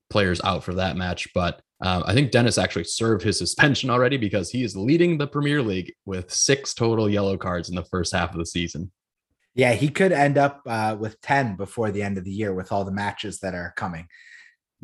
players 0.09 0.41
out 0.43 0.63
for 0.63 0.73
that 0.75 0.97
match, 0.97 1.27
but 1.33 1.61
um, 1.81 2.03
I 2.05 2.13
think 2.13 2.31
Dennis 2.31 2.57
actually 2.57 2.85
served 2.85 3.23
his 3.23 3.37
suspension 3.43 3.89
already 3.89 4.17
because 4.17 4.49
he 4.49 4.63
is 4.63 4.75
leading 4.75 5.17
the 5.17 5.27
Premier 5.27 5.61
League 5.61 5.93
with 6.05 6.31
six 6.31 6.73
total 6.73 7.09
yellow 7.09 7.37
cards 7.37 7.69
in 7.69 7.75
the 7.75 7.85
first 7.85 8.13
half 8.13 8.31
of 8.31 8.37
the 8.37 8.45
season. 8.45 8.91
Yeah, 9.55 9.73
he 9.73 9.89
could 9.89 10.11
end 10.11 10.37
up 10.37 10.61
uh, 10.65 10.95
with 10.99 11.21
10 11.21 11.55
before 11.55 11.91
the 11.91 12.01
end 12.01 12.17
of 12.17 12.23
the 12.23 12.31
year 12.31 12.53
with 12.53 12.71
all 12.71 12.83
the 12.83 12.91
matches 12.91 13.39
that 13.39 13.53
are 13.53 13.73
coming. 13.77 14.07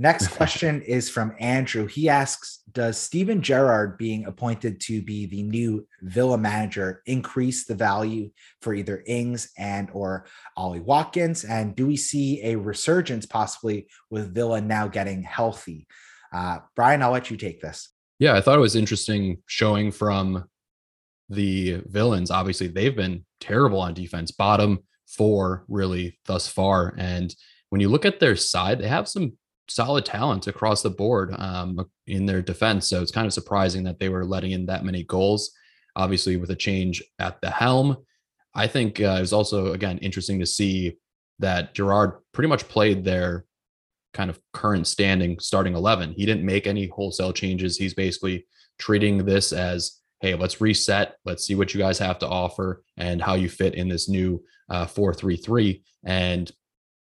Next 0.02 0.30
question 0.30 0.82
is 0.84 1.10
from 1.10 1.36
Andrew. 1.40 1.86
He 1.86 2.08
asks 2.08 2.60
Does 2.72 2.98
Steven 2.98 3.42
Gerrard 3.42 3.98
being 3.98 4.28
appointed 4.28 4.80
to 4.82 5.02
be 5.02 5.26
the 5.26 5.44
new 5.44 5.86
Villa 6.02 6.38
manager 6.38 7.02
increase 7.06 7.66
the 7.66 7.76
value 7.76 8.32
for 8.62 8.74
either 8.74 9.04
Ings 9.08 9.52
and 9.58 9.90
or 9.92 10.26
Ollie 10.56 10.80
Watkins? 10.80 11.44
And 11.44 11.76
do 11.76 11.86
we 11.86 11.98
see 11.98 12.42
a 12.46 12.56
resurgence 12.56 13.26
possibly 13.26 13.90
with 14.10 14.34
Villa 14.34 14.62
now 14.62 14.88
getting 14.88 15.22
healthy? 15.22 15.86
Uh, 16.32 16.60
Brian, 16.78 17.02
I'll 17.04 17.12
let 17.12 17.30
you 17.30 17.36
take 17.36 17.60
this. 17.60 17.90
Yeah, 18.20 18.36
I 18.36 18.42
thought 18.42 18.58
it 18.58 18.62
was 18.62 18.78
interesting 18.78 19.40
showing 19.48 19.92
from 19.92 20.46
the 21.30 21.82
villains. 21.86 22.32
Obviously, 22.32 22.68
they've 22.68 22.96
been 22.96 23.26
terrible 23.39 23.80
on 23.80 23.94
defense, 23.94 24.32
bottom 24.32 24.80
four 25.08 25.65
really 25.68 26.18
thus 26.26 26.48
far. 26.48 26.94
And 26.98 27.34
when 27.70 27.82
you 27.82 27.89
look 27.89 28.06
at 28.06 28.20
their 28.20 28.36
side, 28.36 28.80
they 28.80 28.88
have 28.88 29.08
some 29.08 29.34
solid 29.68 30.06
talent 30.06 30.48
across 30.48 30.82
the 30.82 30.89
board 30.89 31.36
um, 31.38 31.86
in 32.08 32.26
their 32.26 32.42
defense. 32.42 32.88
So 32.88 33.02
it's 33.02 33.12
kind 33.12 33.28
of 33.28 33.34
surprising 33.34 33.84
that 33.84 34.00
they 34.00 34.10
were 34.10 34.26
letting 34.26 34.52
in 34.52 34.65
that 34.68 34.86
many 34.86 35.04
goals. 35.04 35.52
Obviously, 35.96 36.38
with 36.38 36.50
a 36.52 36.56
change 36.56 37.04
at 37.20 37.42
the 37.42 37.50
helm, 37.50 37.98
I 38.56 38.68
think 38.68 39.00
uh, 39.00 39.15
it 39.18 39.22
was 39.22 39.34
also 39.34 39.74
again 39.74 39.98
interesting 40.00 40.39
to 40.39 40.46
see 40.46 40.98
that 41.39 41.74
Gerrard 41.74 42.13
pretty 42.34 42.50
much 42.50 42.68
played 42.68 43.04
their 43.04 43.46
kind 44.13 44.30
of 44.30 44.39
current 44.54 44.88
standing 44.88 45.39
starting 45.39 45.76
11. 45.76 46.13
He 46.13 46.26
didn't 46.26 46.46
make 46.46 46.68
any 46.68 46.88
wholesale 46.88 47.34
changes. 47.34 47.78
He's 47.78 47.94
basically 47.94 48.46
treating 48.78 49.26
this 49.26 49.54
as, 49.54 49.99
hey, 50.22 50.36
let's 50.36 50.62
reset. 50.62 51.16
Let's 51.26 51.46
see 51.46 51.56
what 51.56 51.74
you 51.74 51.80
guys 51.80 52.00
have 52.00 52.20
to 52.20 52.28
offer 52.28 52.84
and 52.98 53.22
how 53.22 53.36
you 53.36 53.50
fit 53.50 53.76
in 53.76 53.88
this 53.88 54.10
new 54.10 54.44
uh, 54.70 54.86
4-3-3. 54.86 55.82
And 56.06 56.52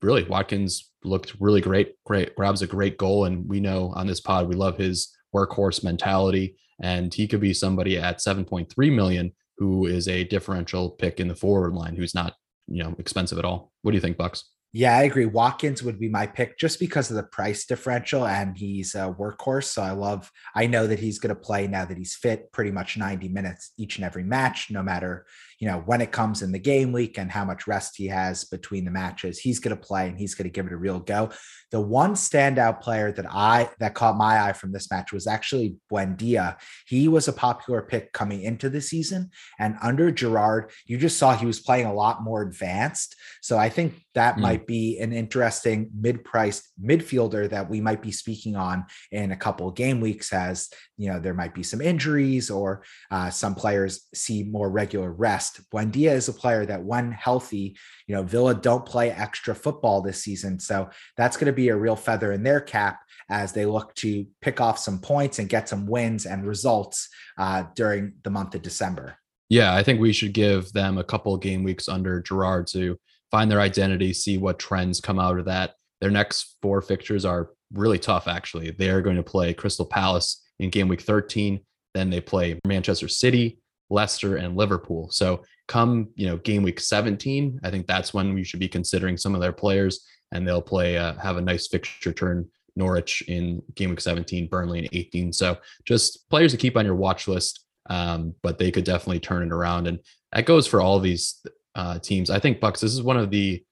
really, 0.00 0.24
Watkins 0.24 0.90
looked 1.04 1.34
really 1.40 1.60
great. 1.60 1.94
Great 2.04 2.34
grabs 2.34 2.62
a 2.62 2.66
great 2.66 2.96
goal, 2.96 3.24
and 3.24 3.48
we 3.48 3.60
know 3.60 3.92
on 3.94 4.06
this 4.06 4.20
pod 4.20 4.48
we 4.48 4.54
love 4.54 4.78
his 4.78 5.14
workhorse 5.34 5.84
mentality. 5.84 6.56
And 6.80 7.12
he 7.12 7.28
could 7.28 7.40
be 7.40 7.54
somebody 7.54 7.98
at 7.98 8.18
7.3 8.18 8.94
million 8.94 9.32
who 9.58 9.86
is 9.86 10.08
a 10.08 10.24
differential 10.24 10.90
pick 10.90 11.20
in 11.20 11.28
the 11.28 11.36
forward 11.36 11.74
line 11.74 11.94
who's 11.94 12.14
not 12.14 12.34
you 12.66 12.82
know 12.82 12.94
expensive 12.98 13.38
at 13.38 13.44
all. 13.44 13.72
What 13.82 13.92
do 13.92 13.96
you 13.96 14.00
think, 14.00 14.16
Bucks? 14.16 14.44
Yeah, 14.74 14.96
I 14.96 15.02
agree. 15.02 15.26
Watkins 15.26 15.82
would 15.82 16.00
be 16.00 16.08
my 16.08 16.26
pick 16.26 16.56
just 16.58 16.80
because 16.80 17.10
of 17.10 17.16
the 17.16 17.24
price 17.24 17.66
differential 17.66 18.26
and 18.26 18.56
he's 18.56 18.94
a 18.94 19.14
workhorse. 19.18 19.64
So 19.64 19.82
I 19.82 19.90
love, 19.90 20.30
I 20.54 20.66
know 20.66 20.86
that 20.86 20.98
he's 20.98 21.18
going 21.18 21.34
to 21.34 21.38
play 21.40 21.66
now 21.66 21.84
that 21.84 21.98
he's 21.98 22.14
fit 22.14 22.50
pretty 22.52 22.70
much 22.70 22.96
90 22.96 23.28
minutes 23.28 23.72
each 23.76 23.96
and 23.96 24.04
every 24.06 24.24
match, 24.24 24.68
no 24.70 24.82
matter, 24.82 25.26
you 25.58 25.68
know, 25.68 25.82
when 25.84 26.00
it 26.00 26.10
comes 26.10 26.40
in 26.40 26.52
the 26.52 26.58
game 26.58 26.90
week 26.90 27.18
and 27.18 27.30
how 27.30 27.44
much 27.44 27.66
rest 27.66 27.98
he 27.98 28.06
has 28.06 28.44
between 28.44 28.86
the 28.86 28.90
matches. 28.90 29.38
He's 29.38 29.60
going 29.60 29.76
to 29.76 29.82
play 29.82 30.08
and 30.08 30.18
he's 30.18 30.34
going 30.34 30.48
to 30.48 30.50
give 30.50 30.64
it 30.66 30.72
a 30.72 30.76
real 30.76 31.00
go. 31.00 31.30
The 31.72 31.80
one 31.80 32.14
standout 32.14 32.80
player 32.80 33.10
that 33.12 33.26
I, 33.28 33.68
that 33.80 33.94
caught 33.94 34.16
my 34.16 34.40
eye 34.40 34.52
from 34.52 34.72
this 34.72 34.90
match 34.90 35.12
was 35.12 35.26
actually 35.26 35.76
Buendia. 35.90 36.56
He 36.86 37.08
was 37.08 37.28
a 37.28 37.32
popular 37.32 37.82
pick 37.82 38.12
coming 38.12 38.42
into 38.42 38.70
the 38.70 38.80
season. 38.80 39.30
And 39.58 39.76
under 39.82 40.10
Gerrard, 40.10 40.70
you 40.86 40.96
just 40.98 41.18
saw 41.18 41.34
he 41.34 41.46
was 41.46 41.60
playing 41.60 41.86
a 41.86 41.94
lot 41.94 42.22
more 42.22 42.42
advanced. 42.42 43.16
So 43.40 43.58
I 43.58 43.68
think 43.68 43.94
that 44.14 44.36
mm. 44.36 44.42
might 44.42 44.66
be 44.66 45.00
an 45.00 45.12
interesting 45.12 45.90
mid-priced 45.98 46.70
midfielder 46.82 47.50
that 47.50 47.68
we 47.68 47.80
might 47.80 48.00
be 48.00 48.12
speaking 48.12 48.54
on 48.54 48.84
in 49.10 49.32
a 49.32 49.36
couple 49.36 49.68
of 49.68 49.74
game 49.74 50.00
weeks 50.00 50.32
as 50.32 50.68
you 50.98 51.10
know 51.10 51.18
there 51.18 51.34
might 51.34 51.54
be 51.54 51.62
some 51.62 51.80
injuries 51.80 52.50
or 52.50 52.84
uh, 53.10 53.30
some 53.30 53.54
players 53.54 54.06
see 54.14 54.44
more 54.44 54.70
regular 54.70 55.10
rest 55.10 55.32
rest. 55.32 55.60
Buendia 55.70 56.12
is 56.12 56.28
a 56.28 56.32
player 56.32 56.66
that, 56.66 56.82
when 56.82 57.12
healthy, 57.12 57.76
you 58.06 58.14
know, 58.14 58.22
Villa 58.22 58.54
don't 58.54 58.84
play 58.84 59.10
extra 59.10 59.54
football 59.54 60.00
this 60.00 60.22
season. 60.22 60.60
So 60.60 60.90
that's 61.16 61.36
going 61.36 61.46
to 61.46 61.52
be 61.52 61.61
a 61.68 61.76
real 61.76 61.96
feather 61.96 62.32
in 62.32 62.42
their 62.42 62.60
cap 62.60 63.00
as 63.28 63.52
they 63.52 63.64
look 63.64 63.94
to 63.94 64.26
pick 64.40 64.60
off 64.60 64.78
some 64.78 64.98
points 64.98 65.38
and 65.38 65.48
get 65.48 65.68
some 65.68 65.86
wins 65.86 66.26
and 66.26 66.46
results 66.46 67.08
uh, 67.38 67.64
during 67.74 68.12
the 68.24 68.30
month 68.30 68.54
of 68.54 68.62
December. 68.62 69.16
Yeah, 69.48 69.74
I 69.74 69.82
think 69.82 70.00
we 70.00 70.12
should 70.12 70.32
give 70.32 70.72
them 70.72 70.98
a 70.98 71.04
couple 71.04 71.36
game 71.36 71.62
weeks 71.62 71.88
under 71.88 72.20
Gerrard 72.22 72.66
to 72.68 72.98
find 73.30 73.50
their 73.50 73.60
identity, 73.60 74.12
see 74.12 74.38
what 74.38 74.58
trends 74.58 75.00
come 75.00 75.18
out 75.18 75.38
of 75.38 75.46
that. 75.46 75.74
Their 76.00 76.10
next 76.10 76.56
four 76.62 76.82
fixtures 76.82 77.24
are 77.24 77.50
really 77.72 77.98
tough, 77.98 78.28
actually. 78.28 78.70
They 78.70 78.90
are 78.90 79.02
going 79.02 79.16
to 79.16 79.22
play 79.22 79.54
Crystal 79.54 79.86
Palace 79.86 80.42
in 80.58 80.70
game 80.70 80.88
week 80.88 81.02
13. 81.02 81.60
Then 81.94 82.10
they 82.10 82.20
play 82.20 82.58
Manchester 82.66 83.08
City, 83.08 83.58
Leicester, 83.90 84.36
and 84.36 84.56
Liverpool. 84.56 85.10
So 85.10 85.42
come, 85.68 86.08
you 86.14 86.26
know, 86.26 86.38
game 86.38 86.62
week 86.62 86.80
17, 86.80 87.60
I 87.62 87.70
think 87.70 87.86
that's 87.86 88.12
when 88.12 88.34
we 88.34 88.44
should 88.44 88.60
be 88.60 88.68
considering 88.68 89.16
some 89.16 89.34
of 89.34 89.40
their 89.40 89.52
players, 89.52 90.04
and 90.32 90.46
they'll 90.46 90.62
play 90.62 90.98
uh, 90.98 91.14
have 91.14 91.36
a 91.36 91.42
nice 91.42 91.68
fixture 91.68 92.12
turn. 92.12 92.48
Norwich 92.76 93.22
in 93.28 93.62
game 93.74 93.90
week 93.90 94.00
17, 94.00 94.48
Burnley 94.48 94.78
in 94.80 94.88
18. 94.92 95.32
So 95.32 95.58
just 95.84 96.28
players 96.30 96.52
to 96.52 96.58
keep 96.58 96.76
on 96.76 96.86
your 96.86 96.94
watch 96.94 97.28
list, 97.28 97.66
um, 97.90 98.34
but 98.42 98.58
they 98.58 98.70
could 98.70 98.84
definitely 98.84 99.20
turn 99.20 99.42
it 99.42 99.52
around. 99.52 99.86
And 99.86 99.98
that 100.32 100.46
goes 100.46 100.66
for 100.66 100.80
all 100.80 100.98
these 100.98 101.44
uh, 101.74 101.98
teams. 101.98 102.30
I 102.30 102.38
think 102.38 102.60
Bucks. 102.60 102.80
This 102.80 102.92
is 102.92 103.02
one 103.02 103.16
of 103.16 103.30
the 103.30 103.62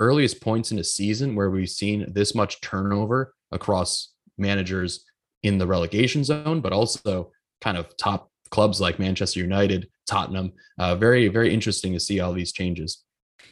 earliest 0.00 0.40
points 0.40 0.70
in 0.70 0.78
a 0.78 0.84
season 0.84 1.34
where 1.34 1.50
we've 1.50 1.68
seen 1.68 2.12
this 2.12 2.34
much 2.34 2.60
turnover 2.60 3.34
across 3.50 4.12
managers 4.36 5.04
in 5.42 5.58
the 5.58 5.66
relegation 5.66 6.24
zone, 6.24 6.60
but 6.60 6.72
also 6.72 7.32
kind 7.60 7.76
of 7.76 7.96
top 7.96 8.30
clubs 8.50 8.80
like 8.80 8.98
Manchester 8.98 9.40
United, 9.40 9.88
Tottenham. 10.06 10.52
Uh, 10.78 10.94
very, 10.94 11.28
very 11.28 11.52
interesting 11.52 11.92
to 11.92 12.00
see 12.00 12.20
all 12.20 12.32
these 12.32 12.52
changes. 12.52 13.04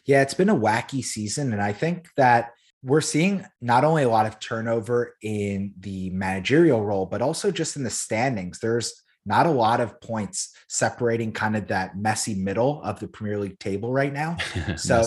Yeah, 0.05 0.23
it's 0.23 0.35
been 0.35 0.49
a 0.49 0.57
wacky 0.57 1.05
season. 1.05 1.53
And 1.53 1.63
I 1.63 1.73
think 1.73 2.09
that 2.17 2.53
we're 2.83 3.01
seeing 3.01 3.45
not 3.61 3.85
only 3.85 4.05
a 4.05 4.09
lot 4.09 4.27
of 4.27 4.39
turnover 4.39 5.15
in 5.23 5.75
the 5.79 6.11
managerial 6.11 6.85
role, 6.85 7.07
but 7.07 7.23
also 7.23 7.51
just 7.51 7.77
in 7.77 7.83
the 7.83 7.91
standings. 7.91 8.59
There's 8.61 9.03
not 9.25 9.47
a 9.47 9.51
lot 9.51 9.81
of 9.81 10.01
points 10.01 10.55
separating 10.69 11.33
kind 11.33 11.57
of 11.57 11.69
that 11.69 11.97
messy 11.97 12.35
middle 12.35 12.81
of 12.83 13.01
the 13.01 13.09
Premier 13.09 13.39
League 13.39 13.59
table 13.59 13.93
right 13.93 14.13
now. 14.13 14.37
So. 14.77 15.03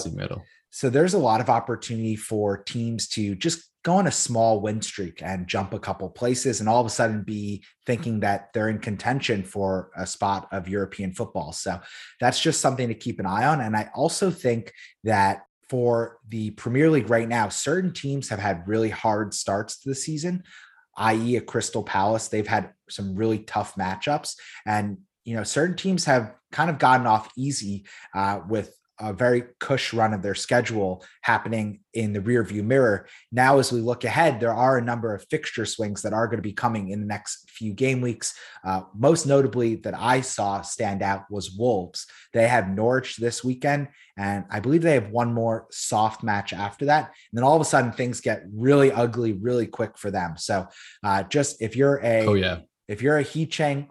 So 0.71 0.89
there's 0.89 1.15
a 1.15 1.19
lot 1.19 1.41
of 1.41 1.49
opportunity 1.49 2.15
for 2.15 2.57
teams 2.57 3.07
to 3.09 3.35
just 3.35 3.68
go 3.83 3.95
on 3.95 4.07
a 4.07 4.11
small 4.11 4.59
win 4.61 4.81
streak 4.81 5.21
and 5.23 5.47
jump 5.47 5.73
a 5.73 5.79
couple 5.79 6.09
places 6.09 6.59
and 6.59 6.67
all 6.67 6.81
of 6.81 6.85
a 6.85 6.89
sudden 6.89 7.23
be 7.23 7.63
thinking 7.85 8.19
that 8.19 8.49
they're 8.53 8.69
in 8.69 8.79
contention 8.79 9.43
for 9.43 9.89
a 9.95 10.05
spot 10.05 10.47
of 10.51 10.67
European 10.67 11.13
football. 11.13 11.53
So 11.53 11.79
that's 12.19 12.41
just 12.41 12.59
something 12.59 12.89
to 12.89 12.93
keep 12.93 13.19
an 13.19 13.25
eye 13.25 13.45
on. 13.45 13.61
And 13.61 13.75
I 13.75 13.89
also 13.95 14.31
think 14.31 14.73
that 15.05 15.43
for 15.69 16.17
the 16.27 16.51
Premier 16.51 16.89
League 16.89 17.09
right 17.09 17.27
now, 17.27 17.47
certain 17.47 17.93
teams 17.93 18.27
have 18.29 18.39
had 18.39 18.67
really 18.67 18.89
hard 18.89 19.33
starts 19.33 19.79
to 19.79 19.89
the 19.89 19.95
season, 19.95 20.43
i.e., 20.97 21.37
a 21.37 21.41
Crystal 21.41 21.83
Palace. 21.83 22.27
They've 22.27 22.47
had 22.47 22.71
some 22.89 23.15
really 23.15 23.39
tough 23.39 23.75
matchups. 23.75 24.35
And, 24.65 24.97
you 25.23 25.35
know, 25.35 25.43
certain 25.43 25.77
teams 25.77 26.05
have 26.05 26.33
kind 26.51 26.69
of 26.69 26.79
gotten 26.79 27.05
off 27.05 27.31
easy 27.37 27.85
uh, 28.15 28.41
with 28.49 28.73
a 28.99 29.13
very 29.13 29.43
cush 29.59 29.93
run 29.93 30.13
of 30.13 30.21
their 30.21 30.35
schedule 30.35 31.03
happening 31.21 31.79
in 31.93 32.13
the 32.13 32.19
rearview 32.19 32.63
mirror. 32.63 33.07
Now, 33.31 33.59
as 33.59 33.71
we 33.71 33.79
look 33.79 34.03
ahead, 34.03 34.39
there 34.39 34.53
are 34.53 34.77
a 34.77 34.81
number 34.81 35.13
of 35.13 35.25
fixture 35.29 35.65
swings 35.65 36.01
that 36.01 36.13
are 36.13 36.27
going 36.27 36.37
to 36.37 36.43
be 36.43 36.53
coming 36.53 36.89
in 36.89 36.99
the 36.99 37.05
next 37.07 37.49
few 37.49 37.73
game 37.73 38.01
weeks. 38.01 38.33
Uh, 38.63 38.81
most 38.95 39.25
notably, 39.25 39.75
that 39.75 39.97
I 39.97 40.21
saw 40.21 40.61
stand 40.61 41.01
out 41.01 41.25
was 41.29 41.51
Wolves. 41.51 42.05
They 42.33 42.47
have 42.47 42.69
Norwich 42.69 43.17
this 43.17 43.43
weekend, 43.43 43.87
and 44.17 44.45
I 44.49 44.59
believe 44.59 44.81
they 44.81 44.95
have 44.95 45.09
one 45.09 45.33
more 45.33 45.67
soft 45.71 46.23
match 46.23 46.53
after 46.53 46.85
that. 46.85 47.05
And 47.05 47.37
then 47.37 47.43
all 47.43 47.55
of 47.55 47.61
a 47.61 47.65
sudden, 47.65 47.91
things 47.91 48.21
get 48.21 48.43
really 48.53 48.91
ugly 48.91 49.33
really 49.33 49.67
quick 49.67 49.97
for 49.97 50.11
them. 50.11 50.35
So, 50.37 50.67
uh, 51.03 51.23
just 51.23 51.61
if 51.61 51.75
you're 51.75 51.99
a 52.03 52.25
oh 52.25 52.33
yeah 52.33 52.59
if 52.89 53.03
you're 53.03 53.17
a 53.17 53.23
He 53.23 53.45
Chang 53.45 53.87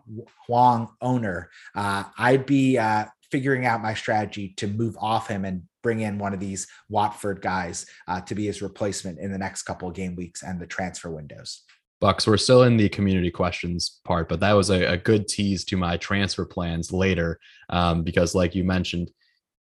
Huang 0.47 0.89
owner, 1.01 1.51
uh, 1.75 2.03
I'd 2.19 2.47
be 2.47 2.77
uh, 2.77 3.07
figuring 3.31 3.67
out 3.67 3.83
my 3.83 3.95
strategy 3.95 4.55
to 4.57 4.67
move 4.67 4.97
off 5.01 5.29
him 5.29 5.45
and 5.45 5.63
bring 5.83 6.01
in 6.01 6.19
one 6.19 6.35
of 6.35 6.41
these 6.41 6.67
Watford 6.89 7.41
guys 7.41 7.87
uh, 8.07 8.21
to 8.23 8.35
be 8.35 8.47
his 8.47 8.63
replacement 8.63 9.19
in 9.19 9.31
the 9.33 9.39
next 9.39 9.63
couple 9.63 9.89
of 9.89 9.95
game 9.95 10.17
weeks 10.17 10.43
and 10.43 10.61
the 10.61 10.67
transfer 10.67 11.11
windows. 11.11 11.63
Bucks, 12.01 12.27
we're 12.27 12.37
still 12.37 12.63
in 12.63 12.77
the 12.77 12.89
community 12.89 13.31
questions 13.31 14.01
part, 14.05 14.29
but 14.29 14.41
that 14.41 14.53
was 14.53 14.71
a, 14.71 14.85
a 14.93 14.97
good 14.97 15.27
tease 15.27 15.65
to 15.65 15.77
my 15.77 15.97
transfer 15.97 16.45
plans 16.45 16.93
later. 16.93 17.41
Um, 17.71 18.03
because, 18.03 18.35
like 18.35 18.55
you 18.55 18.63
mentioned, 18.63 19.11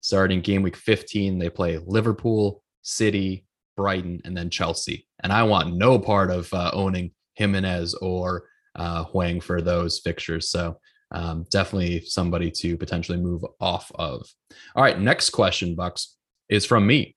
starting 0.00 0.40
game 0.40 0.62
week 0.62 0.76
15, 0.76 1.38
they 1.38 1.48
play 1.48 1.78
Liverpool, 1.78 2.62
City, 2.82 3.46
Brighton, 3.76 4.20
and 4.24 4.36
then 4.36 4.50
Chelsea. 4.50 5.06
And 5.22 5.32
I 5.32 5.44
want 5.44 5.76
no 5.76 5.98
part 5.98 6.30
of 6.30 6.52
uh, 6.52 6.70
owning 6.72 7.12
Jimenez 7.34 7.94
or 7.94 8.44
uh, 8.76 9.04
Hwang 9.04 9.40
for 9.40 9.62
those 9.62 10.00
fixtures. 10.00 10.50
So 10.50 10.78
um, 11.14 11.46
definitely 11.50 12.00
somebody 12.00 12.50
to 12.50 12.76
potentially 12.76 13.18
move 13.18 13.44
off 13.60 13.90
of. 13.94 14.28
All 14.74 14.82
right, 14.82 15.00
next 15.00 15.30
question, 15.30 15.74
Bucks, 15.74 16.16
is 16.50 16.66
from 16.66 16.86
me. 16.86 17.16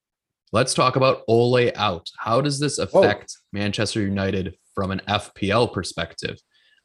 Let's 0.54 0.74
talk 0.74 0.96
about 0.96 1.24
Ole 1.28 1.72
out. 1.76 2.08
How 2.18 2.40
does 2.40 2.60
this 2.60 2.78
affect. 2.78 3.36
Manchester 3.52 4.02
United 4.02 4.56
from 4.76 4.92
an 4.92 5.02
FPL 5.10 5.74
perspective? 5.74 6.38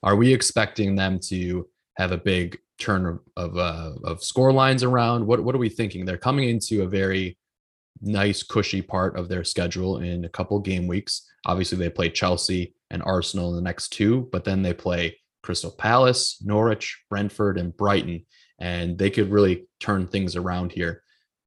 Are 0.02 0.16
we 0.16 0.32
expecting 0.32 0.96
them 0.96 1.20
to 1.28 1.68
have 1.96 2.10
a 2.10 2.18
big 2.18 2.58
turn 2.80 3.20
of 3.36 3.56
uh, 3.56 3.92
of 4.04 4.24
score 4.24 4.52
lines 4.52 4.82
around? 4.82 5.24
What 5.24 5.44
what 5.44 5.54
are 5.54 5.58
we 5.58 5.68
thinking? 5.68 6.04
They're 6.04 6.16
coming 6.16 6.48
into 6.48 6.82
a 6.82 6.88
very 6.88 7.38
nice, 8.00 8.42
cushy 8.42 8.82
part 8.82 9.16
of 9.16 9.28
their 9.28 9.44
schedule 9.44 9.98
in 9.98 10.24
a 10.24 10.28
couple 10.28 10.58
game 10.58 10.88
weeks. 10.88 11.30
Obviously, 11.46 11.78
they 11.78 11.90
play 11.90 12.08
Chelsea 12.10 12.74
and 12.90 13.02
Arsenal 13.04 13.50
in 13.50 13.56
the 13.56 13.62
next 13.62 13.90
two, 13.90 14.28
but 14.32 14.44
then 14.44 14.62
they 14.62 14.72
play 14.72 15.16
Crystal 15.42 15.70
Palace, 15.70 16.38
Norwich, 16.42 17.02
Brentford, 17.10 17.58
and 17.58 17.76
Brighton, 17.76 18.26
and 18.58 18.96
they 18.98 19.10
could 19.10 19.30
really 19.30 19.66
turn 19.80 20.06
things 20.06 20.36
around 20.36 20.72
here. 20.72 21.02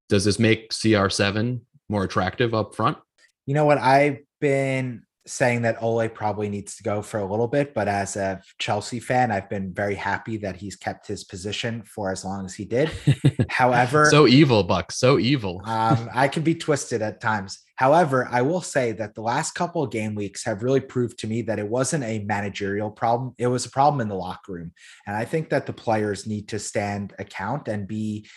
Does 0.10 0.26
this 0.26 0.40
make 0.40 0.72
CR7 0.72 1.62
more 1.90 2.04
attractive 2.04 2.54
up 2.54 2.76
front? 2.76 2.98
You 3.46 3.54
know 3.54 3.66
what? 3.66 3.78
I've 3.78 4.20
been 4.42 5.04
saying 5.28 5.64
that 5.64 5.82
Ole 5.82 6.08
probably 6.08 6.50
needs 6.50 6.76
to 6.76 6.84
go 6.84 7.02
for 7.02 7.20
a 7.20 7.26
little 7.26 7.48
bit, 7.48 7.74
but 7.74 7.88
as 7.88 8.16
a 8.16 8.42
Chelsea 8.60 9.00
fan, 9.00 9.32
I've 9.32 9.50
been 9.50 9.74
very 9.74 9.96
happy 9.96 10.38
that 10.38 10.56
he's 10.56 10.76
kept 10.76 11.08
his 11.08 11.24
position 11.24 11.84
for 11.84 12.12
as 12.12 12.24
long 12.24 12.46
as 12.46 12.54
he 12.54 12.66
did. 12.66 12.92
However, 13.50 14.06
so 14.10 14.28
evil, 14.28 14.64
Buck, 14.64 14.92
so 14.92 15.18
evil. 15.18 15.62
um, 15.66 16.10
I 16.14 16.28
can 16.28 16.44
be 16.44 16.56
twisted 16.56 17.02
at 17.02 17.22
times. 17.22 17.60
However, 17.76 18.28
I 18.32 18.42
will 18.42 18.62
say 18.62 18.94
that 18.94 19.16
the 19.16 19.22
last 19.22 19.54
couple 19.54 19.84
of 19.84 19.92
game 19.92 20.16
weeks 20.16 20.46
have 20.46 20.64
really 20.64 20.80
proved 20.80 21.20
to 21.20 21.28
me 21.28 21.42
that 21.44 21.60
it 21.60 21.68
wasn't 21.68 22.04
a 22.04 22.20
managerial 22.20 22.90
problem. 22.90 23.34
It 23.38 23.48
was 23.48 23.66
a 23.66 23.72
problem 23.72 24.02
in 24.02 24.08
the 24.08 24.16
locker 24.16 24.54
room. 24.54 24.72
And 25.06 25.16
I 25.16 25.26
think 25.26 25.50
that 25.50 25.66
the 25.66 25.74
players 25.74 26.26
need 26.26 26.48
to 26.50 26.60
stand 26.60 27.14
account 27.20 27.68
and 27.68 27.88
be 27.88 28.28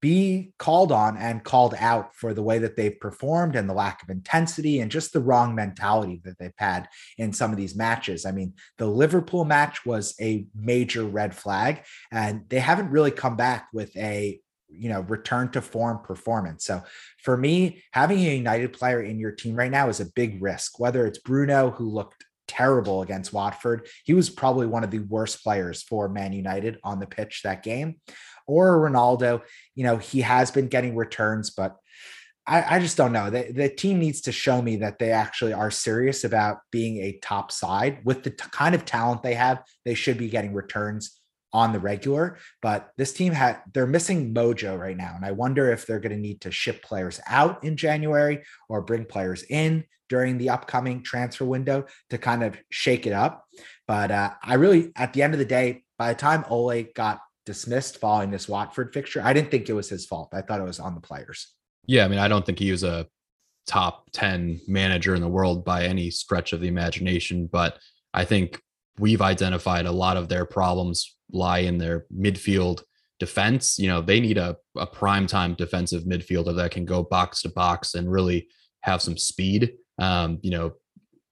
be 0.00 0.52
called 0.58 0.92
on 0.92 1.16
and 1.16 1.42
called 1.42 1.74
out 1.78 2.14
for 2.14 2.32
the 2.32 2.42
way 2.42 2.58
that 2.58 2.76
they've 2.76 3.00
performed 3.00 3.56
and 3.56 3.68
the 3.68 3.74
lack 3.74 4.02
of 4.02 4.10
intensity 4.10 4.80
and 4.80 4.90
just 4.90 5.12
the 5.12 5.20
wrong 5.20 5.54
mentality 5.54 6.20
that 6.24 6.38
they've 6.38 6.52
had 6.56 6.88
in 7.16 7.32
some 7.32 7.50
of 7.50 7.56
these 7.56 7.76
matches. 7.76 8.24
I 8.24 8.30
mean, 8.30 8.54
the 8.76 8.86
Liverpool 8.86 9.44
match 9.44 9.84
was 9.84 10.14
a 10.20 10.46
major 10.54 11.02
red 11.04 11.34
flag, 11.34 11.82
and 12.12 12.44
they 12.48 12.60
haven't 12.60 12.90
really 12.90 13.10
come 13.10 13.36
back 13.36 13.68
with 13.72 13.96
a 13.96 14.40
you 14.68 14.88
know 14.88 15.00
return 15.02 15.50
to 15.50 15.62
form 15.62 16.00
performance. 16.00 16.64
So 16.64 16.82
for 17.22 17.36
me, 17.36 17.82
having 17.92 18.18
a 18.18 18.36
United 18.36 18.72
player 18.72 19.02
in 19.02 19.18
your 19.18 19.32
team 19.32 19.56
right 19.56 19.70
now 19.70 19.88
is 19.88 20.00
a 20.00 20.12
big 20.14 20.42
risk. 20.42 20.78
Whether 20.78 21.06
it's 21.06 21.18
Bruno 21.18 21.70
who 21.70 21.88
looked 21.88 22.24
terrible 22.48 23.02
against 23.02 23.32
Watford. 23.32 23.86
He 24.04 24.14
was 24.14 24.30
probably 24.30 24.66
one 24.66 24.82
of 24.82 24.90
the 24.90 25.00
worst 25.00 25.44
players 25.44 25.82
for 25.82 26.08
Man 26.08 26.32
United 26.32 26.78
on 26.82 26.98
the 26.98 27.06
pitch 27.06 27.42
that 27.44 27.62
game. 27.62 28.00
Or 28.46 28.78
Ronaldo, 28.78 29.42
you 29.74 29.84
know, 29.84 29.98
he 29.98 30.22
has 30.22 30.50
been 30.50 30.68
getting 30.68 30.96
returns, 30.96 31.50
but 31.50 31.76
I, 32.46 32.76
I 32.76 32.78
just 32.80 32.96
don't 32.96 33.12
know. 33.12 33.28
The, 33.28 33.52
the 33.52 33.68
team 33.68 33.98
needs 33.98 34.22
to 34.22 34.32
show 34.32 34.62
me 34.62 34.76
that 34.76 34.98
they 34.98 35.12
actually 35.12 35.52
are 35.52 35.70
serious 35.70 36.24
about 36.24 36.58
being 36.72 36.96
a 36.96 37.18
top 37.22 37.52
side 37.52 38.00
with 38.04 38.22
the 38.22 38.30
t- 38.30 38.44
kind 38.50 38.74
of 38.74 38.86
talent 38.86 39.22
they 39.22 39.34
have. 39.34 39.62
They 39.84 39.94
should 39.94 40.16
be 40.16 40.30
getting 40.30 40.54
returns 40.54 41.17
on 41.52 41.72
the 41.72 41.80
regular, 41.80 42.38
but 42.60 42.90
this 42.96 43.12
team 43.12 43.32
had 43.32 43.60
they're 43.72 43.86
missing 43.86 44.34
mojo 44.34 44.78
right 44.78 44.96
now. 44.96 45.14
And 45.16 45.24
I 45.24 45.32
wonder 45.32 45.72
if 45.72 45.86
they're 45.86 46.00
going 46.00 46.14
to 46.14 46.18
need 46.18 46.42
to 46.42 46.50
ship 46.50 46.82
players 46.82 47.20
out 47.26 47.64
in 47.64 47.76
January 47.76 48.42
or 48.68 48.82
bring 48.82 49.04
players 49.04 49.44
in 49.44 49.84
during 50.08 50.38
the 50.38 50.50
upcoming 50.50 51.02
transfer 51.02 51.44
window 51.44 51.86
to 52.10 52.18
kind 52.18 52.42
of 52.42 52.56
shake 52.70 53.06
it 53.06 53.12
up. 53.12 53.46
But 53.86 54.10
uh, 54.10 54.32
I 54.42 54.54
really, 54.54 54.92
at 54.96 55.12
the 55.12 55.22
end 55.22 55.34
of 55.34 55.38
the 55.38 55.44
day, 55.44 55.84
by 55.98 56.12
the 56.12 56.18
time 56.18 56.44
Ole 56.48 56.84
got 56.94 57.20
dismissed 57.46 57.98
following 57.98 58.30
this 58.30 58.48
Watford 58.48 58.92
fixture, 58.92 59.22
I 59.22 59.32
didn't 59.32 59.50
think 59.50 59.68
it 59.68 59.74
was 59.74 59.88
his 59.88 60.06
fault. 60.06 60.30
I 60.32 60.42
thought 60.42 60.60
it 60.60 60.64
was 60.64 60.80
on 60.80 60.94
the 60.94 61.00
players. 61.00 61.54
Yeah, 61.86 62.04
I 62.04 62.08
mean, 62.08 62.18
I 62.18 62.28
don't 62.28 62.44
think 62.44 62.58
he 62.58 62.70
was 62.70 62.84
a 62.84 63.06
top 63.66 64.10
10 64.12 64.60
manager 64.66 65.14
in 65.14 65.20
the 65.20 65.28
world 65.28 65.64
by 65.64 65.84
any 65.84 66.10
stretch 66.10 66.52
of 66.52 66.60
the 66.60 66.68
imagination, 66.68 67.48
but 67.50 67.78
I 68.12 68.24
think 68.24 68.60
we've 68.98 69.22
identified 69.22 69.86
a 69.86 69.92
lot 69.92 70.16
of 70.16 70.28
their 70.28 70.44
problems 70.44 71.16
lie 71.30 71.60
in 71.60 71.78
their 71.78 72.06
midfield 72.14 72.82
defense, 73.18 73.78
you 73.78 73.88
know, 73.88 74.00
they 74.00 74.20
need 74.20 74.38
a, 74.38 74.56
a 74.76 74.86
prime 74.86 75.26
time 75.26 75.54
defensive 75.54 76.04
midfielder 76.04 76.54
that 76.56 76.70
can 76.70 76.84
go 76.84 77.02
box 77.02 77.42
to 77.42 77.48
box 77.48 77.94
and 77.94 78.10
really 78.10 78.48
have 78.82 79.02
some 79.02 79.16
speed. 79.16 79.72
Um, 79.98 80.38
you 80.42 80.50
know, 80.50 80.74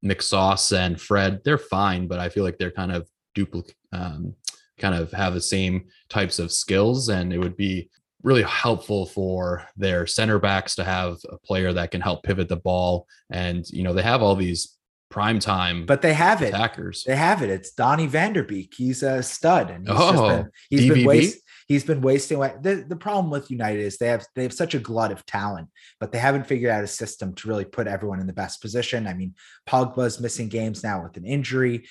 McSauce 0.04 0.76
and 0.76 1.00
Fred, 1.00 1.40
they're 1.44 1.58
fine, 1.58 2.06
but 2.06 2.18
I 2.18 2.28
feel 2.28 2.44
like 2.44 2.58
they're 2.58 2.70
kind 2.70 2.92
of 2.92 3.08
duplicate, 3.34 3.74
um, 3.92 4.34
kind 4.78 4.94
of 4.94 5.12
have 5.12 5.34
the 5.34 5.40
same 5.40 5.86
types 6.08 6.38
of 6.38 6.52
skills. 6.52 7.08
And 7.08 7.32
it 7.32 7.38
would 7.38 7.56
be 7.56 7.90
really 8.22 8.42
helpful 8.42 9.06
for 9.06 9.66
their 9.76 10.06
center 10.06 10.38
backs 10.38 10.74
to 10.74 10.84
have 10.84 11.18
a 11.30 11.38
player 11.38 11.72
that 11.72 11.92
can 11.92 12.00
help 12.00 12.24
pivot 12.24 12.48
the 12.48 12.56
ball. 12.56 13.06
And, 13.30 13.68
you 13.70 13.84
know, 13.84 13.92
they 13.92 14.02
have 14.02 14.22
all 14.22 14.34
these 14.34 14.75
prime 15.10 15.38
time 15.38 15.86
but 15.86 16.02
they 16.02 16.12
have 16.12 16.42
it 16.42 16.48
attackers 16.48 17.04
they 17.04 17.16
have 17.16 17.42
it 17.42 17.50
it's 17.50 17.72
donnie 17.72 18.08
vanderbeek 18.08 18.74
he's 18.74 19.02
a 19.02 19.22
stud 19.22 19.70
and 19.70 19.86
he's 19.88 19.96
oh, 19.98 20.28
been, 20.28 20.50
he's 20.68 20.80
DVB? 20.80 20.94
been 20.94 21.04
waste, 21.06 21.38
he's 21.68 21.84
been 21.84 22.00
wasting 22.00 22.36
away 22.38 22.54
the, 22.60 22.84
the 22.88 22.96
problem 22.96 23.30
with 23.30 23.50
united 23.50 23.80
is 23.80 23.98
they 23.98 24.08
have 24.08 24.26
they 24.34 24.42
have 24.42 24.52
such 24.52 24.74
a 24.74 24.80
glut 24.80 25.12
of 25.12 25.24
talent 25.24 25.68
but 26.00 26.10
they 26.10 26.18
haven't 26.18 26.46
figured 26.46 26.70
out 26.70 26.82
a 26.82 26.88
system 26.88 27.34
to 27.34 27.48
really 27.48 27.64
put 27.64 27.86
everyone 27.86 28.20
in 28.20 28.26
the 28.26 28.32
best 28.32 28.60
position 28.60 29.06
i 29.06 29.14
mean 29.14 29.32
pogba's 29.68 30.20
missing 30.20 30.48
games 30.48 30.82
now 30.82 31.02
with 31.02 31.16
an 31.16 31.24
injury 31.24 31.84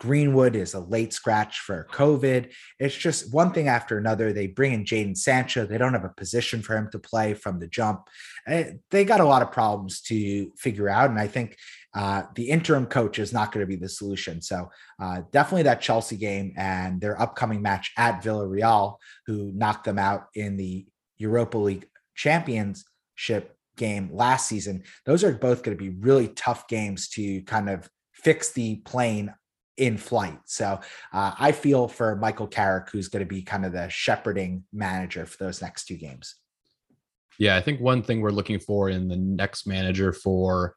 Greenwood 0.00 0.54
is 0.54 0.74
a 0.74 0.80
late 0.80 1.12
scratch 1.12 1.58
for 1.58 1.88
COVID. 1.90 2.52
It's 2.78 2.94
just 2.94 3.32
one 3.32 3.52
thing 3.52 3.66
after 3.66 3.98
another. 3.98 4.32
They 4.32 4.46
bring 4.46 4.72
in 4.72 4.84
Jadon 4.84 5.16
Sancho. 5.16 5.66
They 5.66 5.78
don't 5.78 5.92
have 5.92 6.04
a 6.04 6.10
position 6.10 6.62
for 6.62 6.76
him 6.76 6.88
to 6.92 6.98
play 7.00 7.34
from 7.34 7.58
the 7.58 7.66
jump. 7.66 8.08
Eh, 8.46 8.72
they 8.90 9.04
got 9.04 9.20
a 9.20 9.24
lot 9.24 9.42
of 9.42 9.50
problems 9.50 10.00
to 10.02 10.52
figure 10.56 10.88
out. 10.88 11.10
And 11.10 11.18
I 11.18 11.26
think 11.26 11.56
uh, 11.98 12.22
the 12.36 12.48
interim 12.48 12.86
coach 12.86 13.18
is 13.18 13.32
not 13.32 13.50
going 13.50 13.60
to 13.60 13.66
be 13.66 13.74
the 13.74 13.88
solution. 13.88 14.40
So 14.40 14.70
uh, 15.02 15.22
definitely 15.32 15.64
that 15.64 15.80
Chelsea 15.80 16.16
game 16.16 16.52
and 16.56 17.00
their 17.00 17.20
upcoming 17.20 17.60
match 17.60 17.90
at 17.96 18.22
Villarreal, 18.22 18.98
who 19.26 19.50
knocked 19.52 19.82
them 19.82 19.98
out 19.98 20.26
in 20.36 20.56
the 20.56 20.86
Europa 21.16 21.58
League 21.58 21.88
Championship 22.14 23.56
game 23.76 24.10
last 24.12 24.46
season. 24.46 24.84
Those 25.06 25.24
are 25.24 25.32
both 25.32 25.64
going 25.64 25.76
to 25.76 25.82
be 25.82 25.90
really 25.90 26.28
tough 26.28 26.68
games 26.68 27.08
to 27.10 27.42
kind 27.42 27.68
of 27.68 27.90
fix 28.12 28.52
the 28.52 28.76
plane 28.76 29.34
in 29.76 29.96
flight. 29.96 30.38
So 30.44 30.78
uh, 31.12 31.32
I 31.36 31.50
feel 31.50 31.88
for 31.88 32.14
Michael 32.14 32.46
Carrick, 32.46 32.90
who's 32.90 33.08
going 33.08 33.24
to 33.24 33.28
be 33.28 33.42
kind 33.42 33.66
of 33.66 33.72
the 33.72 33.88
shepherding 33.88 34.62
manager 34.72 35.26
for 35.26 35.42
those 35.42 35.60
next 35.60 35.86
two 35.86 35.96
games. 35.96 36.36
Yeah, 37.40 37.56
I 37.56 37.60
think 37.60 37.80
one 37.80 38.04
thing 38.04 38.20
we're 38.20 38.30
looking 38.30 38.60
for 38.60 38.88
in 38.88 39.08
the 39.08 39.16
next 39.16 39.66
manager 39.66 40.12
for 40.12 40.76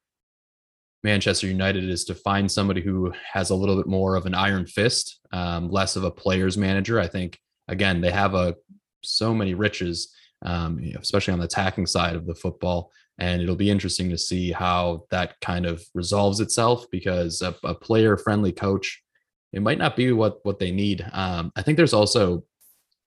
Manchester 1.03 1.47
United 1.47 1.89
is 1.89 2.05
to 2.05 2.15
find 2.15 2.51
somebody 2.51 2.81
who 2.81 3.11
has 3.33 3.49
a 3.49 3.55
little 3.55 3.75
bit 3.75 3.87
more 3.87 4.15
of 4.15 4.25
an 4.25 4.35
iron 4.35 4.65
fist, 4.67 5.19
um, 5.31 5.69
less 5.69 5.95
of 5.95 6.03
a 6.03 6.11
player's 6.11 6.57
manager. 6.57 6.99
I 6.99 7.07
think 7.07 7.39
again 7.67 8.01
they 8.01 8.11
have 8.11 8.35
a 8.35 8.55
so 9.03 9.33
many 9.33 9.53
riches, 9.55 10.13
um, 10.43 10.79
especially 10.99 11.33
on 11.33 11.39
the 11.39 11.45
attacking 11.45 11.87
side 11.87 12.15
of 12.15 12.27
the 12.27 12.35
football, 12.35 12.91
and 13.17 13.41
it'll 13.41 13.55
be 13.55 13.71
interesting 13.71 14.09
to 14.09 14.17
see 14.17 14.51
how 14.51 15.05
that 15.09 15.39
kind 15.41 15.65
of 15.65 15.83
resolves 15.95 16.39
itself 16.39 16.85
because 16.91 17.41
a, 17.41 17.55
a 17.63 17.73
player-friendly 17.73 18.51
coach 18.51 19.01
it 19.53 19.61
might 19.61 19.77
not 19.77 19.95
be 19.95 20.11
what 20.11 20.39
what 20.43 20.59
they 20.59 20.71
need. 20.71 21.05
Um, 21.11 21.51
I 21.55 21.61
think 21.61 21.77
there's 21.77 21.93
also 21.93 22.43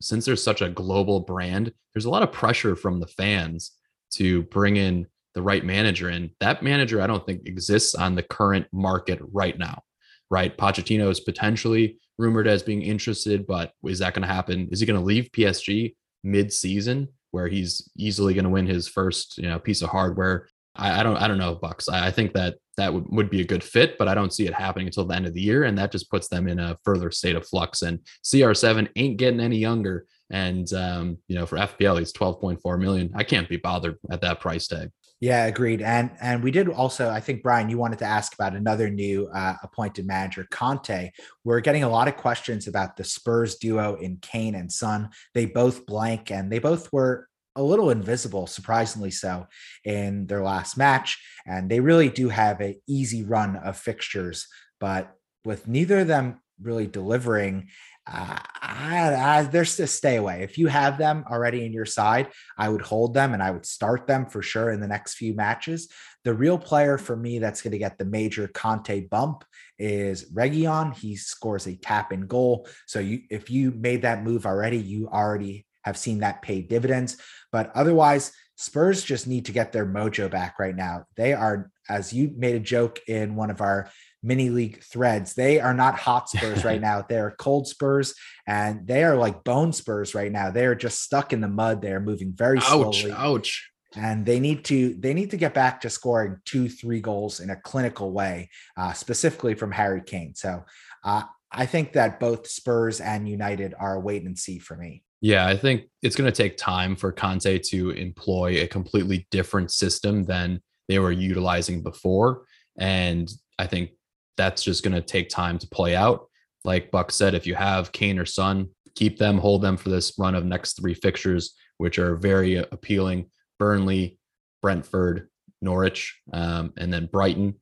since 0.01 0.25
there's 0.25 0.43
such 0.43 0.61
a 0.61 0.69
global 0.69 1.21
brand, 1.21 1.73
there's 1.95 2.05
a 2.05 2.11
lot 2.11 2.23
of 2.23 2.33
pressure 2.33 2.77
from 2.77 3.01
the 3.01 3.07
fans 3.07 3.73
to 4.15 4.43
bring 4.45 4.77
in 4.77 5.07
the 5.35 5.43
right 5.43 5.65
manager 5.65 6.11
in. 6.11 6.31
That 6.41 6.63
manager, 6.63 7.01
I 7.01 7.07
don't 7.07 7.25
think 7.27 7.47
exists 7.47 7.95
on 7.95 8.15
the 8.15 8.23
current 8.23 8.67
market 8.73 9.19
right 9.33 9.59
now, 9.59 9.83
right? 10.31 10.57
Pochettino 10.57 11.11
is 11.11 11.21
potentially 11.21 11.99
rumored 12.19 12.47
as 12.47 12.63
being 12.63 12.83
interested, 12.83 13.47
but 13.47 13.73
is 13.85 13.99
that 13.99 14.15
going 14.15 14.27
to 14.27 14.33
happen? 14.33 14.69
Is 14.71 14.81
he 14.81 14.87
going 14.87 14.99
to 14.99 15.05
leave 15.05 15.31
PSG 15.33 15.95
mid-season 16.23 17.09
where 17.33 17.49
he's 17.49 17.91
easily 17.99 18.35
going 18.35 18.45
to 18.45 18.51
win 18.51 18.67
his 18.67 18.87
first, 18.87 19.39
you 19.39 19.49
know, 19.49 19.59
piece 19.59 19.83
of 19.83 19.91
hardware? 19.91 20.49
I, 20.77 21.01
I 21.01 21.03
don't, 21.03 21.17
I 21.17 21.29
don't 21.29 21.39
know, 21.39 21.55
Bucks. 21.55 21.89
I, 21.89 22.07
I 22.07 22.11
think 22.11 22.33
that 22.35 22.57
that 22.77 22.93
would, 22.93 23.07
would 23.09 23.31
be 23.31 23.41
a 23.41 23.47
good 23.47 23.63
fit, 23.63 23.99
but 23.99 24.09
I 24.09 24.15
don't 24.15 24.33
see 24.33 24.47
it 24.47 24.55
happening 24.55 24.87
until 24.87 25.05
the 25.05 25.15
end 25.15 25.27
of 25.27 25.35
the 25.35 25.41
year, 25.41 25.65
and 25.65 25.77
that 25.79 25.93
just 25.93 26.11
puts 26.11 26.29
them 26.29 26.49
in 26.49 26.59
a 26.59 26.79
further 26.85 27.11
state 27.11 27.37
of 27.37 27.47
flux. 27.47 27.83
And 27.83 28.01
CR7 28.25 28.89
ain't 28.97 29.17
getting 29.17 29.41
any 29.41 29.59
younger, 29.59 30.07
and 30.31 30.73
um, 30.73 31.19
you 31.29 31.37
know, 31.37 31.47
for 31.47 31.57
FPL, 31.57 31.99
he's 31.99 32.13
12.4 32.13 32.81
million. 32.81 33.13
I 33.15 33.25
can't 33.25 33.49
be 33.49 33.57
bothered 33.57 33.99
at 34.11 34.21
that 34.23 34.41
price 34.41 34.67
tag. 34.67 34.91
Yeah, 35.25 35.47
agreed. 35.47 35.81
And 35.81 36.11
and 36.21 36.45
we 36.45 36.51
did 36.51 36.69
also, 36.69 37.09
I 37.09 37.19
think 37.19 37.43
Brian, 37.43 37.71
you 37.71 37.79
wanted 37.79 37.99
to 38.01 38.05
ask 38.05 38.35
about 38.35 38.55
another 38.55 38.91
new 38.91 39.27
uh, 39.29 39.55
appointed 39.63 40.07
manager, 40.07 40.47
Conte. 40.51 41.13
We're 41.45 41.61
getting 41.61 41.83
a 41.83 41.89
lot 41.89 42.09
of 42.09 42.19
questions 42.19 42.69
about 42.69 42.99
the 42.99 43.05
Spurs 43.05 43.57
duo 43.57 43.95
in 43.95 44.19
Kane 44.19 44.55
and 44.55 44.71
Son. 44.71 45.09
They 45.33 45.47
both 45.47 45.87
blank, 45.87 46.31
and 46.31 46.53
they 46.53 46.59
both 46.59 46.93
were 46.93 47.27
a 47.57 47.63
little 47.63 47.89
invisible, 47.89 48.47
surprisingly 48.47 49.11
so, 49.11 49.47
in 49.83 50.27
their 50.27 50.43
last 50.43 50.77
match. 50.77 51.19
And 51.47 51.71
they 51.71 51.81
really 51.81 52.11
do 52.11 52.29
have 52.29 52.61
an 52.61 52.75
easy 52.87 53.25
run 53.25 53.57
of 53.57 53.79
fixtures, 53.79 54.47
but 54.79 55.11
with 55.43 55.67
neither 55.67 56.01
of 56.01 56.07
them 56.07 56.39
really 56.61 56.87
delivering 56.87 57.69
uh, 58.07 58.39
I, 58.61 59.15
I, 59.15 59.43
there's 59.45 59.77
to 59.77 59.87
stay 59.87 60.17
away. 60.17 60.43
If 60.43 60.59
you 60.59 60.67
have 60.67 60.99
them 60.99 61.25
already 61.31 61.65
in 61.65 61.73
your 61.73 61.87
side, 61.87 62.29
I 62.59 62.69
would 62.69 62.83
hold 62.83 63.15
them 63.15 63.33
and 63.33 63.43
I 63.43 63.51
would 63.51 63.65
start 63.65 64.07
them 64.07 64.27
for 64.27 64.43
sure 64.43 64.71
in 64.71 64.81
the 64.81 64.89
next 64.89 65.15
few 65.15 65.35
matches. 65.35 65.89
The 66.25 66.35
real 66.35 66.59
player 66.59 66.99
for 66.99 67.17
me 67.17 67.39
that's 67.39 67.63
going 67.63 67.73
to 67.73 67.79
get 67.79 67.97
the 67.99 68.05
major 68.05 68.49
Conte 68.49 69.09
bump 69.09 69.45
is 69.79 70.31
Reguilon. 70.33 70.95
He 70.95 71.17
scores 71.17 71.67
a 71.67 71.77
tap 71.77 72.13
in 72.13 72.27
goal. 72.27 72.69
So 72.87 72.99
you, 72.99 73.21
if 73.31 73.51
you 73.51 73.71
made 73.71 74.03
that 74.03 74.23
move 74.23 74.45
already, 74.45 74.79
you 74.79 75.09
already 75.09 75.67
have 75.83 75.97
seen 75.97 76.21
that 76.21 76.43
pay 76.43 76.63
dividends. 76.63 77.17
But 77.53 77.71
otherwise, 77.75 78.33
Spurs 78.57 79.03
just 79.03 79.27
need 79.27 79.47
to 79.47 79.53
get 79.53 79.73
their 79.73 79.87
mojo 79.87 80.31
back 80.31 80.59
right 80.59 80.77
now. 80.77 81.05
They 81.17 81.33
are, 81.33 81.71
as 81.89 82.13
you 82.13 82.33
made 82.37 82.55
a 82.55 82.61
joke 82.61 83.01
in 83.09 83.35
one 83.35 83.51
of 83.51 83.61
our 83.61 83.91
mini 84.25 84.51
league 84.51 84.83
threads. 84.83 85.35
They 85.35 85.61
are 85.61 85.75
not 85.75 85.97
hot 85.97 86.29
Spurs 86.31 86.65
right 86.65 86.81
now. 86.81 87.05
They're 87.09 87.37
cold 87.39 87.69
Spurs 87.69 88.15
and 88.47 88.87
they 88.87 89.05
are 89.05 89.17
like 89.17 89.45
bone 89.45 89.73
Spurs 89.73 90.15
right 90.15 90.33
now. 90.33 90.51
They 90.51 90.67
are 90.67 90.75
just 90.75 91.03
stuck 91.03 91.33
in 91.33 91.41
the 91.41 91.49
mud. 91.49 91.83
They 91.83 91.93
are 91.93 92.01
moving 92.01 92.33
very 92.33 92.59
ouch, 92.59 93.01
slowly. 93.01 93.13
Ouch. 93.13 93.71
And 93.97 94.27
they 94.27 94.41
need 94.41 94.65
to 94.65 94.95
they 94.95 95.15
need 95.15 95.31
to 95.31 95.37
get 95.37 95.55
back 95.55 95.83
to 95.83 95.91
scoring 95.91 96.39
two 96.45 96.69
three 96.69 97.01
goals 97.01 97.39
in 97.39 97.51
a 97.51 97.57
clinical 97.57 98.11
way, 98.11 98.51
uh, 98.77 98.93
specifically 98.93 99.55
from 99.55 99.71
Harry 99.71 100.03
Kane. 100.05 100.35
So 100.35 100.65
uh, 101.05 101.23
I 101.53 101.67
think 101.67 101.93
that 101.93 102.19
both 102.19 102.49
Spurs 102.49 103.01
and 103.01 103.29
United 103.29 103.73
are 103.79 103.95
a 103.95 104.01
wait 104.01 104.25
and 104.25 104.37
see 104.37 104.59
for 104.59 104.77
me. 104.77 105.05
Yeah, 105.21 105.47
I 105.47 105.57
think 105.57 105.85
it's 106.03 106.17
going 106.17 106.31
to 106.31 106.37
take 106.37 106.57
time 106.57 106.97
for 106.97 107.13
Conte 107.13 107.59
to 107.59 107.91
employ 107.91 108.63
a 108.63 108.67
completely 108.67 109.27
different 109.31 109.71
system 109.71 110.25
than 110.25 110.61
they 110.89 110.99
were 110.99 111.13
utilizing 111.13 111.83
before. 111.83 112.43
And 112.79 113.33
I 113.59 113.67
think 113.67 113.91
that's 114.37 114.63
just 114.63 114.83
going 114.83 114.95
to 114.95 115.01
take 115.01 115.29
time 115.29 115.59
to 115.59 115.69
play 115.69 115.95
out. 115.95 116.29
Like 116.65 116.91
Buck 116.91 117.11
said, 117.11 117.35
if 117.35 117.47
you 117.47 117.55
have 117.55 117.93
Kane 117.93 118.19
or 118.19 118.27
Son, 118.27 118.69
keep 118.95 119.19
them, 119.19 119.39
hold 119.39 119.63
them 119.63 119.77
for 119.77 119.91
this 119.91 120.13
run 120.19 120.35
of 120.35 120.45
next 120.45 120.75
three 120.75 120.95
fixtures, 120.95 121.55
which 121.79 121.99
are 121.99 122.17
very 122.17 122.57
appealing. 122.57 123.31
Burnley, 123.59 124.19
Brentford, 124.63 125.29
Norwich, 125.61 126.19
um, 126.33 126.73
and 126.77 126.93
then 126.93 127.07
Brighton. 127.07 127.55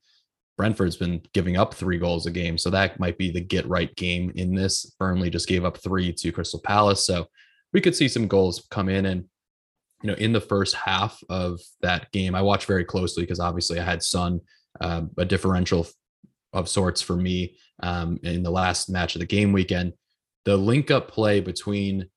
Brentford's 0.56 0.96
been 0.96 1.22
giving 1.32 1.56
up 1.56 1.74
three 1.74 1.98
goals 1.98 2.26
a 2.26 2.30
game, 2.30 2.58
so 2.58 2.70
that 2.70 3.00
might 3.00 3.18
be 3.18 3.30
the 3.30 3.40
get 3.40 3.66
right 3.66 3.94
game 3.96 4.30
in 4.36 4.54
this. 4.54 4.94
Burnley 4.98 5.30
just 5.30 5.48
gave 5.48 5.64
up 5.64 5.78
three 5.78 6.12
to 6.12 6.32
Crystal 6.32 6.60
Palace, 6.60 7.06
so 7.06 7.26
we 7.72 7.80
could 7.80 7.96
see 7.96 8.08
some 8.08 8.28
goals 8.28 8.66
come 8.70 8.88
in. 8.88 9.06
And 9.06 9.24
you 10.02 10.10
know, 10.10 10.14
in 10.14 10.32
the 10.32 10.40
first 10.40 10.74
half 10.74 11.18
of 11.28 11.60
that 11.80 12.10
game, 12.12 12.34
I 12.34 12.42
watched 12.42 12.66
very 12.66 12.84
closely 12.84 13.22
because 13.22 13.40
obviously 13.40 13.80
I 13.80 13.84
had 13.84 14.02
Son, 14.02 14.40
um, 14.80 15.10
a 15.16 15.24
differential 15.24 15.86
of 16.52 16.68
sorts 16.68 17.00
for 17.00 17.16
me 17.16 17.56
um, 17.82 18.18
in 18.22 18.42
the 18.42 18.50
last 18.50 18.90
match 18.90 19.14
of 19.14 19.20
the 19.20 19.26
game 19.26 19.52
weekend. 19.52 19.92
The 20.44 20.56
link 20.56 20.90
up 20.90 21.08
play 21.08 21.40
between 21.40 22.08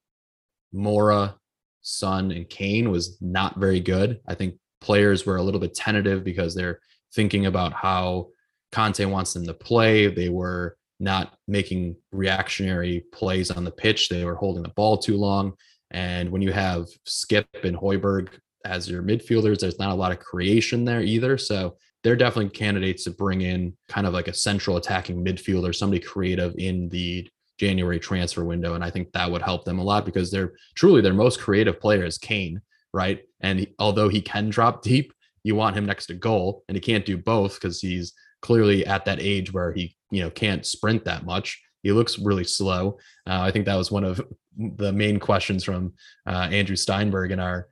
Moura, 0.74 1.36
Son, 1.82 2.32
and 2.32 2.50
Kane 2.50 2.90
was 2.90 3.18
not 3.22 3.60
very 3.60 3.80
good. 3.80 4.20
I 4.28 4.34
think 4.36 4.56
players 4.82 5.26
were 5.26 5.38
a 5.38 5.44
little 5.44 5.60
bit 5.60 5.76
tentative 5.76 6.24
because 6.24 6.56
they're 6.56 6.80
thinking 7.14 7.46
about 7.46 7.74
how 7.74 8.30
Conte 8.72 9.04
wants 9.06 9.34
them 9.34 9.46
to 9.46 9.54
play. 9.54 10.08
They 10.08 10.30
were 10.30 10.78
not 11.00 11.38
making 11.48 11.96
reactionary 12.12 13.06
plays 13.12 13.52
on 13.52 13.64
the 13.64 13.72
pitch. 13.72 14.10
They 14.10 14.26
were 14.26 14.36
holding 14.36 14.64
the 14.64 14.70
ball 14.70 14.98
too 14.98 15.18
long. 15.18 15.54
And 15.92 16.30
when 16.30 16.42
you 16.42 16.52
have 16.52 16.88
Skipp 17.08 17.46
and 17.64 17.78
Højbjerg 17.78 18.30
as 18.66 18.90
your 18.90 19.04
midfielders, 19.04 19.60
there's 19.60 19.80
not 19.80 19.92
a 19.92 19.96
lot 19.96 20.12
of 20.12 20.20
creation 20.20 20.84
there 20.84 21.02
either. 21.02 21.38
So 21.38 21.78
they're 22.06 22.16
definitely 22.16 22.52
candidates 22.52 23.04
to 23.04 23.10
bring 23.10 23.42
in 23.42 23.76
kind 23.90 24.06
of 24.06 24.14
like 24.14 24.28
a 24.28 24.34
central 24.34 24.78
attacking 24.78 25.26
midfielder, 25.26 25.74
somebody 25.74 26.00
creative 26.00 26.54
in 26.60 26.88
the 26.90 27.28
January 27.58 28.00
transfer 28.00 28.46
window. 28.46 28.76
And 28.76 28.84
I 28.84 28.92
think 28.92 29.12
that 29.14 29.32
would 29.32 29.42
help 29.42 29.66
them 29.66 29.80
a 29.80 29.84
lot 29.84 30.06
because 30.06 30.30
they're 30.30 30.54
truly 30.76 31.02
their 31.02 31.16
most 31.16 31.40
creative 31.40 31.80
player 31.80 32.06
is 32.06 32.20
Kane, 32.20 32.62
right? 32.94 33.24
And 33.42 33.62
he, 33.62 33.74
although 33.80 34.08
he 34.08 34.22
can 34.22 34.52
drop 34.52 34.84
deep, 34.84 35.14
you 35.42 35.56
want 35.56 35.76
him 35.76 35.88
next 35.88 36.06
to 36.06 36.14
goal, 36.14 36.64
and 36.68 36.78
he 36.78 36.82
can't 36.82 37.08
do 37.08 37.18
both 37.18 37.56
because 37.56 37.82
he's 37.82 38.14
clearly 38.44 38.86
at 38.86 39.06
that 39.06 39.20
age 39.20 39.52
where 39.52 39.74
he, 39.74 39.96
you 40.12 40.22
know, 40.22 40.30
can't 40.30 40.64
sprint 40.64 41.06
that 41.06 41.26
much. 41.26 41.60
he 41.82 41.92
looks 41.92 42.20
really 42.20 42.44
slow. 42.44 43.00
Uh, 43.26 43.42
I 43.42 43.50
think 43.50 43.66
that 43.66 43.78
was 43.78 43.92
one 43.92 44.04
of 44.04 44.22
the 44.58 44.94
main 44.94 45.20
questions 45.20 45.64
from 45.64 45.94
uh, 46.28 46.50
Andrew 46.52 46.76
Steinberg 46.76 47.32
in 47.32 47.40
our 47.40 47.68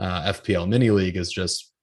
uh, 0.00 0.32
FPL 0.32 0.70
mini 0.70 0.88
league 0.88 1.18
is 1.18 1.30
just 1.30 1.73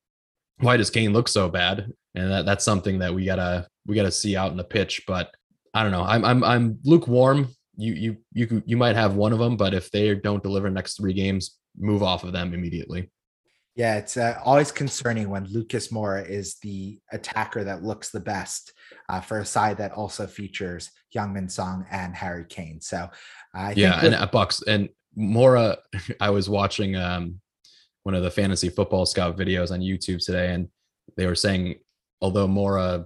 why 0.62 0.78
does 0.78 0.90
Kane 0.90 1.14
look 1.14 1.28
so 1.28 1.50
bad? 1.50 1.92
And 2.16 2.32
that, 2.32 2.46
that's 2.46 2.66
something 2.66 3.00
that 3.00 3.14
we 3.14 3.26
gotta 3.26 3.68
we 3.86 3.96
gotta 3.96 4.12
see 4.12 4.36
out 4.36 4.52
in 4.52 4.58
the 4.58 4.64
pitch. 4.64 5.04
But 5.08 5.34
I 5.74 5.84
don't 5.84 5.92
know. 5.92 6.04
I'm 6.04 6.24
I'm 6.26 6.44
I'm 6.44 6.80
lukewarm. 6.84 7.50
You 7.78 7.94
you 7.94 8.18
you 8.34 8.64
you 8.66 8.78
might 8.78 8.96
have 8.96 9.16
one 9.16 9.34
of 9.34 9.40
them, 9.40 9.58
but 9.58 9.74
if 9.74 9.90
they 9.92 10.14
don't 10.16 10.44
deliver 10.44 10.70
next 10.70 10.98
three 10.98 11.14
games, 11.14 11.58
move 11.78 12.04
off 12.04 12.24
of 12.24 12.34
them 12.34 12.54
immediately. 12.54 13.10
Yeah, 13.76 13.98
it's 13.98 14.18
uh, 14.18 14.38
always 14.44 14.72
concerning 14.72 15.30
when 15.30 15.46
Lucas 15.46 15.88
Moura 15.88 16.28
is 16.28 16.56
the 16.62 17.00
attacker 17.14 17.64
that 17.64 17.84
looks 17.84 18.10
the 18.10 18.20
best 18.20 18.74
uh, 19.08 19.22
for 19.22 19.40
a 19.40 19.46
side 19.46 19.78
that 19.78 19.94
also 19.94 20.28
features 20.28 20.92
Heung-min 21.16 21.48
Son 21.48 21.86
and 21.90 22.14
Harry 22.14 22.46
Kane. 22.48 22.82
So, 22.82 23.10
uh, 23.58 23.74
yeah, 23.76 24.04
with- 24.04 24.14
and 24.14 24.32
Bucks 24.32 24.62
and 24.68 24.90
Moura. 25.18 25.78
I 26.20 26.32
was 26.32 26.50
watching 26.50 26.98
um, 26.98 27.41
one 28.04 28.16
of 28.16 28.24
the 28.24 28.32
fantasy 28.32 28.70
football 28.70 29.06
scout 29.06 29.38
videos 29.38 29.72
on 29.72 29.80
YouTube 29.80 30.24
today, 30.24 30.54
and 30.54 30.68
they 31.18 31.26
were 31.26 31.36
saying 31.36 31.76
although 32.22 32.48
Moura 32.48 33.06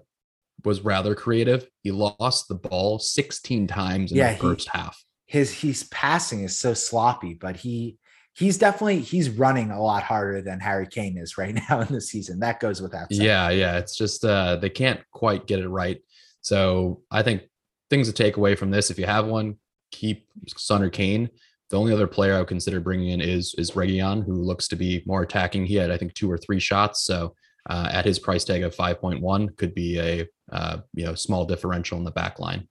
was 0.64 0.82
rather 0.82 1.16
creative, 1.16 1.68
he 1.84 1.92
lost 1.92 2.48
the 2.48 2.56
ball 2.56 3.00
16 3.00 3.68
times 3.68 4.12
in 4.12 4.18
yeah, 4.18 4.34
the 4.34 4.40
first 4.40 4.70
he, 4.70 4.78
half. 4.78 5.04
His 5.28 5.52
he's 5.52 5.84
passing 5.86 6.44
is 6.44 6.58
so 6.58 6.74
sloppy, 6.74 7.34
but 7.34 7.56
he 7.56 7.98
he's 8.34 8.58
definitely 8.58 9.00
he's 9.00 9.30
running 9.30 9.72
a 9.72 9.82
lot 9.82 10.04
harder 10.04 10.42
than 10.42 10.60
Harry 10.60 10.88
Kane 10.88 11.18
is 11.18 11.38
right 11.38 11.56
now 11.70 11.82
in 11.82 11.88
the 11.94 12.02
season. 12.02 12.40
That 12.40 12.60
goes 12.60 12.82
without 12.82 13.12
saying. 13.12 13.24
Yeah, 13.24 13.50
yeah. 13.50 13.78
It's 13.78 13.96
just 13.96 14.24
uh 14.24 14.58
they 14.58 14.70
can't 14.70 15.02
quite 15.12 15.48
get 15.48 15.60
it 15.60 15.70
right. 15.70 16.00
So 16.42 17.02
I 17.10 17.24
think 17.24 17.44
things 17.90 18.08
to 18.08 18.14
take 18.14 18.38
away 18.38 18.56
from 18.56 18.72
this, 18.72 18.92
if 18.92 19.00
you 19.00 19.06
have 19.06 19.26
one, 19.26 19.58
keep 19.92 20.28
Son 20.48 20.84
or 20.84 20.90
Kane. 20.90 21.30
The 21.70 21.80
only 21.80 21.94
other 21.94 22.08
player 22.08 22.36
I 22.36 22.40
would 22.40 22.48
consider 22.48 22.80
bringing 22.80 23.10
in 23.10 23.22
is 23.22 23.56
is 23.58 23.72
Reguilon, 23.72 24.26
who 24.26 24.34
looks 24.34 24.68
to 24.70 24.76
be 24.76 25.04
more 25.06 25.24
attacking. 25.24 25.66
He 25.66 25.76
had 25.76 25.92
I 25.92 25.98
think 25.98 26.14
two 26.14 26.32
or 26.32 26.38
three 26.38 26.60
shots, 26.60 27.04
so 27.04 27.36
uh, 27.70 27.90
at 27.92 28.06
his 28.06 28.20
price 28.20 28.44
tag 28.44 28.64
of 28.64 28.76
5.1 28.76 29.58
could 29.58 29.74
be 29.74 30.00
a 30.00 30.28
uh, 30.52 30.78
you 30.94 31.06
know 31.06 31.16
small 31.16 31.46
differential 31.46 31.98
in 31.98 32.04
the 32.04 32.12
back 32.12 32.40
line. 32.40 32.68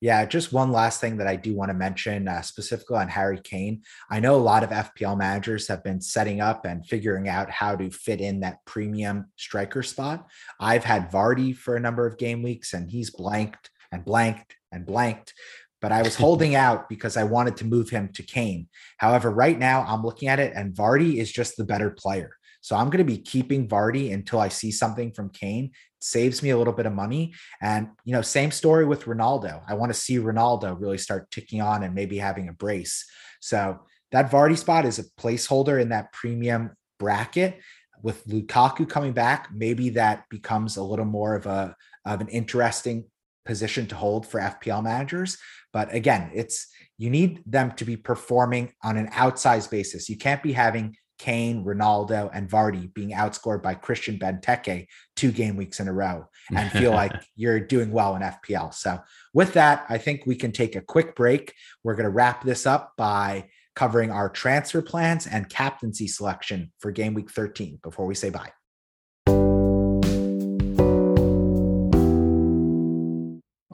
Yeah, 0.00 0.26
just 0.26 0.52
one 0.52 0.72
last 0.72 1.00
thing 1.00 1.16
that 1.16 1.26
I 1.26 1.36
do 1.36 1.54
want 1.54 1.70
to 1.70 1.74
mention, 1.74 2.28
uh, 2.28 2.42
specifically 2.42 2.98
on 2.98 3.08
Harry 3.08 3.40
Kane. 3.42 3.80
I 4.10 4.20
know 4.20 4.34
a 4.34 4.36
lot 4.36 4.62
of 4.62 4.68
FPL 4.68 5.16
managers 5.16 5.68
have 5.68 5.82
been 5.82 6.02
setting 6.02 6.42
up 6.42 6.66
and 6.66 6.86
figuring 6.86 7.30
out 7.30 7.50
how 7.50 7.76
to 7.76 7.90
fit 7.90 8.20
in 8.20 8.40
that 8.40 8.58
premium 8.66 9.30
striker 9.36 9.82
spot. 9.82 10.26
I've 10.60 10.84
had 10.84 11.10
Vardy 11.10 11.56
for 11.56 11.76
a 11.76 11.80
number 11.80 12.06
of 12.06 12.18
game 12.18 12.42
weeks, 12.42 12.74
and 12.74 12.90
he's 12.90 13.10
blanked 13.10 13.70
and 13.90 14.04
blanked 14.04 14.56
and 14.70 14.84
blanked. 14.84 15.32
But 15.80 15.92
I 15.92 16.02
was 16.02 16.16
holding 16.16 16.54
out 16.54 16.88
because 16.88 17.16
I 17.16 17.24
wanted 17.24 17.56
to 17.58 17.64
move 17.64 17.90
him 17.90 18.10
to 18.14 18.22
Kane. 18.22 18.68
However, 18.98 19.30
right 19.30 19.58
now 19.58 19.84
I'm 19.86 20.02
looking 20.02 20.28
at 20.28 20.40
it, 20.40 20.52
and 20.54 20.74
Vardy 20.74 21.16
is 21.16 21.30
just 21.30 21.56
the 21.56 21.64
better 21.64 21.90
player. 21.90 22.30
So 22.66 22.74
I'm 22.74 22.86
going 22.90 22.98
to 22.98 23.04
be 23.04 23.18
keeping 23.18 23.68
Vardy 23.68 24.12
until 24.12 24.40
I 24.40 24.48
see 24.48 24.72
something 24.72 25.12
from 25.12 25.30
Kane. 25.30 25.66
It 25.66 25.72
saves 26.04 26.42
me 26.42 26.50
a 26.50 26.58
little 26.58 26.72
bit 26.72 26.86
of 26.86 26.92
money. 26.92 27.32
And, 27.62 27.90
you 28.04 28.12
know, 28.12 28.22
same 28.22 28.50
story 28.50 28.84
with 28.84 29.04
Ronaldo. 29.04 29.62
I 29.68 29.74
want 29.74 29.92
to 29.92 29.98
see 29.98 30.18
Ronaldo 30.18 30.76
really 30.80 30.98
start 30.98 31.30
ticking 31.30 31.60
on 31.60 31.84
and 31.84 31.94
maybe 31.94 32.18
having 32.18 32.48
a 32.48 32.52
brace. 32.52 33.04
So 33.40 33.78
that 34.10 34.32
Vardy 34.32 34.58
spot 34.58 34.84
is 34.84 34.98
a 34.98 35.04
placeholder 35.20 35.80
in 35.80 35.90
that 35.90 36.12
premium 36.12 36.72
bracket. 36.98 37.60
With 38.02 38.26
Lukaku 38.26 38.88
coming 38.88 39.12
back, 39.12 39.48
maybe 39.54 39.90
that 39.90 40.24
becomes 40.28 40.76
a 40.76 40.82
little 40.82 41.04
more 41.04 41.36
of 41.36 41.46
a 41.46 41.76
of 42.04 42.20
an 42.20 42.28
interesting 42.28 43.04
position 43.46 43.86
to 43.86 43.94
hold 43.94 44.26
for 44.26 44.40
FPL 44.40 44.82
managers. 44.82 45.38
But 45.72 45.94
again, 45.94 46.30
it's 46.34 46.66
you 46.98 47.10
need 47.10 47.42
them 47.46 47.72
to 47.72 47.84
be 47.84 47.96
performing 47.96 48.72
on 48.82 48.96
an 48.96 49.08
outsized 49.08 49.70
basis. 49.70 50.08
You 50.08 50.16
can't 50.16 50.42
be 50.42 50.52
having 50.52 50.96
Kane, 51.18 51.64
Ronaldo, 51.64 52.30
and 52.32 52.48
Vardy 52.48 52.92
being 52.92 53.10
outscored 53.10 53.62
by 53.62 53.74
Christian 53.74 54.18
Benteke 54.18 54.86
two 55.14 55.32
game 55.32 55.56
weeks 55.56 55.80
in 55.80 55.88
a 55.88 55.92
row 55.92 56.26
and 56.54 56.70
feel 56.72 56.90
like 57.02 57.12
you're 57.36 57.60
doing 57.60 57.90
well 57.90 58.16
in 58.16 58.22
FPL. 58.22 58.74
So, 58.74 59.00
with 59.32 59.54
that, 59.54 59.86
I 59.88 59.98
think 59.98 60.24
we 60.26 60.36
can 60.36 60.52
take 60.52 60.76
a 60.76 60.82
quick 60.82 61.16
break. 61.16 61.54
We're 61.84 61.94
going 61.94 62.04
to 62.04 62.10
wrap 62.10 62.44
this 62.44 62.66
up 62.66 62.92
by 62.96 63.48
covering 63.74 64.10
our 64.10 64.28
transfer 64.28 64.82
plans 64.82 65.26
and 65.26 65.48
captaincy 65.48 66.08
selection 66.08 66.72
for 66.78 66.90
game 66.90 67.14
week 67.14 67.30
13 67.30 67.78
before 67.82 68.06
we 68.06 68.14
say 68.14 68.30
bye. 68.30 68.50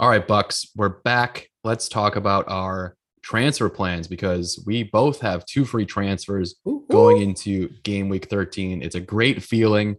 All 0.02 0.08
right, 0.08 0.26
Bucks, 0.26 0.66
we're 0.74 0.88
back. 0.88 1.48
Let's 1.62 1.88
talk 1.88 2.16
about 2.16 2.46
our 2.48 2.96
transfer 3.22 3.68
plans 3.68 4.08
because 4.08 4.60
we 4.66 4.82
both 4.82 5.20
have 5.20 5.46
two 5.46 5.64
free 5.64 5.86
transfers 5.86 6.56
Ooh. 6.66 6.84
going 6.90 7.22
into 7.22 7.68
game 7.84 8.08
week 8.08 8.28
13. 8.28 8.82
It's 8.82 8.96
a 8.96 9.00
great 9.00 9.44
feeling. 9.44 9.98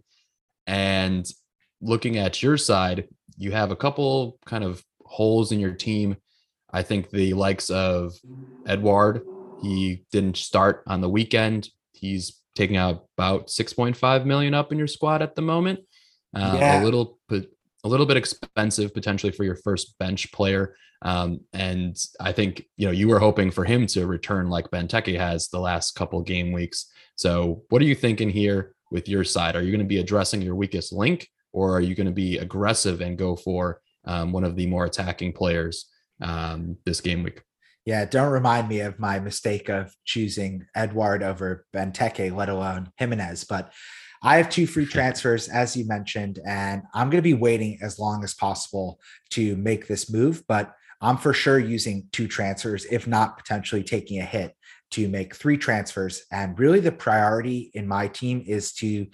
And 0.66 1.26
looking 1.80 2.18
at 2.18 2.42
your 2.42 2.58
side, 2.58 3.08
you 3.38 3.52
have 3.52 3.70
a 3.70 3.76
couple 3.76 4.38
kind 4.44 4.62
of 4.62 4.84
holes 5.06 5.52
in 5.52 5.58
your 5.58 5.72
team. 5.72 6.16
I 6.70 6.82
think 6.82 7.08
the 7.08 7.32
likes 7.32 7.70
of 7.70 8.12
Edouard, 8.66 9.22
he 9.62 10.04
didn't 10.12 10.36
start 10.36 10.84
on 10.86 11.00
the 11.00 11.08
weekend. 11.08 11.70
He's 11.94 12.42
taking 12.54 12.76
out 12.76 13.06
about 13.16 13.46
6.5 13.46 14.26
million 14.26 14.52
up 14.52 14.70
in 14.70 14.76
your 14.76 14.86
squad 14.86 15.22
at 15.22 15.34
the 15.34 15.40
moment. 15.40 15.80
Uh, 16.36 16.58
yeah. 16.60 16.82
A 16.82 16.84
little, 16.84 17.18
a 17.84 17.88
little 17.88 18.06
bit 18.06 18.16
expensive 18.16 18.92
potentially 18.94 19.32
for 19.32 19.44
your 19.44 19.56
first 19.56 19.96
bench 19.98 20.32
player. 20.32 20.74
Um, 21.02 21.40
and 21.52 21.96
I 22.18 22.32
think 22.32 22.64
you 22.76 22.86
know 22.86 22.92
you 22.92 23.08
were 23.08 23.18
hoping 23.18 23.50
for 23.50 23.64
him 23.64 23.86
to 23.88 24.06
return 24.06 24.48
like 24.48 24.70
Benteke 24.70 25.18
has 25.18 25.48
the 25.48 25.60
last 25.60 25.94
couple 25.94 26.20
game 26.22 26.50
weeks. 26.50 26.90
So 27.16 27.62
what 27.68 27.82
are 27.82 27.84
you 27.84 27.94
thinking 27.94 28.30
here 28.30 28.74
with 28.90 29.08
your 29.08 29.22
side? 29.22 29.54
Are 29.54 29.62
you 29.62 29.70
going 29.70 29.80
to 29.80 29.86
be 29.86 29.98
addressing 29.98 30.40
your 30.40 30.54
weakest 30.54 30.92
link, 30.92 31.28
or 31.52 31.76
are 31.76 31.80
you 31.80 31.94
going 31.94 32.06
to 32.06 32.12
be 32.12 32.38
aggressive 32.38 33.02
and 33.02 33.18
go 33.18 33.36
for 33.36 33.80
um, 34.06 34.32
one 34.32 34.44
of 34.44 34.56
the 34.56 34.66
more 34.66 34.86
attacking 34.86 35.32
players 35.32 35.86
um, 36.22 36.78
this 36.86 37.00
game 37.00 37.22
week? 37.22 37.42
Yeah, 37.84 38.06
don't 38.06 38.32
remind 38.32 38.68
me 38.68 38.80
of 38.80 38.98
my 38.98 39.20
mistake 39.20 39.68
of 39.68 39.94
choosing 40.06 40.66
Edouard 40.74 41.22
over 41.22 41.66
Benteke, 41.74 42.34
let 42.34 42.48
alone 42.48 42.90
Jimenez. 42.96 43.44
But 43.44 43.72
I 44.24 44.38
have 44.38 44.48
two 44.48 44.66
free 44.66 44.86
transfers, 44.86 45.50
as 45.50 45.76
you 45.76 45.86
mentioned, 45.86 46.40
and 46.46 46.82
I'm 46.94 47.10
going 47.10 47.22
to 47.22 47.22
be 47.22 47.34
waiting 47.34 47.78
as 47.82 47.98
long 47.98 48.24
as 48.24 48.32
possible 48.32 48.98
to 49.32 49.54
make 49.56 49.86
this 49.86 50.10
move. 50.10 50.42
But 50.48 50.72
I'm 51.02 51.18
for 51.18 51.34
sure 51.34 51.58
using 51.58 52.08
two 52.10 52.26
transfers, 52.26 52.86
if 52.86 53.06
not 53.06 53.36
potentially 53.36 53.84
taking 53.84 54.20
a 54.20 54.24
hit 54.24 54.56
to 54.92 55.08
make 55.10 55.34
three 55.34 55.58
transfers. 55.58 56.24
And 56.32 56.58
really, 56.58 56.80
the 56.80 56.90
priority 56.90 57.70
in 57.74 57.86
my 57.86 58.08
team 58.08 58.42
is 58.46 58.72
to 58.76 59.06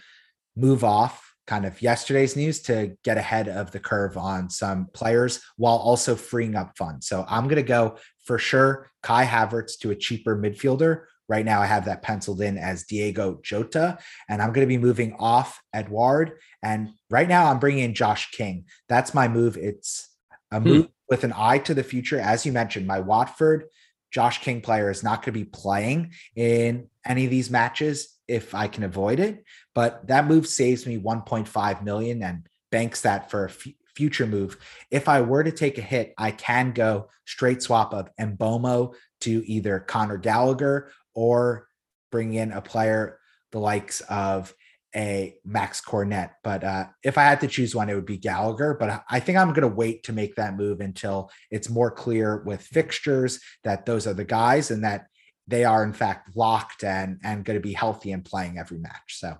move 0.54 0.84
off 0.84 1.34
kind 1.48 1.64
of 1.64 1.82
yesterday's 1.82 2.36
news 2.36 2.60
to 2.62 2.96
get 3.02 3.18
ahead 3.18 3.48
of 3.48 3.72
the 3.72 3.80
curve 3.80 4.16
on 4.16 4.48
some 4.48 4.86
players 4.94 5.40
while 5.56 5.78
also 5.78 6.14
freeing 6.14 6.54
up 6.54 6.78
funds. 6.78 7.08
So 7.08 7.24
I'm 7.28 7.44
going 7.44 7.56
to 7.56 7.64
go 7.64 7.96
for 8.24 8.38
sure 8.38 8.88
Kai 9.02 9.24
Havertz 9.24 9.76
to 9.80 9.90
a 9.90 9.96
cheaper 9.96 10.36
midfielder. 10.36 11.06
Right 11.30 11.46
now, 11.46 11.62
I 11.62 11.66
have 11.66 11.86
that 11.86 12.02
penciled 12.02 12.42
in 12.42 12.58
as 12.58 12.84
Diogo 12.84 13.40
Jota, 13.42 13.98
and 14.28 14.42
I'm 14.42 14.52
going 14.52 14.66
to 14.66 14.74
be 14.74 14.76
moving 14.76 15.14
off 15.18 15.62
Edouard. 15.72 16.32
And 16.62 16.90
right 17.08 17.28
now, 17.28 17.50
I'm 17.50 17.58
bringing 17.58 17.84
in 17.84 17.94
Josh 17.94 18.30
King. 18.32 18.66
That's 18.88 19.14
my 19.14 19.28
move. 19.28 19.56
It's 19.56 20.08
a 20.50 20.60
hmm. 20.60 20.68
move 20.68 20.84
hmm 20.86 20.90
with 21.10 21.24
an 21.24 21.34
eye 21.36 21.58
to 21.58 21.74
the 21.74 21.82
future, 21.82 22.20
as 22.20 22.46
you 22.46 22.52
mentioned, 22.52 22.86
my 22.86 23.00
Watford 23.00 23.64
Josh 24.12 24.40
King 24.40 24.60
player 24.60 24.90
is 24.90 25.02
not 25.02 25.22
going 25.22 25.34
to 25.34 25.40
be 25.40 25.44
playing 25.44 26.12
in 26.36 26.88
any 27.04 27.24
of 27.24 27.30
these 27.30 27.50
matches 27.50 28.16
if 28.28 28.54
I 28.54 28.68
can 28.68 28.84
avoid 28.84 29.18
it. 29.18 29.44
But 29.74 30.06
that 30.06 30.26
move 30.26 30.46
saves 30.46 30.86
me 30.86 30.98
1.5 30.98 31.82
million 31.82 32.22
and 32.22 32.46
banks 32.70 33.02
that 33.02 33.30
for 33.30 33.46
a 33.46 33.50
f- 33.50 33.66
future 33.94 34.26
move. 34.26 34.56
If 34.90 35.08
I 35.08 35.20
were 35.20 35.42
to 35.42 35.52
take 35.52 35.78
a 35.78 35.82
hit, 35.82 36.14
I 36.16 36.30
can 36.30 36.72
go 36.72 37.08
straight 37.26 37.62
swap 37.62 37.92
of 37.92 38.08
Mbeumo 38.18 38.94
to 39.22 39.44
either 39.46 39.80
Conor 39.80 40.16
Gallagher 40.16 40.92
or 41.14 41.66
bring 42.10 42.34
in 42.34 42.52
a 42.52 42.60
player 42.60 43.18
the 43.52 43.58
likes 43.58 44.00
of 44.02 44.54
a 44.94 45.36
Max 45.44 45.80
Cornet. 45.80 46.30
But 46.42 46.64
uh, 46.64 46.86
if 47.04 47.16
I 47.16 47.22
had 47.22 47.40
to 47.40 47.48
choose 47.48 47.74
one, 47.74 47.88
it 47.88 47.94
would 47.94 48.06
be 48.06 48.16
Gallagher. 48.16 48.76
But 48.78 49.04
I 49.08 49.20
think 49.20 49.38
I'm 49.38 49.50
going 49.50 49.68
to 49.68 49.68
wait 49.68 50.04
to 50.04 50.12
make 50.12 50.36
that 50.36 50.56
move 50.56 50.80
until 50.80 51.30
it's 51.50 51.70
more 51.70 51.90
clear 51.90 52.42
with 52.44 52.62
fixtures 52.62 53.40
that 53.64 53.86
those 53.86 54.06
are 54.06 54.14
the 54.14 54.24
guys 54.24 54.70
and 54.70 54.84
that 54.84 55.06
they 55.46 55.64
are 55.64 55.84
in 55.84 55.92
fact 55.92 56.36
locked 56.36 56.84
and 56.84 57.18
and 57.24 57.44
going 57.44 57.58
to 57.58 57.62
be 57.62 57.72
healthy 57.72 58.12
and 58.12 58.24
playing 58.24 58.58
every 58.58 58.78
match. 58.78 59.18
So 59.18 59.36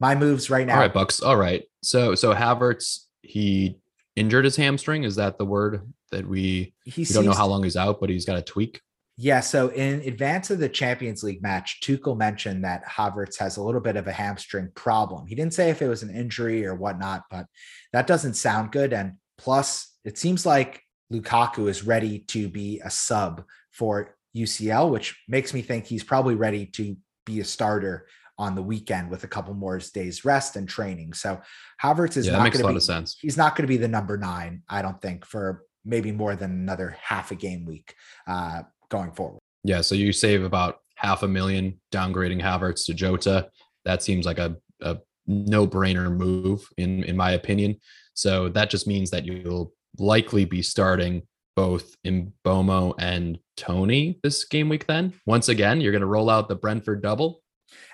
my 0.00 0.14
moves 0.14 0.50
right 0.50 0.66
now. 0.66 0.74
All 0.74 0.80
right, 0.80 0.92
Bucks. 0.92 1.20
All 1.20 1.36
right. 1.36 1.64
So 1.82 2.14
so 2.14 2.34
Havertz 2.34 3.04
he 3.22 3.78
injured 4.16 4.44
his 4.44 4.56
hamstring. 4.56 5.04
Is 5.04 5.16
that 5.16 5.38
the 5.38 5.44
word 5.44 5.92
that 6.10 6.26
we? 6.26 6.74
He 6.84 7.02
we 7.02 7.04
don't 7.06 7.24
know 7.24 7.32
how 7.32 7.46
long 7.46 7.62
he's 7.62 7.76
out, 7.76 8.00
but 8.00 8.10
he's 8.10 8.24
got 8.24 8.38
a 8.38 8.42
tweak. 8.42 8.80
Yeah, 9.20 9.40
so 9.40 9.70
in 9.70 10.00
advance 10.02 10.48
of 10.50 10.60
the 10.60 10.68
Champions 10.68 11.24
League 11.24 11.42
match, 11.42 11.80
Tuchel 11.82 12.16
mentioned 12.16 12.62
that 12.64 12.86
Havertz 12.86 13.36
has 13.38 13.56
a 13.56 13.62
little 13.62 13.80
bit 13.80 13.96
of 13.96 14.06
a 14.06 14.12
hamstring 14.12 14.70
problem. 14.76 15.26
He 15.26 15.34
didn't 15.34 15.54
say 15.54 15.70
if 15.70 15.82
it 15.82 15.88
was 15.88 16.04
an 16.04 16.14
injury 16.14 16.64
or 16.64 16.76
whatnot, 16.76 17.24
but 17.28 17.46
that 17.92 18.06
doesn't 18.06 18.34
sound 18.34 18.70
good. 18.70 18.92
And 18.92 19.14
plus, 19.36 19.92
it 20.04 20.18
seems 20.18 20.46
like 20.46 20.82
Lukaku 21.12 21.68
is 21.68 21.82
ready 21.82 22.20
to 22.28 22.48
be 22.48 22.80
a 22.84 22.90
sub 22.90 23.42
for 23.72 24.14
UCL, 24.36 24.88
which 24.88 25.20
makes 25.26 25.52
me 25.52 25.62
think 25.62 25.86
he's 25.86 26.04
probably 26.04 26.36
ready 26.36 26.66
to 26.66 26.96
be 27.26 27.40
a 27.40 27.44
starter 27.44 28.06
on 28.38 28.54
the 28.54 28.62
weekend 28.62 29.10
with 29.10 29.24
a 29.24 29.28
couple 29.28 29.52
more 29.52 29.80
days 29.92 30.24
rest 30.24 30.54
and 30.54 30.68
training. 30.68 31.12
So 31.12 31.40
Havertz 31.82 32.16
is 32.16 32.26
yeah, 32.26 32.34
not 32.34 32.54
a 32.54 32.62
lot 32.62 32.72
be. 32.72 33.04
He's 33.20 33.36
not 33.36 33.56
going 33.56 33.64
to 33.64 33.68
be 33.68 33.78
the 33.78 33.88
number 33.88 34.16
nine, 34.16 34.62
I 34.68 34.80
don't 34.80 35.02
think, 35.02 35.24
for 35.24 35.64
maybe 35.84 36.12
more 36.12 36.36
than 36.36 36.52
another 36.52 36.96
half 37.02 37.32
a 37.32 37.34
game 37.34 37.64
week 37.64 37.94
uh, 38.28 38.62
going 38.88 39.12
forward. 39.12 39.40
Yeah, 39.64 39.80
so 39.80 39.94
you 39.94 40.12
save 40.12 40.44
about 40.44 40.80
half 40.96 41.22
a 41.22 41.28
million 41.28 41.80
downgrading 41.92 42.42
Havertz 42.42 42.86
to 42.86 42.94
Jota. 42.94 43.48
That 43.84 44.02
seems 44.02 44.26
like 44.26 44.38
a, 44.38 44.56
a 44.80 44.98
no-brainer 45.26 46.14
move 46.14 46.68
in 46.76 47.04
in 47.04 47.16
my 47.16 47.32
opinion. 47.32 47.76
So 48.14 48.48
that 48.50 48.70
just 48.70 48.86
means 48.86 49.10
that 49.10 49.24
you'll 49.24 49.72
likely 49.98 50.44
be 50.44 50.62
starting 50.62 51.22
both 51.54 51.96
Mbeumo 52.04 52.94
and 52.98 53.38
Toney 53.56 54.20
this 54.22 54.44
game 54.44 54.68
week. 54.68 54.86
Then 54.86 55.12
once 55.26 55.48
again, 55.48 55.80
you're 55.80 55.92
going 55.92 56.02
to 56.02 56.06
roll 56.06 56.30
out 56.30 56.48
the 56.48 56.54
Brentford 56.56 57.02
double. 57.02 57.42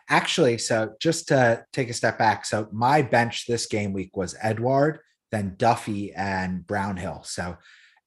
Actually, 0.08 0.58
so 0.58 0.92
just 1.00 1.28
to 1.28 1.64
take 1.72 1.88
a 1.88 1.94
step 1.94 2.18
back, 2.18 2.44
so 2.44 2.68
my 2.72 3.00
bench 3.00 3.46
this 3.46 3.66
game 3.66 3.92
week 3.92 4.16
was 4.16 4.36
Edouard, 4.42 5.00
then 5.32 5.54
Duffy 5.56 6.12
and 6.12 6.66
Brownhill. 6.66 7.22
So 7.24 7.56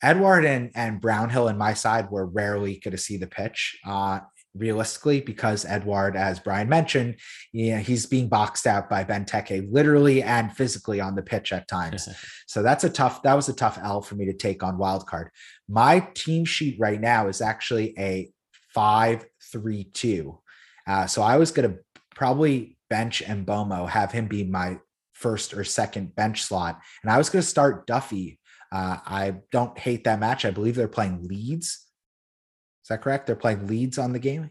Edouard 0.02 0.46
and, 0.46 0.72
and 0.76 1.02
Brownhill 1.02 1.48
in 1.48 1.58
my 1.58 1.74
side 1.74 2.12
were 2.12 2.26
rarely 2.26 2.80
going 2.84 2.92
to 2.92 2.98
see 2.98 3.18
the 3.18 3.28
pitch. 3.28 3.80
Uh, 3.86 4.20
realistically 4.60 5.22
because 5.22 5.66
Edouard, 5.66 6.16
as 6.16 6.40
Brian 6.40 6.70
mentioned, 6.70 7.18
yeah, 7.54 7.80
he's 7.80 8.06
being 8.06 8.28
boxed 8.28 8.68
out 8.68 8.90
by 8.90 9.04
Benteke 9.04 9.72
literally 9.72 10.24
and 10.24 10.52
physically 10.52 11.00
on 11.00 11.16
the 11.16 11.22
pitch 11.22 11.54
at 11.54 11.68
times. 11.68 12.08
so 12.48 12.64
that's 12.64 12.84
a 12.84 12.90
tough, 12.90 13.22
that 13.24 13.36
was 13.36 13.50
a 13.50 13.54
tough 13.54 13.80
L 13.82 14.02
for 14.02 14.16
me 14.16 14.26
to 14.26 14.34
take 14.34 14.64
on 14.64 14.78
wildcard. 14.78 15.28
My 15.70 16.00
team 16.14 16.46
sheet 16.46 16.78
right 16.80 17.00
now 17.00 17.28
is 17.28 17.42
actually 17.42 17.94
a 17.98 18.32
five, 18.74 19.26
three, 19.52 19.86
two. 19.86 20.40
Uh, 20.88 21.06
so 21.06 21.22
I 21.22 21.38
was 21.38 21.52
going 21.52 21.70
to 21.70 21.80
probably 22.16 22.78
bench 22.90 23.24
Mbeumo, 23.26 23.90
have 23.90 24.12
him 24.12 24.28
be 24.28 24.44
my 24.44 24.80
first 25.14 25.54
or 25.54 25.64
second 25.64 26.16
bench 26.16 26.44
slot. 26.44 26.80
And 27.04 27.12
I 27.12 27.18
was 27.18 27.30
going 27.30 27.42
to 27.42 27.48
start 27.48 27.88
Duffy. 27.88 28.40
Uh, 28.72 28.98
I 29.06 29.36
don't 29.52 29.78
hate 29.78 30.04
that 30.04 30.20
match. 30.20 30.46
I 30.46 30.52
believe 30.52 30.76
they're 30.76 30.88
playing 30.88 31.28
Leeds. 31.28 31.68
Is 31.68 32.90
that 32.90 33.02
correct? 33.02 33.28
They're 33.28 33.36
playing 33.36 33.68
Leeds 33.68 33.98
on 33.98 34.14
the 34.14 34.20
game. 34.20 34.50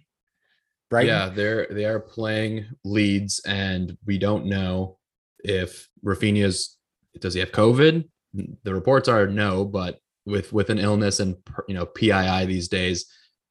Right? 0.90 1.06
Yeah, 1.06 1.28
they're 1.28 1.66
they 1.70 1.84
are 1.84 1.98
playing 1.98 2.66
Leeds, 2.84 3.40
and 3.46 3.96
we 4.06 4.18
don't 4.18 4.46
know 4.46 4.98
if 5.40 5.88
Raphinha's 6.04 6.76
does 7.18 7.34
he 7.34 7.40
have 7.40 7.52
COVID. 7.52 8.08
The 8.62 8.74
reports 8.74 9.08
are 9.08 9.26
no, 9.26 9.64
but 9.64 9.98
with 10.26 10.52
with 10.52 10.70
an 10.70 10.78
illness 10.78 11.18
and 11.18 11.36
you 11.66 11.74
know 11.74 11.86
PII 11.86 12.46
these 12.46 12.68
days, 12.68 13.06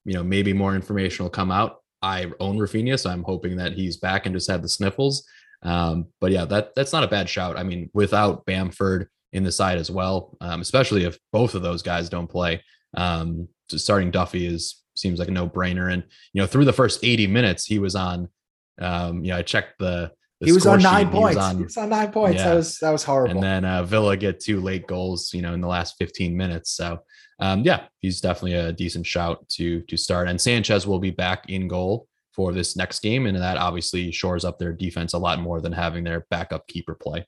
you 0.05 0.13
know 0.13 0.23
maybe 0.23 0.53
more 0.53 0.75
information 0.75 1.23
will 1.23 1.29
come 1.29 1.51
out. 1.51 1.77
I 2.01 2.31
own 2.39 2.57
Raphinha, 2.57 2.99
so 2.99 3.09
I'm 3.09 3.23
hoping 3.23 3.57
that 3.57 3.73
he's 3.73 3.97
back 3.97 4.25
and 4.25 4.35
just 4.35 4.49
had 4.49 4.61
the 4.61 4.69
sniffles. 4.69 5.27
Um, 5.63 6.07
but 6.21 6.31
yeah, 6.31 6.45
that 6.45 6.75
that's 6.75 6.93
not 6.93 7.03
a 7.03 7.07
bad 7.07 7.27
shout. 7.27 7.57
I 7.57 7.63
mean, 7.63 7.89
without 7.93 8.45
Bamford 8.45 9.09
in 9.35 9.43
the 9.43 9.51
side 9.51 9.77
as 9.77 9.91
well, 9.91 10.37
um, 10.39 10.61
especially 10.61 11.03
if 11.03 11.19
both 11.33 11.55
of 11.55 11.61
those 11.61 11.83
guys 11.83 12.07
don't 12.07 12.29
play, 12.29 12.63
um, 12.95 13.49
starting 13.67 14.09
Duffy 14.09 14.47
is 14.47 14.81
seems 14.95 15.19
like 15.19 15.27
a 15.27 15.31
no 15.31 15.47
brainer. 15.47 15.91
And 15.91 16.03
you 16.31 16.41
know, 16.41 16.47
through 16.47 16.63
the 16.63 16.73
first 16.73 17.01
80 17.03 17.27
minutes, 17.27 17.65
he 17.65 17.77
was 17.77 17.95
on. 17.95 18.29
Um, 18.79 19.23
you 19.23 19.31
know, 19.31 19.37
I 19.37 19.41
checked 19.41 19.77
the. 19.77 20.11
the 20.39 20.47
he 20.47 20.51
was 20.53 20.65
on 20.65 20.81
nine 20.81 21.09
points. 21.09 21.35
He 21.35 21.37
was 21.37 21.45
on, 21.45 21.57
he 21.57 21.63
was 21.63 21.77
on 21.77 21.89
nine 21.89 22.11
points. 22.11 22.37
Yeah. 22.37 22.49
That 22.49 22.55
was 22.55 22.77
that 22.79 22.91
was 22.91 23.03
horrible. 23.03 23.35
And 23.35 23.43
then 23.43 23.65
uh, 23.65 23.83
Villa 23.83 24.15
get 24.15 24.39
two 24.39 24.61
late 24.61 24.87
goals. 24.87 25.33
You 25.33 25.41
know, 25.41 25.53
in 25.53 25.59
the 25.59 25.67
last 25.67 25.95
15 25.99 26.35
minutes. 26.35 26.71
So 26.71 27.01
um, 27.39 27.63
yeah, 27.63 27.87
he's 27.99 28.21
definitely 28.21 28.53
a 28.53 28.71
decent 28.71 29.05
shout 29.05 29.47
to 29.49 29.81
to 29.81 29.97
start. 29.97 30.29
And 30.29 30.39
Sanchez 30.39 30.87
will 30.87 30.99
be 30.99 31.11
back 31.11 31.49
in 31.49 31.67
goal 31.67 32.07
for 32.33 32.53
this 32.53 32.77
next 32.77 33.01
game, 33.01 33.25
and 33.25 33.35
that 33.37 33.57
obviously 33.57 34.11
shores 34.13 34.45
up 34.45 34.59
their 34.59 34.73
defense 34.73 35.13
a 35.13 35.17
lot 35.17 35.41
more 35.41 35.59
than 35.59 35.73
having 35.73 36.05
their 36.05 36.25
backup 36.29 36.67
keeper 36.67 36.95
play. 36.95 37.25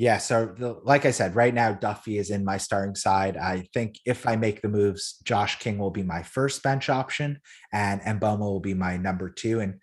Yeah. 0.00 0.16
So, 0.16 0.46
the, 0.46 0.80
like 0.82 1.04
I 1.04 1.10
said, 1.10 1.36
right 1.36 1.52
now, 1.52 1.74
Duffy 1.74 2.16
is 2.16 2.30
in 2.30 2.42
my 2.42 2.56
starting 2.56 2.94
side. 2.94 3.36
I 3.36 3.68
think 3.74 3.96
if 4.06 4.26
I 4.26 4.34
make 4.34 4.62
the 4.62 4.68
moves, 4.70 5.18
Josh 5.24 5.58
King 5.58 5.76
will 5.76 5.90
be 5.90 6.02
my 6.02 6.22
first 6.22 6.62
bench 6.62 6.88
option 6.88 7.38
and 7.70 8.00
Mbeumo 8.00 8.38
will 8.38 8.60
be 8.60 8.72
my 8.72 8.96
number 8.96 9.28
two. 9.28 9.60
And 9.60 9.74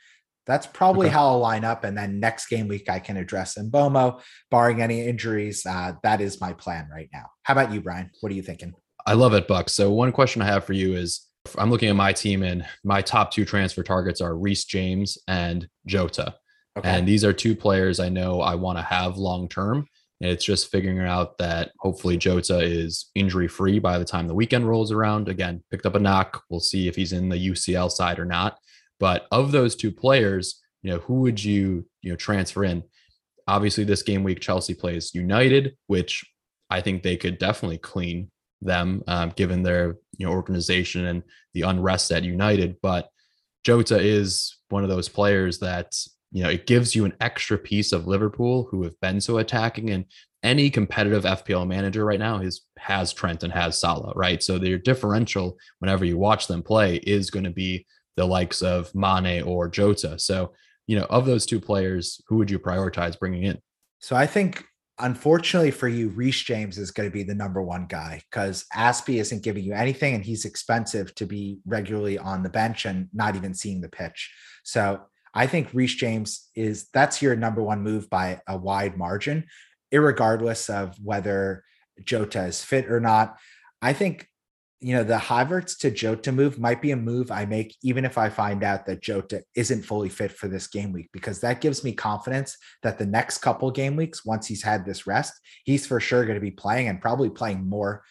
that's 0.48 0.66
probably 0.66 1.06
okay. 1.06 1.14
how 1.14 1.28
I'll 1.28 1.38
line 1.38 1.64
up. 1.64 1.84
And 1.84 1.96
then 1.96 2.20
next 2.20 2.48
game 2.48 2.68
week, 2.68 2.90
I 2.90 2.98
can 2.98 3.16
address 3.16 3.60
Mbeumo, 3.60 4.20
barring 4.50 4.82
any 4.82 5.06
injuries. 5.06 5.64
Uh, 5.68 5.94
that 6.02 6.20
is 6.20 6.42
my 6.42 6.54
plan 6.54 6.90
right 6.92 7.10
now. 7.14 7.26
How 7.44 7.54
about 7.54 7.72
you, 7.72 7.80
Brian? 7.82 8.10
What 8.22 8.32
are 8.32 8.36
you 8.36 8.42
thinking? 8.42 8.74
I 9.06 9.14
love 9.14 9.36
it, 9.36 9.48
Buck. 9.48 9.70
So, 9.70 9.92
one 9.92 10.12
question 10.12 10.42
I 10.42 10.46
have 10.46 10.66
for 10.66 10.74
you 10.74 10.96
is 10.96 11.28
I'm 11.60 11.70
looking 11.70 11.90
at 11.90 11.96
my 11.96 12.12
team, 12.12 12.42
and 12.42 12.66
my 12.84 13.04
top 13.04 13.30
two 13.30 13.46
transfer 13.46 13.84
targets 13.84 14.20
are 14.20 14.36
Reece 14.36 14.66
James 14.66 15.20
and 15.28 15.68
Jota. 15.86 16.34
Okay. 16.76 16.90
And 16.90 17.08
these 17.08 17.24
are 17.24 17.34
two 17.34 17.56
players 17.56 18.00
I 18.00 18.10
know 18.10 18.42
I 18.42 18.56
want 18.56 18.80
to 18.80 18.84
have 18.84 19.18
long 19.18 19.48
term. 19.48 19.88
And 20.20 20.32
it's 20.32 20.46
just 20.46 20.72
figuring 20.72 21.00
out 21.00 21.38
that 21.38 21.72
hopefully 21.80 22.18
Jota 22.18 22.60
is 22.60 23.12
injury 23.14 23.48
free 23.48 23.78
by 23.78 24.00
the 24.00 24.06
time 24.06 24.28
the 24.28 24.34
weekend 24.34 24.68
rolls 24.68 24.92
around. 24.92 25.30
Again, 25.30 25.64
picked 25.70 25.86
up 25.86 25.96
a 25.96 26.00
knock. 26.00 26.44
We'll 26.50 26.60
see 26.60 26.88
if 26.88 26.96
he's 26.96 27.14
in 27.14 27.30
the 27.30 27.50
UCL 27.50 27.92
side 27.92 28.18
or 28.18 28.26
not. 28.26 28.58
But 29.00 29.28
of 29.32 29.52
those 29.52 29.76
two 29.76 29.92
players, 29.92 30.60
you 30.82 30.92
know, 30.92 31.00
who 31.00 31.22
would 31.22 31.44
you, 31.44 31.86
you 32.02 32.12
know, 32.12 32.16
transfer 32.16 32.64
in? 32.64 32.84
Obviously, 33.48 33.84
this 33.84 34.02
game 34.02 34.24
week, 34.24 34.40
Chelsea 34.40 34.74
plays 34.74 35.14
United, 35.14 35.78
which 35.86 36.26
I 36.70 36.82
think 36.82 37.04
they 37.04 37.16
could 37.16 37.38
definitely 37.38 37.78
clean 37.78 38.32
them 38.62 39.04
um, 39.08 39.32
given 39.36 39.62
their 39.62 39.98
you 40.18 40.26
know 40.26 40.32
organization 40.32 41.06
and 41.06 41.24
the 41.54 41.62
unrest 41.62 42.12
at 42.12 42.24
United. 42.24 42.78
But 42.82 43.10
Jota 43.64 44.00
is 44.00 44.58
one 44.70 44.84
of 44.84 44.90
those 44.90 45.10
players 45.10 45.60
that 45.60 45.94
you 46.32 46.44
know, 46.44 46.50
it 46.50 46.68
gives 46.68 46.96
you 46.96 47.06
an 47.06 47.14
extra 47.22 47.58
piece 47.58 47.92
of 47.92 48.08
Liverpool 48.08 48.68
who 48.70 48.84
have 48.84 49.00
been 49.00 49.22
so 49.22 49.38
attacking 49.38 49.90
and 49.92 50.06
any 50.44 50.70
competitive 50.70 51.24
FPL 51.24 51.68
manager 51.68 52.06
right 52.06 52.20
now 52.20 52.40
is 52.40 52.62
has 52.78 53.12
Trent 53.12 53.44
and 53.44 53.52
has 53.52 53.80
Salah, 53.80 54.14
right? 54.16 54.42
So 54.44 54.58
their 54.58 54.78
differential 54.78 55.58
whenever 55.80 56.06
you 56.06 56.18
watch 56.18 56.48
them 56.48 56.62
play 56.62 56.98
is 56.98 57.32
going 57.32 57.46
to 57.46 57.52
be 57.52 57.86
the 58.18 58.26
likes 58.26 58.62
of 58.62 58.94
Mane 58.94 59.44
or 59.44 59.68
Jota. 59.68 60.20
So, 60.20 60.54
you 60.86 60.98
know, 60.98 61.06
of 61.10 61.26
those 61.26 61.46
two 61.46 61.60
players, 61.60 62.22
who 62.28 62.38
would 62.38 62.52
you 62.52 62.60
prioritize 62.60 63.18
bringing 63.18 63.44
in? 63.44 63.60
So 64.00 64.16
I 64.16 64.28
think 64.28 64.64
unfortunately 65.00 65.72
for 65.72 65.88
you, 65.88 66.10
Reece 66.10 66.44
James 66.44 66.78
is 66.78 66.92
going 66.92 67.10
to 67.10 67.14
be 67.14 67.24
the 67.24 67.36
number 67.36 67.62
one 67.62 67.86
guy 67.88 68.22
because 68.30 68.66
Azpi 68.76 69.20
isn't 69.20 69.44
giving 69.44 69.64
you 69.64 69.74
anything 69.74 70.16
and 70.16 70.24
he's 70.24 70.46
expensive 70.46 71.14
to 71.16 71.26
be 71.26 71.60
regularly 71.66 72.18
on 72.18 72.44
the 72.44 72.50
bench 72.50 72.86
and 72.86 73.08
not 73.14 73.36
even 73.36 73.54
seeing 73.54 73.82
the 73.82 73.90
pitch. 73.90 74.32
So 74.64 75.02
I 75.34 75.48
think 75.48 75.74
Reece 75.74 75.96
James 75.96 76.50
is 76.56 76.88
that's 76.94 77.22
your 77.22 77.36
number 77.36 77.62
one 77.62 77.82
move 77.82 78.10
by 78.10 78.42
a 78.48 78.58
wide 78.58 78.98
margin, 78.98 79.46
regardless 79.92 80.70
of 80.70 80.96
whether 81.04 81.64
Jota 82.04 82.44
is 82.44 82.64
fit 82.64 82.92
or 82.92 83.00
not. 83.00 83.38
I 83.82 83.94
think 83.94 84.28
you 84.80 84.94
know 84.94 85.04
the 85.04 85.16
Havertz 85.16 85.78
to 85.80 85.90
Jota 85.90 86.32
move 86.32 86.60
might 86.60 86.82
be 86.82 86.92
a 86.92 86.96
move 86.96 87.32
I 87.32 87.46
make 87.46 87.76
even 87.82 88.06
if 88.06 88.18
I 88.18 88.30
find 88.30 88.64
out 88.64 88.86
that 88.86 89.02
Jota 89.02 89.44
isn't 89.56 89.84
fully 89.84 90.10
fit 90.10 90.32
for 90.32 90.48
this 90.48 90.68
game 90.68 90.92
week 90.92 91.10
because 91.12 91.40
that 91.40 91.62
gives 91.62 91.84
me 91.84 91.94
confidence 91.94 92.56
that 92.84 93.00
the 93.00 93.06
next 93.06 93.40
couple 93.40 93.72
game 93.72 93.96
weeks 93.96 94.24
once 94.24 94.46
he's 94.46 94.62
had 94.62 94.86
this 94.86 95.08
rest 95.08 95.34
he's 95.64 95.88
for 95.88 96.00
sure 96.00 96.26
going 96.26 96.36
to 96.36 96.42
be 96.42 96.52
playing 96.52 96.90
and 96.90 97.02
probably 97.02 97.30
playing 97.30 97.68
more 97.68 98.04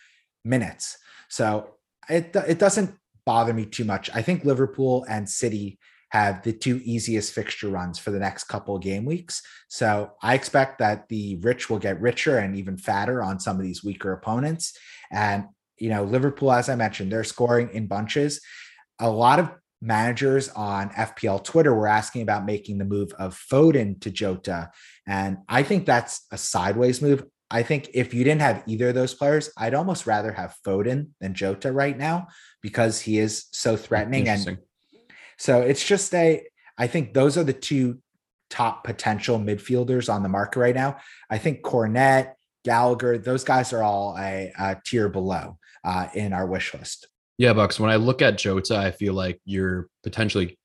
minutes. 0.45 0.97
So 1.29 1.75
it 2.09 2.35
it 2.35 2.59
doesn't 2.59 2.95
bother 3.25 3.53
me 3.53 3.67
too 3.67 3.85
much. 3.85 4.09
I 4.15 4.23
think 4.23 4.45
Liverpool 4.45 5.05
and 5.09 5.29
City 5.29 5.79
have 6.11 6.43
the 6.43 6.53
two 6.53 6.81
easiest 6.85 7.33
fixture 7.33 7.69
runs 7.69 7.99
for 7.99 8.11
the 8.11 8.19
next 8.19 8.45
couple 8.45 8.79
game 8.79 9.05
weeks. 9.05 9.43
So 9.69 10.13
I 10.23 10.35
expect 10.35 10.79
that 10.79 11.09
the 11.09 11.37
rich 11.37 11.69
will 11.69 11.79
get 11.79 12.01
richer 12.01 12.39
and 12.39 12.57
even 12.57 12.77
fatter 12.77 13.23
on 13.23 13.41
some 13.41 13.57
of 13.57 13.63
these 13.63 13.85
weaker 13.85 14.13
opponents. 14.13 14.77
And, 15.11 15.47
you 15.79 15.91
know, 15.91 16.05
Liverpool, 16.05 16.53
as 16.53 16.69
I 16.69 16.77
mentioned, 16.77 17.11
they're 17.11 17.25
scoring 17.25 17.71
in 17.73 17.87
bunches. 17.87 18.41
A 19.01 19.11
lot 19.11 19.39
of 19.39 19.51
managers 19.83 20.49
on 20.51 20.91
FPL 20.91 21.45
Twitter 21.45 21.75
were 21.75 21.89
asking 21.89 22.23
about 22.23 22.47
making 22.47 22.79
the 22.79 22.85
move 22.85 23.13
of 23.19 23.39
Foden 23.51 24.01
to 24.01 24.11
Jota. 24.11 24.71
And 25.07 25.39
I 25.49 25.63
think 25.63 25.87
that's 25.87 26.27
a 26.33 26.39
sideways 26.39 27.03
move. 27.03 27.25
I 27.51 27.63
think 27.63 27.91
if 27.95 28.13
you 28.13 28.25
didn't 28.25 28.43
have 28.43 28.65
either 28.67 28.89
of 28.89 28.95
those 28.95 29.15
players, 29.15 29.51
I'd 29.57 29.75
almost 29.75 30.07
rather 30.07 30.33
have 30.33 30.57
Foden 30.67 31.09
than 31.21 31.35
Jota 31.35 31.71
right 31.71 31.97
now 31.97 32.29
because 32.63 33.01
he 33.01 33.19
is 33.19 33.47
so 33.53 33.77
threatening 33.77 34.29
and 34.29 34.59
so 35.39 35.61
it's 35.61 35.85
just 35.85 36.15
a, 36.15 36.43
I 36.79 36.87
think 36.87 37.15
those 37.15 37.37
are 37.39 37.45
the 37.45 37.53
two 37.53 37.99
top 38.51 38.85
potential 38.85 39.39
midfielders 39.39 40.13
on 40.13 40.23
the 40.23 40.29
market 40.29 40.61
right 40.61 40.75
now. 40.75 40.99
I 41.31 41.39
think 41.39 41.63
Cornet, 41.63 42.35
Gallagher, 42.65 43.19
those 43.19 43.45
guys 43.45 43.73
are 43.73 43.83
all 43.83 44.17
a, 44.19 44.53
a 44.59 44.81
tier 44.85 45.09
below 45.09 45.59
uh, 45.85 46.09
in 46.15 46.33
our 46.33 46.47
wish 46.47 46.75
list. 46.75 47.09
Yeah, 47.39 47.53
Bucks. 47.53 47.79
When 47.79 47.91
I 47.91 47.97
look 47.97 48.23
at 48.23 48.39
Jota, 48.39 48.77
I 48.77 48.91
feel 48.91 49.15
like 49.15 49.41
you're 49.45 49.89
potentially, 50.03 50.59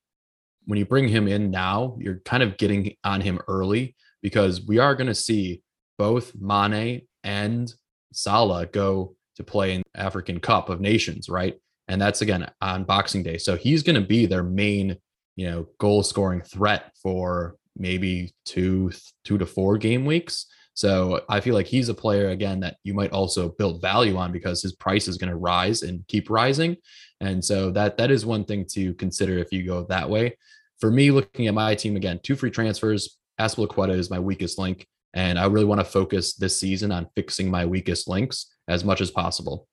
when 0.66 0.78
you 0.78 0.86
bring 0.86 1.08
him 1.08 1.28
in 1.28 1.50
now, 1.50 1.96
you're 2.00 2.20
kind 2.20 2.42
of 2.42 2.56
getting 2.56 2.94
on 3.04 3.20
him 3.20 3.40
early 3.46 3.94
because 4.22 4.64
we 4.64 4.78
are 4.78 4.94
going 4.94 5.08
to 5.08 5.14
see 5.14 5.62
both 5.98 6.32
Mane 6.34 7.02
and 7.24 7.72
Salah 8.12 8.66
go 8.66 9.14
to 9.36 9.44
play 9.44 9.74
in 9.74 9.82
African 9.94 10.40
Cup 10.40 10.68
of 10.68 10.80
Nations, 10.80 11.28
right? 11.28 11.54
And 11.92 12.00
that's 12.00 12.22
again 12.22 12.50
on 12.62 12.84
Boxing 12.84 13.22
Day. 13.22 13.36
So 13.36 13.54
he's 13.54 13.82
going 13.82 14.00
to 14.00 14.06
be 14.06 14.24
their 14.24 14.42
main, 14.42 14.96
you 15.36 15.50
know, 15.50 15.68
goal 15.76 16.02
scoring 16.02 16.40
threat 16.40 16.90
for 17.02 17.56
maybe 17.76 18.32
two 18.46 18.92
two 19.24 19.36
to 19.36 19.44
four 19.44 19.76
game 19.76 20.06
weeks. 20.06 20.46
So 20.72 21.20
I 21.28 21.40
feel 21.40 21.54
like 21.54 21.66
he's 21.66 21.90
a 21.90 21.94
player 21.94 22.30
again 22.30 22.60
that 22.60 22.76
you 22.82 22.94
might 22.94 23.12
also 23.12 23.50
build 23.50 23.82
value 23.82 24.16
on 24.16 24.32
because 24.32 24.62
his 24.62 24.74
price 24.74 25.06
is 25.06 25.18
going 25.18 25.28
to 25.28 25.36
rise 25.36 25.82
and 25.82 26.06
keep 26.08 26.30
rising. 26.30 26.78
And 27.20 27.44
so 27.44 27.70
that 27.72 27.98
that 27.98 28.10
is 28.10 28.24
one 28.24 28.46
thing 28.46 28.64
to 28.70 28.94
consider 28.94 29.36
if 29.36 29.52
you 29.52 29.62
go 29.62 29.84
that 29.90 30.08
way. 30.08 30.38
For 30.80 30.90
me, 30.90 31.10
looking 31.10 31.46
at 31.46 31.52
my 31.52 31.74
team 31.74 31.96
again, 31.96 32.20
two 32.22 32.36
free 32.36 32.50
transfers. 32.50 33.18
Azpilicueta 33.38 33.98
is 33.98 34.08
my 34.08 34.18
weakest 34.18 34.58
link, 34.58 34.86
and 35.12 35.38
I 35.38 35.44
really 35.44 35.66
want 35.66 35.80
to 35.80 35.84
focus 35.84 36.34
this 36.36 36.58
season 36.58 36.90
on 36.90 37.10
fixing 37.14 37.50
my 37.50 37.66
weakest 37.66 38.08
links 38.08 38.46
as 38.66 38.82
much 38.82 39.02
as 39.02 39.10
possible. 39.10 39.68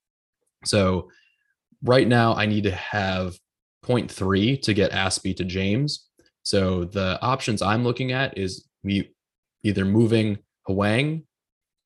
So 0.65 1.09
right 1.83 2.07
now, 2.07 2.35
I 2.35 2.45
need 2.45 2.63
to 2.63 2.71
have 2.71 3.37
0.3 3.85 4.61
to 4.61 4.73
get 4.73 4.91
Azpi 4.91 5.35
to 5.37 5.43
James. 5.43 6.07
So 6.43 6.85
the 6.85 7.19
options 7.21 7.61
I'm 7.61 7.83
looking 7.83 8.11
at 8.11 8.37
is 8.37 8.67
me 8.83 9.11
either 9.63 9.85
moving 9.85 10.39
Hwang 10.67 11.23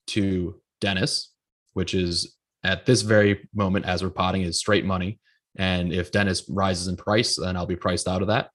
to 0.08 0.60
Dennis, 0.80 1.32
which 1.72 1.94
is 1.94 2.36
at 2.62 2.86
this 2.86 3.02
very 3.02 3.48
moment 3.54 3.84
as 3.84 4.02
we're 4.02 4.10
potting 4.10 4.42
is 4.42 4.58
straight 4.58 4.84
money. 4.84 5.18
And 5.56 5.92
if 5.92 6.10
Dennis 6.10 6.44
rises 6.48 6.88
in 6.88 6.96
price, 6.96 7.36
then 7.36 7.56
I'll 7.56 7.66
be 7.66 7.76
priced 7.76 8.08
out 8.08 8.22
of 8.22 8.28
that. 8.28 8.50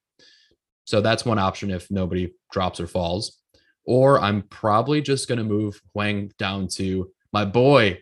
So 0.86 1.02
that's 1.02 1.26
one 1.26 1.40
option 1.40 1.70
if 1.70 1.90
nobody 1.92 2.34
drops 2.52 2.80
or 2.80 2.88
falls. 2.88 3.38
Or 3.86 4.20
I'm 4.20 4.42
probably 4.44 5.02
just 5.02 5.28
going 5.28 5.38
to 5.38 5.44
move 5.44 5.80
Huang 5.94 6.32
down 6.38 6.68
to 6.76 7.12
my 7.32 7.46
boy, 7.46 8.00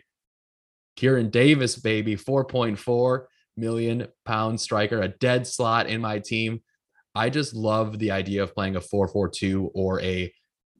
Keinan 0.98 1.30
Davis, 1.30 1.76
baby, 1.76 2.16
4.4 2.16 3.24
million 3.56 4.08
pound 4.24 4.60
striker, 4.60 5.00
a 5.00 5.08
dead 5.08 5.46
slot 5.46 5.86
in 5.86 6.00
my 6.00 6.18
team. 6.18 6.60
I 7.14 7.30
just 7.30 7.54
love 7.54 7.98
the 7.98 8.10
idea 8.10 8.42
of 8.42 8.54
playing 8.54 8.76
a 8.76 8.80
4-4-2 8.80 9.70
or 9.74 10.00
a 10.00 10.32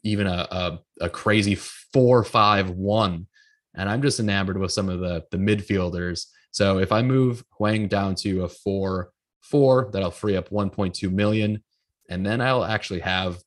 even 0.04 0.26
a, 0.26 0.46
a, 0.50 0.78
a 1.02 1.10
crazy 1.10 1.56
4-5-1. 1.56 3.26
And 3.74 3.88
I'm 3.88 4.02
just 4.02 4.20
enamored 4.20 4.58
with 4.58 4.72
some 4.72 4.88
of 4.88 5.00
the 5.00 5.24
the 5.30 5.38
midfielders. 5.38 6.26
So 6.50 6.78
if 6.78 6.92
I 6.92 7.02
move 7.02 7.44
Hwang 7.58 7.88
down 7.88 8.14
to 8.16 8.44
a 8.44 8.48
4-4, 8.48 9.92
that'll 9.92 10.10
free 10.10 10.36
up 10.36 10.50
1.2 10.50 11.12
million. 11.12 11.62
And 12.08 12.24
then 12.24 12.40
I'll 12.40 12.64
actually 12.64 13.00
have 13.00 13.38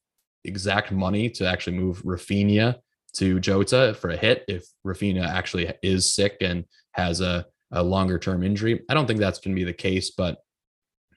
exact 0.44 0.92
money 0.92 1.30
to 1.30 1.48
actually 1.48 1.78
move 1.78 2.04
Raphinha 2.04 2.80
to 3.14 3.40
Jota 3.40 3.96
for 4.00 4.10
a 4.10 4.18
hit 4.18 4.44
if 4.48 4.66
Raphinha 4.86 5.26
actually 5.26 5.72
is 5.82 6.14
sick 6.14 6.38
and 6.42 6.66
has 6.92 7.22
a, 7.22 7.46
a 7.72 7.84
longer 7.84 8.18
term 8.18 8.44
injury. 8.44 8.82
I 8.90 8.94
don't 8.94 9.08
think 9.08 9.20
that's 9.20 9.40
going 9.40 9.56
to 9.56 9.60
be 9.60 9.66
the 9.66 9.74
case, 9.74 10.12
but 10.12 10.38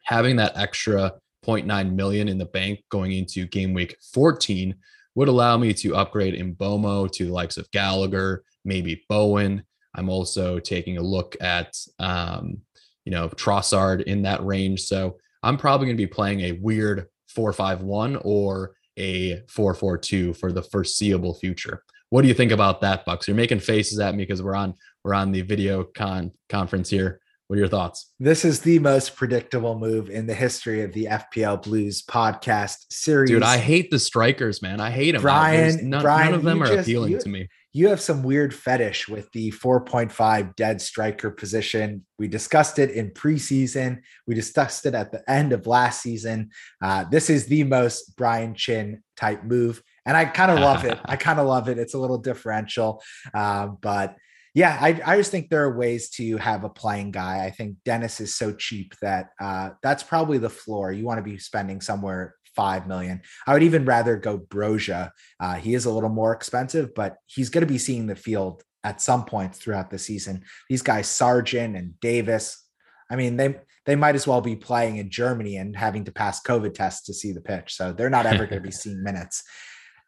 having 0.04 0.36
that 0.36 0.56
extra 0.56 1.12
0.9 1.44 1.94
million 1.94 2.28
in 2.28 2.38
the 2.38 2.46
bank 2.46 2.80
going 2.90 3.12
into 3.12 3.46
game 3.46 3.74
week 3.74 3.96
14 4.12 4.74
would 5.14 5.28
allow 5.28 5.56
me 5.56 5.72
to 5.74 5.94
upgrade 5.94 6.34
Mbeumo 6.34 7.10
to 7.12 7.26
the 7.26 7.32
likes 7.32 7.56
of 7.56 7.70
Gallagher, 7.70 8.42
maybe 8.64 9.04
Bowen. 9.08 9.62
I'm 9.94 10.08
also 10.08 10.58
taking 10.58 10.98
a 10.98 11.02
look 11.02 11.36
at, 11.40 11.72
um, 11.98 12.58
you 13.04 13.12
know, 13.12 13.28
Trossard 13.28 14.02
in 14.02 14.22
that 14.22 14.44
range. 14.44 14.82
So 14.82 15.18
I'm 15.42 15.56
probably 15.56 15.86
going 15.86 15.96
to 15.96 16.02
be 16.02 16.08
playing 16.08 16.40
a 16.40 16.52
weird 16.52 17.06
4-5-1 17.36 18.22
or 18.24 18.74
a 18.96 19.42
4-4-2 19.46 20.36
for 20.36 20.52
the 20.52 20.62
foreseeable 20.62 21.34
future. 21.34 21.82
What 22.10 22.22
do 22.22 22.28
you 22.28 22.34
think 22.34 22.52
about 22.52 22.80
that, 22.82 23.04
Bucks? 23.04 23.26
You're 23.26 23.36
making 23.36 23.60
faces 23.60 23.98
at 23.98 24.14
me 24.14 24.24
because 24.24 24.42
we're 24.42 24.54
on 24.54 24.74
we're 25.04 25.14
on 25.14 25.32
the 25.32 25.42
video 25.42 25.84
con 25.84 26.32
conference 26.48 26.88
here. 26.88 27.20
What 27.48 27.56
are 27.56 27.58
your 27.58 27.68
thoughts? 27.68 28.12
This 28.18 28.44
is 28.44 28.60
the 28.60 28.78
most 28.78 29.16
predictable 29.16 29.78
move 29.78 30.08
in 30.08 30.26
the 30.26 30.34
history 30.34 30.82
of 30.82 30.92
the 30.92 31.04
FPL 31.06 31.62
Blues 31.62 32.02
podcast 32.02 32.86
series. 32.90 33.30
Dude, 33.30 33.42
I 33.42 33.58
hate 33.58 33.90
the 33.90 33.98
strikers, 33.98 34.62
man. 34.62 34.80
I 34.80 34.90
hate 34.90 35.12
them. 35.12 35.20
Brian, 35.20 35.90
none, 35.90 36.02
Brian, 36.02 36.30
none 36.30 36.34
of 36.34 36.42
them 36.42 36.62
are 36.62 36.68
just, 36.68 36.88
appealing 36.88 37.12
you, 37.12 37.20
to 37.20 37.28
me. 37.28 37.48
You 37.76 37.88
have 37.88 38.00
some 38.00 38.22
weird 38.22 38.54
fetish 38.54 39.08
with 39.08 39.30
the 39.32 39.50
4.5 39.50 40.54
dead 40.54 40.80
striker 40.80 41.32
position. 41.32 42.06
We 42.20 42.28
discussed 42.28 42.78
it 42.78 42.92
in 42.92 43.10
preseason. 43.10 43.98
We 44.28 44.36
discussed 44.36 44.86
it 44.86 44.94
at 44.94 45.10
the 45.10 45.28
end 45.28 45.52
of 45.52 45.66
last 45.66 46.00
season. 46.00 46.50
Uh, 46.80 47.04
this 47.10 47.28
is 47.28 47.46
the 47.46 47.64
most 47.64 48.16
Brian 48.16 48.54
Chin 48.54 49.02
type 49.16 49.42
move. 49.42 49.82
And 50.06 50.16
I 50.16 50.24
kind 50.24 50.52
of 50.52 50.60
love 50.60 50.84
it. 50.84 51.00
I 51.04 51.16
kind 51.16 51.40
of 51.40 51.46
love 51.48 51.68
it. 51.68 51.78
It's 51.78 51.94
a 51.94 51.98
little 51.98 52.18
differential. 52.18 53.02
Uh, 53.34 53.66
but 53.66 54.14
yeah, 54.54 54.78
I, 54.80 55.00
I 55.04 55.16
just 55.16 55.32
think 55.32 55.50
there 55.50 55.64
are 55.64 55.76
ways 55.76 56.10
to 56.10 56.36
have 56.36 56.62
a 56.62 56.68
playing 56.68 57.10
guy. 57.10 57.44
I 57.44 57.50
think 57.50 57.78
Dennis 57.84 58.20
is 58.20 58.36
so 58.36 58.52
cheap 58.52 58.94
that 59.02 59.30
uh, 59.40 59.70
that's 59.82 60.04
probably 60.04 60.38
the 60.38 60.48
floor. 60.48 60.92
You 60.92 61.04
want 61.04 61.18
to 61.18 61.28
be 61.28 61.38
spending 61.38 61.80
somewhere 61.80 62.36
five 62.54 62.86
million. 62.86 63.22
I 63.46 63.52
would 63.52 63.62
even 63.62 63.84
rather 63.84 64.16
go 64.16 64.38
Broja. 64.38 65.10
Uh, 65.40 65.54
he 65.54 65.74
is 65.74 65.84
a 65.84 65.90
little 65.90 66.08
more 66.08 66.32
expensive, 66.32 66.94
but 66.94 67.16
he's 67.26 67.50
going 67.50 67.66
to 67.66 67.72
be 67.72 67.78
seeing 67.78 68.06
the 68.06 68.16
field 68.16 68.62
at 68.82 69.00
some 69.00 69.24
points 69.24 69.58
throughout 69.58 69.90
the 69.90 69.98
season. 69.98 70.44
These 70.68 70.82
guys, 70.82 71.08
Sargent 71.08 71.76
and 71.76 71.98
Davis, 72.00 72.62
I 73.10 73.16
mean, 73.16 73.36
they 73.36 73.56
they 73.86 73.96
might 73.96 74.14
as 74.14 74.26
well 74.26 74.40
be 74.40 74.56
playing 74.56 74.96
in 74.96 75.10
Germany 75.10 75.56
and 75.56 75.76
having 75.76 76.04
to 76.04 76.12
pass 76.12 76.42
COVID 76.42 76.74
tests 76.74 77.06
to 77.06 77.14
see 77.14 77.32
the 77.32 77.40
pitch. 77.40 77.74
So 77.74 77.92
they're 77.92 78.10
not 78.10 78.26
ever 78.26 78.46
going 78.46 78.62
to 78.62 78.66
be 78.66 78.70
seeing 78.72 79.02
minutes. 79.02 79.42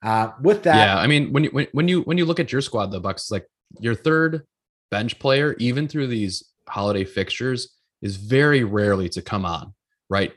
Uh, 0.03 0.30
with 0.42 0.62
that, 0.62 0.76
yeah, 0.76 0.99
I 0.99 1.07
mean, 1.07 1.32
when 1.32 1.44
you 1.44 1.51
when, 1.51 1.66
when 1.72 1.88
you 1.88 2.03
when 2.03 2.18
you 2.18 2.24
look 2.24 2.40
at 2.40 2.53
your 2.53 2.61
squad, 2.61 2.90
the 2.90 3.01
Bucks 3.01 3.30
like 3.30 3.47
your 3.80 3.94
third 3.94 4.44
bench 4.90 5.18
player, 5.18 5.55
even 5.59 5.88
through 5.88 6.07
these 6.07 6.44
holiday 6.68 7.05
fixtures, 7.05 7.76
is 8.03 8.16
very 8.16 8.62
rarely 8.64 9.09
to 9.11 9.22
come 9.22 9.44
on, 9.44 9.74
right? 10.09 10.32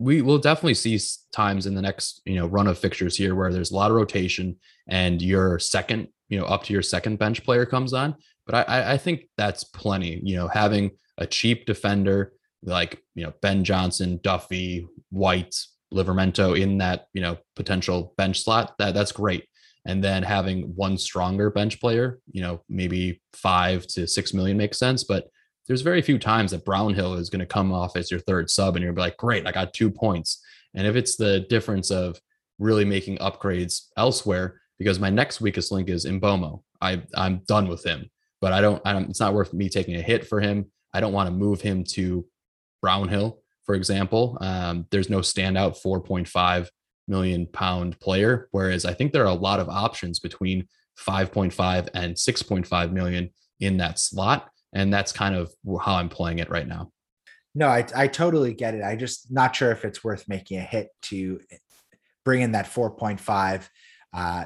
We 0.00 0.22
will 0.22 0.38
definitely 0.38 0.74
see 0.74 0.98
times 1.32 1.66
in 1.66 1.74
the 1.74 1.82
next, 1.82 2.22
you 2.24 2.34
know, 2.34 2.46
run 2.46 2.66
of 2.66 2.78
fixtures 2.78 3.16
here 3.16 3.34
where 3.34 3.52
there's 3.52 3.70
a 3.70 3.76
lot 3.76 3.90
of 3.90 3.96
rotation 3.96 4.56
and 4.88 5.20
your 5.20 5.58
second, 5.58 6.08
you 6.28 6.38
know, 6.38 6.46
up 6.46 6.64
to 6.64 6.72
your 6.72 6.82
second 6.82 7.18
bench 7.18 7.44
player 7.44 7.66
comes 7.66 7.92
on. 7.92 8.16
But 8.46 8.68
I, 8.68 8.94
I 8.94 8.96
think 8.96 9.28
that's 9.36 9.62
plenty. 9.62 10.20
You 10.24 10.36
know, 10.36 10.48
having 10.48 10.90
a 11.18 11.26
cheap 11.26 11.66
defender 11.66 12.32
like 12.62 13.02
you 13.14 13.24
know 13.24 13.32
Ben 13.40 13.62
Johnson, 13.62 14.18
Duffy, 14.22 14.88
White, 15.10 15.56
Livramento 15.94 16.58
in 16.58 16.78
that 16.78 17.06
you 17.12 17.20
know 17.20 17.38
potential 17.54 18.12
bench 18.16 18.42
slot, 18.42 18.74
that 18.78 18.94
that's 18.94 19.12
great 19.12 19.46
and 19.86 20.04
then 20.04 20.22
having 20.22 20.74
one 20.76 20.98
stronger 20.98 21.50
bench 21.50 21.80
player, 21.80 22.18
you 22.30 22.42
know, 22.42 22.62
maybe 22.68 23.20
five 23.32 23.86
to 23.86 24.06
six 24.06 24.34
million 24.34 24.56
makes 24.56 24.78
sense. 24.78 25.04
But 25.04 25.28
there's 25.70 25.82
very 25.82 26.02
few 26.02 26.18
times 26.18 26.50
that 26.50 26.64
Brownhill 26.64 27.14
is 27.14 27.30
going 27.30 27.38
to 27.38 27.46
come 27.46 27.72
off 27.72 27.94
as 27.94 28.10
your 28.10 28.18
third 28.18 28.50
sub 28.50 28.74
and 28.74 28.82
you're 28.82 28.92
like, 28.92 29.16
great, 29.16 29.46
I 29.46 29.52
got 29.52 29.72
two 29.72 29.88
points. 29.88 30.42
And 30.74 30.84
if 30.84 30.96
it's 30.96 31.14
the 31.14 31.46
difference 31.48 31.92
of 31.92 32.20
really 32.58 32.84
making 32.84 33.18
upgrades 33.18 33.82
elsewhere, 33.96 34.60
because 34.80 34.98
my 34.98 35.10
next 35.10 35.40
weakest 35.40 35.70
link 35.70 35.88
is 35.88 36.06
Mbeumo, 36.06 36.64
I 36.80 37.02
I'm 37.14 37.42
done 37.46 37.68
with 37.68 37.86
him. 37.86 38.10
But 38.40 38.52
I 38.52 38.60
don't, 38.60 38.82
I 38.84 38.92
don't. 38.92 39.10
It's 39.10 39.20
not 39.20 39.32
worth 39.32 39.52
me 39.54 39.68
taking 39.68 39.94
a 39.94 40.02
hit 40.02 40.26
for 40.26 40.40
him. 40.40 40.66
I 40.92 40.98
don't 40.98 41.12
want 41.12 41.28
to 41.28 41.32
move 41.32 41.60
him 41.60 41.84
to 41.90 42.26
Brownhill, 42.82 43.38
for 43.64 43.76
example. 43.76 44.38
Um, 44.40 44.88
there's 44.90 45.08
no 45.08 45.18
standout 45.18 45.80
4.5 45.80 46.66
million 47.06 47.46
pound 47.46 48.00
player. 48.00 48.48
Whereas 48.50 48.84
I 48.84 48.94
think 48.94 49.12
there 49.12 49.22
are 49.22 49.26
a 49.26 49.34
lot 49.34 49.60
of 49.60 49.68
options 49.68 50.18
between 50.18 50.66
5.5 50.98 51.90
and 51.94 52.16
6.5 52.16 52.90
million 52.90 53.30
in 53.60 53.76
that 53.76 54.00
slot. 54.00 54.50
And 54.72 54.92
that's 54.92 55.12
kind 55.12 55.34
of 55.34 55.52
how 55.82 55.96
I'm 55.96 56.08
playing 56.08 56.38
it 56.38 56.50
right 56.50 56.66
now. 56.66 56.92
No, 57.54 57.66
I, 57.66 57.84
I 57.94 58.06
totally 58.06 58.54
get 58.54 58.74
it. 58.74 58.84
I 58.84 58.94
just 58.94 59.32
not 59.32 59.56
sure 59.56 59.72
if 59.72 59.84
it's 59.84 60.04
worth 60.04 60.28
making 60.28 60.58
a 60.58 60.62
hit 60.62 60.88
to 61.02 61.40
bring 62.24 62.42
in 62.42 62.52
that 62.52 62.66
4.5 62.66 63.68
uh, 64.14 64.44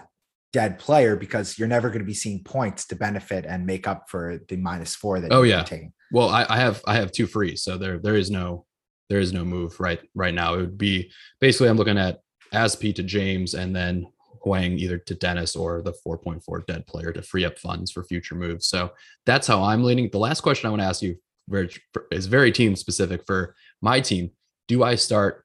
dead 0.52 0.78
player 0.78 1.16
because 1.16 1.58
you're 1.58 1.68
never 1.68 1.88
going 1.88 2.00
to 2.00 2.06
be 2.06 2.14
seeing 2.14 2.42
points 2.42 2.86
to 2.86 2.96
benefit 2.96 3.44
and 3.44 3.66
make 3.66 3.86
up 3.86 4.08
for 4.08 4.40
the 4.48 4.56
minus 4.56 4.94
four 4.94 5.18
that 5.18 5.32
oh 5.32 5.42
yeah 5.42 5.64
taking. 5.64 5.92
well 6.12 6.28
I, 6.28 6.46
I 6.48 6.58
have 6.58 6.80
i 6.86 6.94
have 6.94 7.10
two 7.10 7.26
free 7.26 7.56
so 7.56 7.76
there 7.76 7.98
there 7.98 8.14
is 8.14 8.30
no 8.30 8.64
there 9.08 9.18
is 9.18 9.32
no 9.32 9.44
move 9.44 9.80
right 9.80 9.98
right 10.14 10.32
now 10.32 10.54
it 10.54 10.58
would 10.58 10.78
be 10.78 11.10
basically 11.40 11.68
i'm 11.68 11.76
looking 11.76 11.98
at 11.98 12.20
Azpi 12.54 12.94
to 12.94 13.02
James, 13.02 13.54
and 13.54 13.74
then 13.74 14.06
Hwang 14.44 14.78
either 14.78 14.98
to 14.98 15.14
Dennis 15.14 15.56
or 15.56 15.82
the 15.82 15.94
4.4 16.06 16.66
dead 16.66 16.86
player 16.86 17.12
to 17.12 17.22
free 17.22 17.44
up 17.44 17.58
funds 17.58 17.90
for 17.90 18.04
future 18.04 18.34
moves. 18.34 18.66
So 18.66 18.92
that's 19.26 19.46
how 19.46 19.62
I'm 19.62 19.82
leaning. 19.82 20.08
The 20.10 20.18
last 20.18 20.42
question 20.42 20.66
I 20.66 20.70
want 20.70 20.82
to 20.82 20.86
ask 20.86 21.02
you 21.02 21.16
is 22.10 22.26
very 22.26 22.52
team 22.52 22.76
specific 22.76 23.24
for 23.26 23.54
my 23.80 24.00
team. 24.00 24.30
Do 24.68 24.82
I 24.82 24.94
start 24.94 25.44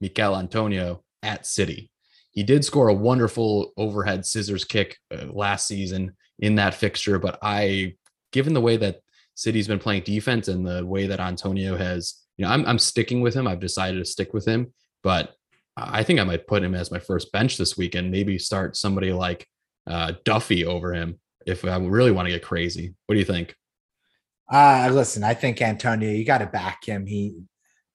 Michail 0.00 0.36
Antonio 0.36 1.02
at 1.22 1.46
City? 1.46 1.90
He 2.32 2.42
did 2.42 2.64
score 2.64 2.88
a 2.88 2.94
wonderful 2.94 3.72
overhead 3.76 4.24
scissors 4.24 4.64
kick 4.64 4.96
uh, 5.12 5.26
last 5.30 5.66
season 5.66 6.12
in 6.38 6.54
that 6.56 6.74
fixture, 6.74 7.18
but 7.18 7.38
I, 7.42 7.94
given 8.32 8.54
the 8.54 8.60
way 8.60 8.76
that 8.76 9.00
City's 9.34 9.68
been 9.68 9.78
playing 9.78 10.02
defense 10.02 10.48
and 10.48 10.66
the 10.66 10.84
way 10.84 11.06
that 11.06 11.20
Antonio 11.20 11.76
has, 11.76 12.14
you 12.36 12.44
know, 12.44 12.50
I'm, 12.50 12.64
I'm 12.66 12.78
sticking 12.78 13.20
with 13.20 13.34
him. 13.34 13.46
I've 13.46 13.60
decided 13.60 13.98
to 13.98 14.04
stick 14.04 14.32
with 14.32 14.46
him, 14.46 14.72
but 15.02 15.34
I 15.76 16.02
think 16.02 16.20
I 16.20 16.24
might 16.24 16.46
put 16.46 16.62
him 16.62 16.74
as 16.74 16.90
my 16.90 16.98
first 16.98 17.32
bench 17.32 17.56
this 17.56 17.76
week 17.76 17.94
and 17.94 18.10
maybe 18.10 18.38
start 18.38 18.76
somebody 18.76 19.12
like 19.12 19.46
uh, 19.86 20.12
Duffy 20.24 20.64
over 20.64 20.92
him 20.92 21.18
if 21.46 21.64
I 21.64 21.76
really 21.78 22.12
want 22.12 22.26
to 22.26 22.32
get 22.32 22.42
crazy. 22.42 22.94
What 23.06 23.14
do 23.14 23.18
you 23.18 23.24
think? 23.24 23.54
Uh, 24.50 24.90
listen, 24.92 25.22
I 25.22 25.34
think 25.34 25.62
Antonio, 25.62 26.10
you 26.10 26.24
got 26.24 26.38
to 26.38 26.46
back 26.46 26.84
him. 26.84 27.06
He 27.06 27.36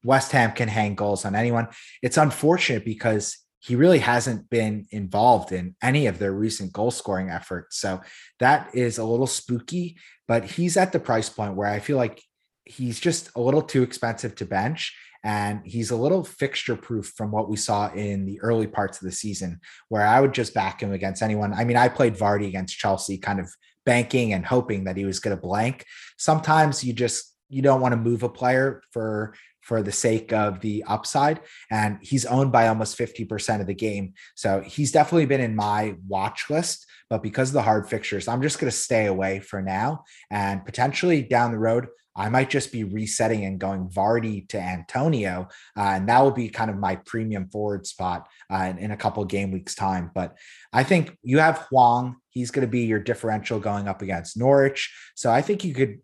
West 0.03 0.31
Ham 0.31 0.51
can 0.51 0.69
hang 0.69 0.95
goals 0.95 1.25
on 1.25 1.35
anyone. 1.35 1.67
It's 2.01 2.17
unfortunate 2.17 2.85
because 2.85 3.37
he 3.59 3.75
really 3.75 3.99
hasn't 3.99 4.47
been 4.49 4.85
involved 4.91 5.51
in 5.51 5.75
any 5.81 6.05
of 6.05 6.19
their 6.19 6.31
recent 6.31 6.71
goal 6.71 6.91
scoring 6.91 7.31
efforts. 7.31 7.79
So 7.79 8.01
that 8.39 8.69
is 8.75 8.99
a 8.99 9.03
little 9.03 9.25
spooky, 9.25 9.97
but 10.27 10.45
he's 10.45 10.77
at 10.77 10.91
the 10.91 10.99
price 10.99 11.29
point 11.29 11.55
where 11.55 11.67
I 11.67 11.79
feel 11.79 11.97
like 11.97 12.21
he's 12.65 12.99
just 12.99 13.31
a 13.35 13.41
little 13.41 13.63
too 13.63 13.81
expensive 13.81 14.35
to 14.35 14.45
bench. 14.45 14.95
And 15.25 15.61
he's 15.65 15.91
a 15.91 15.97
little 15.97 16.23
fixture 16.23 16.77
proof 16.77 17.13
from 17.17 17.31
what 17.31 17.49
we 17.49 17.57
saw 17.57 17.91
in 17.91 18.25
the 18.25 18.39
early 18.41 18.67
parts 18.67 19.01
of 19.01 19.05
the 19.05 19.11
season, 19.11 19.59
where 19.89 20.05
I 20.05 20.21
would 20.21 20.33
just 20.33 20.53
back 20.53 20.81
him 20.81 20.93
against 20.93 21.23
anyone. 21.23 21.51
I 21.51 21.65
mean, 21.65 21.75
I 21.75 21.89
played 21.89 22.15
Vardy 22.15 22.47
against 22.47 22.77
Chelsea, 22.77 23.17
kind 23.17 23.39
of 23.39 23.49
banking 23.85 24.33
and 24.33 24.45
hoping 24.45 24.83
that 24.83 24.97
he 24.97 25.03
was 25.03 25.19
going 25.19 25.35
to 25.35 25.41
blank. 25.41 25.85
Sometimes 26.17 26.83
you 26.83 26.93
just 26.93 27.35
you 27.49 27.61
don't 27.61 27.81
want 27.81 27.91
to 27.91 27.97
move 27.97 28.23
a 28.23 28.29
player 28.29 28.81
for 28.91 29.33
for 29.65 29.81
the 29.81 29.91
sake 29.91 30.31
of 30.31 30.59
the 30.61 30.83
upside. 30.87 31.41
And 31.71 31.97
he's 31.99 32.23
owned 32.27 32.51
by 32.51 32.67
almost 32.67 32.99
50% 32.99 33.61
of 33.61 33.65
the 33.65 33.73
game. 33.73 34.13
So 34.35 34.61
he's 34.61 34.91
definitely 34.91 35.25
been 35.25 35.41
in 35.41 35.55
my 35.55 35.95
watch 36.07 36.51
list. 36.51 36.85
But 37.09 37.23
because 37.23 37.49
of 37.49 37.53
the 37.53 37.63
hard 37.63 37.89
fixtures, 37.89 38.27
I'm 38.27 38.43
just 38.43 38.59
going 38.59 38.69
to 38.69 38.77
stay 38.77 39.07
away 39.07 39.39
for 39.39 39.63
now. 39.63 40.03
And 40.29 40.63
potentially 40.63 41.23
down 41.23 41.51
the 41.51 41.57
road, 41.57 41.87
I 42.15 42.29
might 42.29 42.49
just 42.49 42.71
be 42.71 42.83
resetting 42.83 43.45
and 43.45 43.59
going 43.59 43.89
Vardy 43.89 44.47
to 44.49 44.59
Antonio. 44.59 45.49
Uh, 45.77 45.81
and 45.81 46.09
that 46.09 46.21
will 46.21 46.31
be 46.31 46.49
kind 46.49 46.69
of 46.69 46.77
my 46.77 46.95
premium 46.95 47.49
forward 47.49 47.85
spot 47.85 48.27
uh, 48.51 48.67
in, 48.69 48.77
in, 48.77 48.91
a 48.91 48.97
couple 48.97 49.23
game 49.25 49.51
weeks' 49.51 49.75
time. 49.75 50.11
But 50.15 50.37
I 50.71 50.83
think 50.83 51.17
you 51.23 51.39
have 51.39 51.67
Hwang; 51.69 52.15
He's 52.29 52.51
going 52.51 52.65
to 52.65 52.71
be 52.71 52.85
your 52.85 52.99
differential 52.99 53.59
going 53.59 53.87
up 53.87 54.01
against 54.01 54.37
Norwich. 54.37 54.93
So 55.15 55.31
I 55.31 55.41
think 55.41 55.63
you 55.63 55.73
could, 55.73 55.99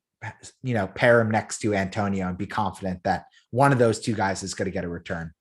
you 0.64 0.74
know, 0.74 0.88
pair 0.88 1.22
him 1.22 1.32
next 1.32 1.59
to 1.59 1.74
Antonio 1.74 2.28
and 2.28 2.38
be 2.38 2.47
confident 2.47 3.03
that 3.03 3.26
one 3.51 3.72
of 3.72 3.80
those 3.80 3.99
two 3.99 4.14
guys 4.14 4.43
is 4.43 4.53
going 4.53 4.66
to 4.66 4.72
get 4.72 4.86
a 4.86 4.89
return. 4.89 5.32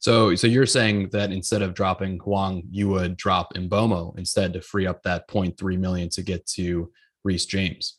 So, 0.00 0.34
so 0.36 0.46
you're 0.46 0.66
saying 0.66 1.08
that 1.10 1.32
instead 1.32 1.62
of 1.62 1.74
dropping 1.74 2.18
Hwang, 2.20 2.62
you 2.70 2.88
would 2.88 3.16
drop 3.16 3.54
Mbeumo 3.54 4.16
instead 4.16 4.52
to 4.52 4.60
free 4.60 4.86
up 4.86 5.02
that 5.02 5.28
0.3 5.28 5.78
million 5.78 6.08
to 6.10 6.22
get 6.22 6.46
to 6.54 6.92
Reece 7.24 7.46
James. 7.46 7.97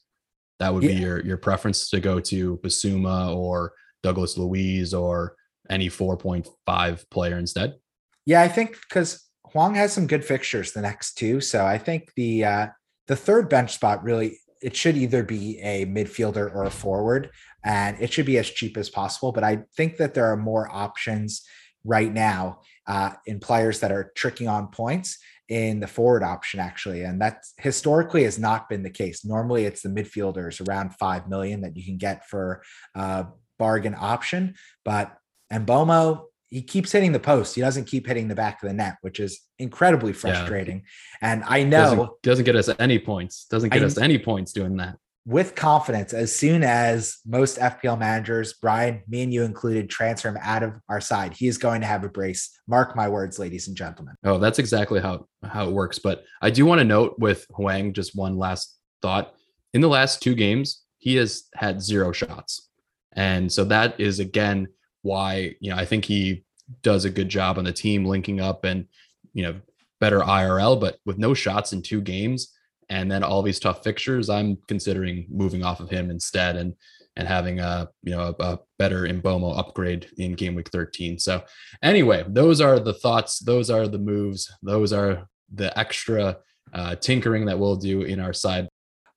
That 0.59 0.73
would 0.73 0.83
yeah. 0.83 0.89
be 0.89 0.95
your 0.95 1.25
your 1.25 1.37
preference 1.37 1.89
to 1.89 1.99
go 1.99 2.19
to 2.19 2.57
Bissouma 2.57 3.35
or 3.35 3.73
Douglas 4.03 4.37
Luiz 4.37 4.93
or 4.93 5.35
any 5.69 5.89
4.5 5.89 7.09
player 7.09 7.37
instead. 7.37 7.75
Yeah, 8.25 8.41
I 8.41 8.47
think 8.47 8.77
because 8.87 9.29
Hwang 9.45 9.75
has 9.75 9.93
some 9.93 10.07
good 10.07 10.25
fixtures 10.25 10.71
the 10.71 10.81
next 10.81 11.15
two, 11.15 11.41
so 11.41 11.65
I 11.65 11.77
think 11.77 12.11
the 12.15 12.45
uh, 12.45 12.67
the 13.07 13.15
third 13.15 13.49
bench 13.49 13.73
spot 13.73 14.03
really 14.03 14.39
it 14.61 14.75
should 14.75 14.97
either 14.97 15.23
be 15.23 15.57
a 15.59 15.85
midfielder 15.85 16.53
or 16.53 16.65
a 16.65 16.69
forward, 16.69 17.29
and 17.63 17.97
it 17.99 18.11
should 18.11 18.25
be 18.25 18.37
as 18.37 18.49
cheap 18.49 18.77
as 18.77 18.89
possible. 18.89 19.31
But 19.31 19.43
I 19.43 19.63
think 19.77 19.97
that 19.97 20.13
there 20.13 20.25
are 20.25 20.37
more 20.37 20.69
options 20.69 21.43
right 21.85 22.11
now 22.11 22.59
uh, 22.87 23.11
in 23.25 23.39
players 23.39 23.79
that 23.79 23.91
are 23.91 24.11
tricking 24.15 24.47
on 24.47 24.67
points 24.67 25.17
in 25.49 25.79
the 25.79 25.87
forward 25.87 26.23
option, 26.23 26.59
actually. 26.59 27.03
And 27.03 27.21
that 27.21 27.43
historically 27.57 28.23
has 28.23 28.39
not 28.39 28.69
been 28.69 28.83
the 28.83 28.89
case. 28.89 29.25
Normally, 29.25 29.65
it's 29.65 29.81
the 29.81 29.89
midfielders 29.89 30.65
around 30.67 30.95
5 30.95 31.27
million 31.27 31.61
that 31.61 31.75
you 31.75 31.83
can 31.83 31.97
get 31.97 32.27
for 32.27 32.61
a 32.95 33.25
bargain 33.57 33.95
option. 33.97 34.55
But 34.85 35.17
Mbeumo 35.51 36.25
he 36.49 36.61
keeps 36.63 36.91
hitting 36.91 37.11
the 37.11 37.19
post. 37.19 37.55
He 37.55 37.61
doesn't 37.61 37.85
keep 37.85 38.07
hitting 38.07 38.27
the 38.27 38.35
back 38.35 38.61
of 38.63 38.67
the 38.67 38.73
net, 38.73 38.97
which 39.01 39.19
is 39.19 39.39
incredibly 39.59 40.13
frustrating. 40.13 40.77
Yeah. 41.21 41.33
And 41.33 41.43
I 41.45 41.63
know 41.63 41.79
doesn't, 41.79 42.21
doesn't, 42.23 42.45
get 42.45 42.55
us 42.55 42.69
any 42.79 42.97
points. 42.97 43.45
Doesn't 43.45 43.69
get 43.69 43.83
I, 43.83 43.85
us 43.85 43.97
any 43.97 44.17
points 44.17 44.51
doing 44.51 44.77
that. 44.77 44.97
With 45.29 45.53
confidence, 45.53 46.11
as 46.11 46.35
soon 46.35 46.63
as 46.63 47.19
most 47.23 47.59
FPL 47.59 47.99
managers, 47.99 48.53
Brian, 48.53 49.03
me 49.07 49.21
and 49.21 49.31
you 49.31 49.43
included, 49.43 49.87
transfer 49.87 50.29
him 50.29 50.39
out 50.41 50.63
of 50.63 50.73
our 50.89 50.99
side, 50.99 51.33
he 51.33 51.45
is 51.45 51.59
going 51.59 51.81
to 51.81 51.87
have 51.87 52.03
a 52.03 52.09
brace. 52.09 52.49
Mark 52.67 52.95
my 52.95 53.07
words, 53.07 53.37
ladies 53.37 53.67
and 53.67 53.77
gentlemen. 53.77 54.15
Oh, 54.23 54.39
that's 54.39 54.57
exactly 54.57 54.99
how 54.99 55.27
how 55.43 55.67
it 55.67 55.71
works. 55.71 55.99
But 55.99 56.23
I 56.41 56.49
do 56.49 56.65
want 56.65 56.79
to 56.79 56.83
note 56.83 57.19
with 57.19 57.45
Hwang 57.51 57.93
just 57.93 58.15
one 58.15 58.39
last 58.39 58.75
thought. 59.03 59.35
In 59.75 59.81
the 59.81 59.87
last 59.87 60.23
two 60.23 60.33
games, 60.33 60.81
he 60.97 61.17
has 61.17 61.43
had 61.53 61.79
zero 61.79 62.11
shots. 62.11 62.67
And 63.13 63.51
so 63.51 63.63
that 63.65 63.99
is 63.99 64.19
again 64.19 64.67
why 65.03 65.53
you 65.59 65.69
know 65.69 65.77
I 65.77 65.85
think 65.85 66.05
he 66.05 66.43
does 66.81 67.05
a 67.05 67.11
good 67.11 67.29
job 67.29 67.59
on 67.59 67.65
the 67.65 67.71
team 67.71 68.03
linking 68.03 68.41
up 68.41 68.63
and 68.65 68.87
you 69.33 69.43
know 69.43 69.61
better 69.99 70.21
IRL, 70.21 70.81
but 70.81 70.97
with 71.05 71.19
no 71.19 71.35
shots 71.35 71.71
in 71.71 71.83
two 71.83 72.01
games 72.01 72.51
and 72.89 73.11
then 73.11 73.23
all 73.23 73.41
these 73.41 73.59
tough 73.59 73.83
fixtures, 73.83 74.29
I'm 74.29 74.57
considering 74.67 75.27
moving 75.29 75.63
off 75.63 75.79
of 75.79 75.89
him 75.89 76.09
instead 76.09 76.55
and 76.55 76.73
and 77.15 77.27
having 77.27 77.59
a 77.59 77.89
you 78.03 78.15
know 78.15 78.35
a, 78.39 78.43
a 78.43 78.59
better 78.77 79.03
Mbeumo 79.03 79.57
upgrade 79.57 80.09
in 80.17 80.33
game 80.33 80.55
week 80.55 80.69
13. 80.69 81.19
So 81.19 81.43
anyway, 81.83 82.23
those 82.27 82.61
are 82.61 82.79
the 82.79 82.93
thoughts, 82.93 83.39
those 83.39 83.69
are 83.69 83.87
the 83.87 83.99
moves, 83.99 84.51
those 84.61 84.93
are 84.93 85.27
the 85.53 85.77
extra 85.77 86.37
uh, 86.73 86.95
tinkering 86.95 87.45
that 87.45 87.57
we'll 87.57 87.75
do 87.75 88.03
in 88.03 88.19
our 88.19 88.33
side 88.33 88.69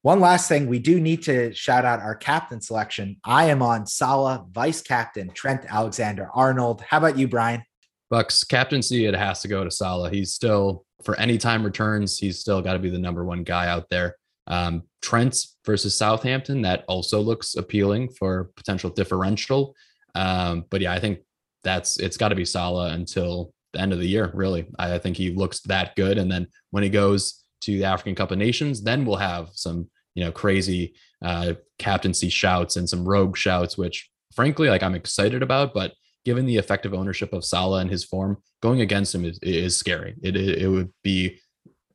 one 0.02 0.18
last 0.18 0.48
thing, 0.48 0.66
we 0.66 0.80
do 0.80 1.00
need 1.00 1.22
to 1.22 1.54
shout 1.54 1.84
out 1.84 2.00
our 2.00 2.16
captain 2.16 2.60
selection. 2.60 3.18
I 3.24 3.46
am 3.46 3.62
on 3.62 3.86
Salah, 3.86 4.44
vice 4.50 4.82
captain 4.82 5.30
Trent 5.32 5.64
Alexander 5.68 6.28
Arnold. 6.34 6.80
How 6.80 6.98
about 6.98 7.16
you, 7.16 7.28
Brian? 7.28 7.62
Bucks 8.10 8.42
captaincy, 8.42 9.06
it 9.06 9.14
has 9.14 9.42
to 9.42 9.48
go 9.48 9.62
to 9.62 9.70
Salah. 9.70 10.10
He's 10.10 10.32
still, 10.32 10.84
for 11.04 11.18
any 11.18 11.38
time 11.38 11.64
returns, 11.64 12.18
he's 12.18 12.38
still 12.38 12.60
got 12.62 12.74
to 12.74 12.78
be 12.78 12.90
the 12.90 12.98
number 12.98 13.24
one 13.24 13.42
guy 13.42 13.68
out 13.68 13.88
there. 13.90 14.16
Um, 14.46 14.82
Trent 15.00 15.36
versus 15.64 15.94
Southampton, 15.94 16.62
that 16.62 16.84
also 16.88 17.20
looks 17.20 17.54
appealing 17.54 18.10
for 18.10 18.50
potential 18.56 18.90
differential. 18.90 19.74
Um, 20.14 20.64
but 20.70 20.80
yeah, 20.80 20.92
I 20.92 21.00
think 21.00 21.20
that's 21.64 21.98
it's 21.98 22.16
got 22.16 22.30
to 22.30 22.34
be 22.34 22.44
Salah 22.44 22.92
until 22.92 23.52
the 23.72 23.80
end 23.80 23.92
of 23.92 23.98
the 23.98 24.08
year, 24.08 24.30
really. 24.34 24.66
I, 24.78 24.94
I 24.94 24.98
think 24.98 25.16
he 25.16 25.30
looks 25.30 25.60
that 25.60 25.96
good. 25.96 26.18
And 26.18 26.30
then 26.30 26.48
when 26.70 26.82
he 26.82 26.90
goes 26.90 27.44
to 27.62 27.78
the 27.78 27.84
African 27.84 28.14
Cup 28.14 28.30
of 28.30 28.38
Nations, 28.38 28.82
then 28.82 29.04
we'll 29.04 29.16
have 29.16 29.50
some 29.52 29.88
you 30.14 30.24
know 30.24 30.32
crazy 30.32 30.94
uh, 31.24 31.54
captaincy 31.78 32.28
shouts 32.28 32.76
and 32.76 32.88
some 32.88 33.06
rogue 33.06 33.36
shouts, 33.36 33.78
which 33.78 34.10
frankly 34.34 34.68
like 34.68 34.82
I'm 34.82 34.94
excited 34.94 35.42
about. 35.42 35.72
But 35.72 35.94
given 36.24 36.46
the 36.46 36.56
effective 36.56 36.94
ownership 36.94 37.32
of 37.32 37.44
Salah 37.44 37.80
and 37.80 37.90
his 37.90 38.04
form, 38.04 38.38
going 38.60 38.80
against 38.80 39.14
him 39.14 39.24
is, 39.24 39.38
is 39.42 39.76
scary. 39.76 40.14
It, 40.22 40.36
it 40.36 40.62
it 40.62 40.68
would 40.68 40.90
be 41.02 41.40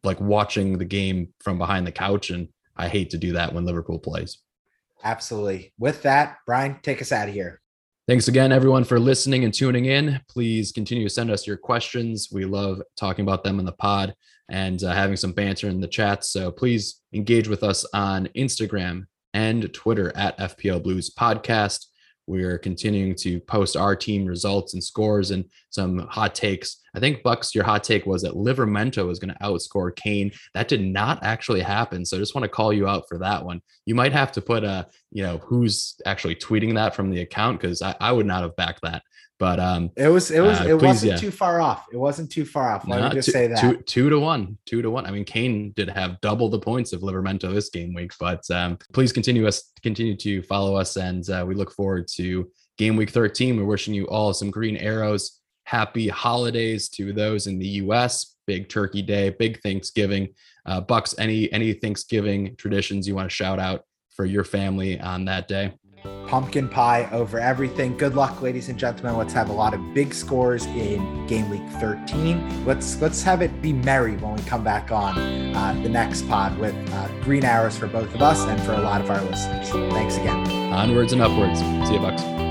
like 0.03 0.19
watching 0.19 0.77
the 0.77 0.85
game 0.85 1.33
from 1.39 1.57
behind 1.57 1.87
the 1.87 1.91
couch, 1.91 2.29
and 2.29 2.47
I 2.75 2.87
hate 2.87 3.09
to 3.11 3.17
do 3.17 3.33
that 3.33 3.53
when 3.53 3.65
Liverpool 3.65 3.99
plays. 3.99 4.39
Absolutely. 5.03 5.73
With 5.77 6.01
that, 6.03 6.37
Brian, 6.45 6.79
take 6.81 7.01
us 7.01 7.11
out 7.11 7.27
of 7.27 7.33
here. 7.33 7.61
Thanks 8.07 8.29
again, 8.29 8.53
everyone, 8.53 8.85
for 8.85 8.99
listening 8.99 9.43
and 9.43 9.53
tuning 9.53 9.85
in. 9.85 10.21
Please 10.29 10.71
continue 10.71 11.03
to 11.03 11.13
send 11.13 11.29
us 11.29 11.45
your 11.45 11.57
questions. 11.57 12.29
We 12.31 12.45
love 12.45 12.81
talking 12.95 13.23
about 13.23 13.43
them 13.43 13.59
in 13.59 13.65
the 13.65 13.73
pod 13.73 14.15
and 14.49 14.81
uh, 14.81 14.93
having 14.93 15.17
some 15.17 15.33
banter 15.33 15.67
in 15.67 15.81
the 15.81 15.89
chat. 15.89 16.23
So 16.23 16.49
please 16.49 17.01
engage 17.13 17.49
with 17.49 17.63
us 17.63 17.85
on 17.93 18.29
Instagram 18.35 19.07
and 19.33 19.71
Twitter 19.73 20.15
at 20.15 20.37
FPL 20.39 20.83
Blues 20.83 21.13
Podcast. 21.13 21.87
We're 22.27 22.57
continuing 22.57 23.15
to 23.15 23.39
post 23.39 23.77
our 23.77 23.95
team 23.95 24.25
results 24.25 24.73
and 24.73 24.83
scores 24.83 25.31
and 25.31 25.45
some 25.69 25.99
hot 26.09 26.35
takes. 26.35 26.81
I 26.93 26.99
think 26.99 27.23
Bucks, 27.23 27.55
your 27.55 27.63
hot 27.63 27.83
take 27.83 28.05
was 28.05 28.21
that 28.23 28.33
Livramento 28.33 29.07
was 29.07 29.17
going 29.17 29.33
to 29.33 29.39
outscore 29.39 29.95
Kane. 29.95 30.31
That 30.53 30.67
did 30.67 30.81
not 30.81 31.23
actually 31.23 31.61
happen. 31.61 32.05
So 32.05 32.17
I 32.17 32.19
just 32.19 32.35
want 32.35 32.43
to 32.43 32.49
call 32.49 32.73
you 32.73 32.87
out 32.87 33.05
for 33.07 33.17
that 33.19 33.45
one. 33.45 33.61
You 33.85 33.95
might 33.95 34.11
have 34.11 34.31
to 34.33 34.41
put 34.41 34.63
a, 34.63 34.87
you 35.11 35.23
know, 35.23 35.37
who's 35.37 35.95
actually 36.05 36.35
tweeting 36.35 36.75
that 36.75 36.95
from 36.95 37.09
the 37.09 37.21
account 37.21 37.61
because 37.61 37.81
I, 37.81 37.95
I 38.01 38.11
would 38.11 38.25
not 38.25 38.43
have 38.43 38.55
backed 38.57 38.81
that. 38.83 39.03
But 39.39 39.59
um, 39.59 39.91
it 39.95 40.07
was 40.07 40.31
it 40.31 40.39
was 40.39 40.59
uh, 40.59 40.63
it 40.63 40.79
please, 40.79 40.87
wasn't 40.87 41.11
yeah. 41.11 41.17
too 41.17 41.29
far 41.29 41.61
off. 41.61 41.85
It 41.91 41.97
wasn't 41.97 42.31
too 42.31 42.43
far 42.43 42.71
off. 42.71 42.87
Let 42.87 43.03
me 43.03 43.09
just 43.15 43.27
two, 43.27 43.31
say 43.31 43.47
that 43.47 43.59
two, 43.59 43.77
two 43.83 44.09
to 44.09 44.19
one, 44.19 44.57
two 44.65 44.81
to 44.81 44.89
one. 44.89 45.05
I 45.05 45.11
mean, 45.11 45.25
Kane 45.25 45.73
did 45.75 45.89
have 45.89 46.19
double 46.21 46.49
the 46.49 46.59
points 46.59 46.91
of 46.91 47.01
Livramento 47.01 47.53
this 47.53 47.69
game 47.69 47.93
week, 47.93 48.13
but 48.19 48.41
um, 48.49 48.79
please 48.93 49.13
continue 49.13 49.45
us 49.45 49.71
continue 49.83 50.17
to 50.17 50.41
follow 50.43 50.75
us, 50.75 50.95
and 50.95 51.29
uh, 51.29 51.45
we 51.47 51.53
look 51.53 51.71
forward 51.71 52.07
to 52.15 52.49
game 52.79 52.95
week 52.95 53.11
13. 53.11 53.57
We're 53.57 53.65
wishing 53.65 53.93
you 53.93 54.05
all 54.07 54.33
some 54.33 54.49
green 54.49 54.77
arrows. 54.77 55.39
Happy 55.65 56.07
holidays 56.07 56.89
to 56.89 57.13
those 57.13 57.45
in 57.45 57.59
the 57.59 57.67
U.S. 57.67 58.37
Big 58.47 58.69
Turkey 58.69 59.03
Day, 59.03 59.29
big 59.29 59.61
Thanksgiving. 59.61 60.29
Uh, 60.65 60.81
Bucks, 60.81 61.13
any 61.19 61.51
any 61.51 61.73
Thanksgiving 61.73 62.55
traditions 62.55 63.07
you 63.07 63.13
want 63.13 63.29
to 63.29 63.35
shout 63.35 63.59
out 63.59 63.83
for 64.15 64.25
your 64.25 64.43
family 64.43 64.99
on 64.99 65.25
that 65.25 65.47
day? 65.47 65.73
Pumpkin 66.27 66.67
pie 66.67 67.09
over 67.11 67.39
everything. 67.39 67.97
Good 67.97 68.15
luck, 68.15 68.41
ladies 68.41 68.69
and 68.69 68.77
gentlemen. 68.77 69.17
Let's 69.17 69.33
have 69.33 69.49
a 69.49 69.53
lot 69.53 69.73
of 69.73 69.93
big 69.93 70.13
scores 70.13 70.65
in 70.67 71.25
game 71.27 71.49
week 71.49 71.67
13. 71.79 72.65
Let's 72.65 73.01
let's 73.01 73.23
have 73.23 73.41
it 73.41 73.61
be 73.61 73.73
merry 73.73 74.17
when 74.17 74.35
we 74.35 74.43
come 74.43 74.63
back 74.63 74.91
on 74.91 75.17
uh, 75.55 75.79
the 75.83 75.89
next 75.89 76.27
pod 76.27 76.57
with 76.57 76.75
uh, 76.93 77.07
green 77.21 77.45
arrows 77.45 77.77
for 77.77 77.87
both 77.87 78.13
of 78.13 78.21
us 78.21 78.41
and 78.41 78.61
for 78.61 78.73
a 78.73 78.81
lot 78.81 79.01
of 79.01 79.09
our 79.09 79.21
listeners. 79.23 79.69
Thanks 79.93 80.17
again. 80.17 80.73
Onwards 80.73 81.13
and 81.13 81.21
upwards. 81.21 81.59
See 81.87 81.93
you, 81.93 81.99
Bucks. 81.99 82.46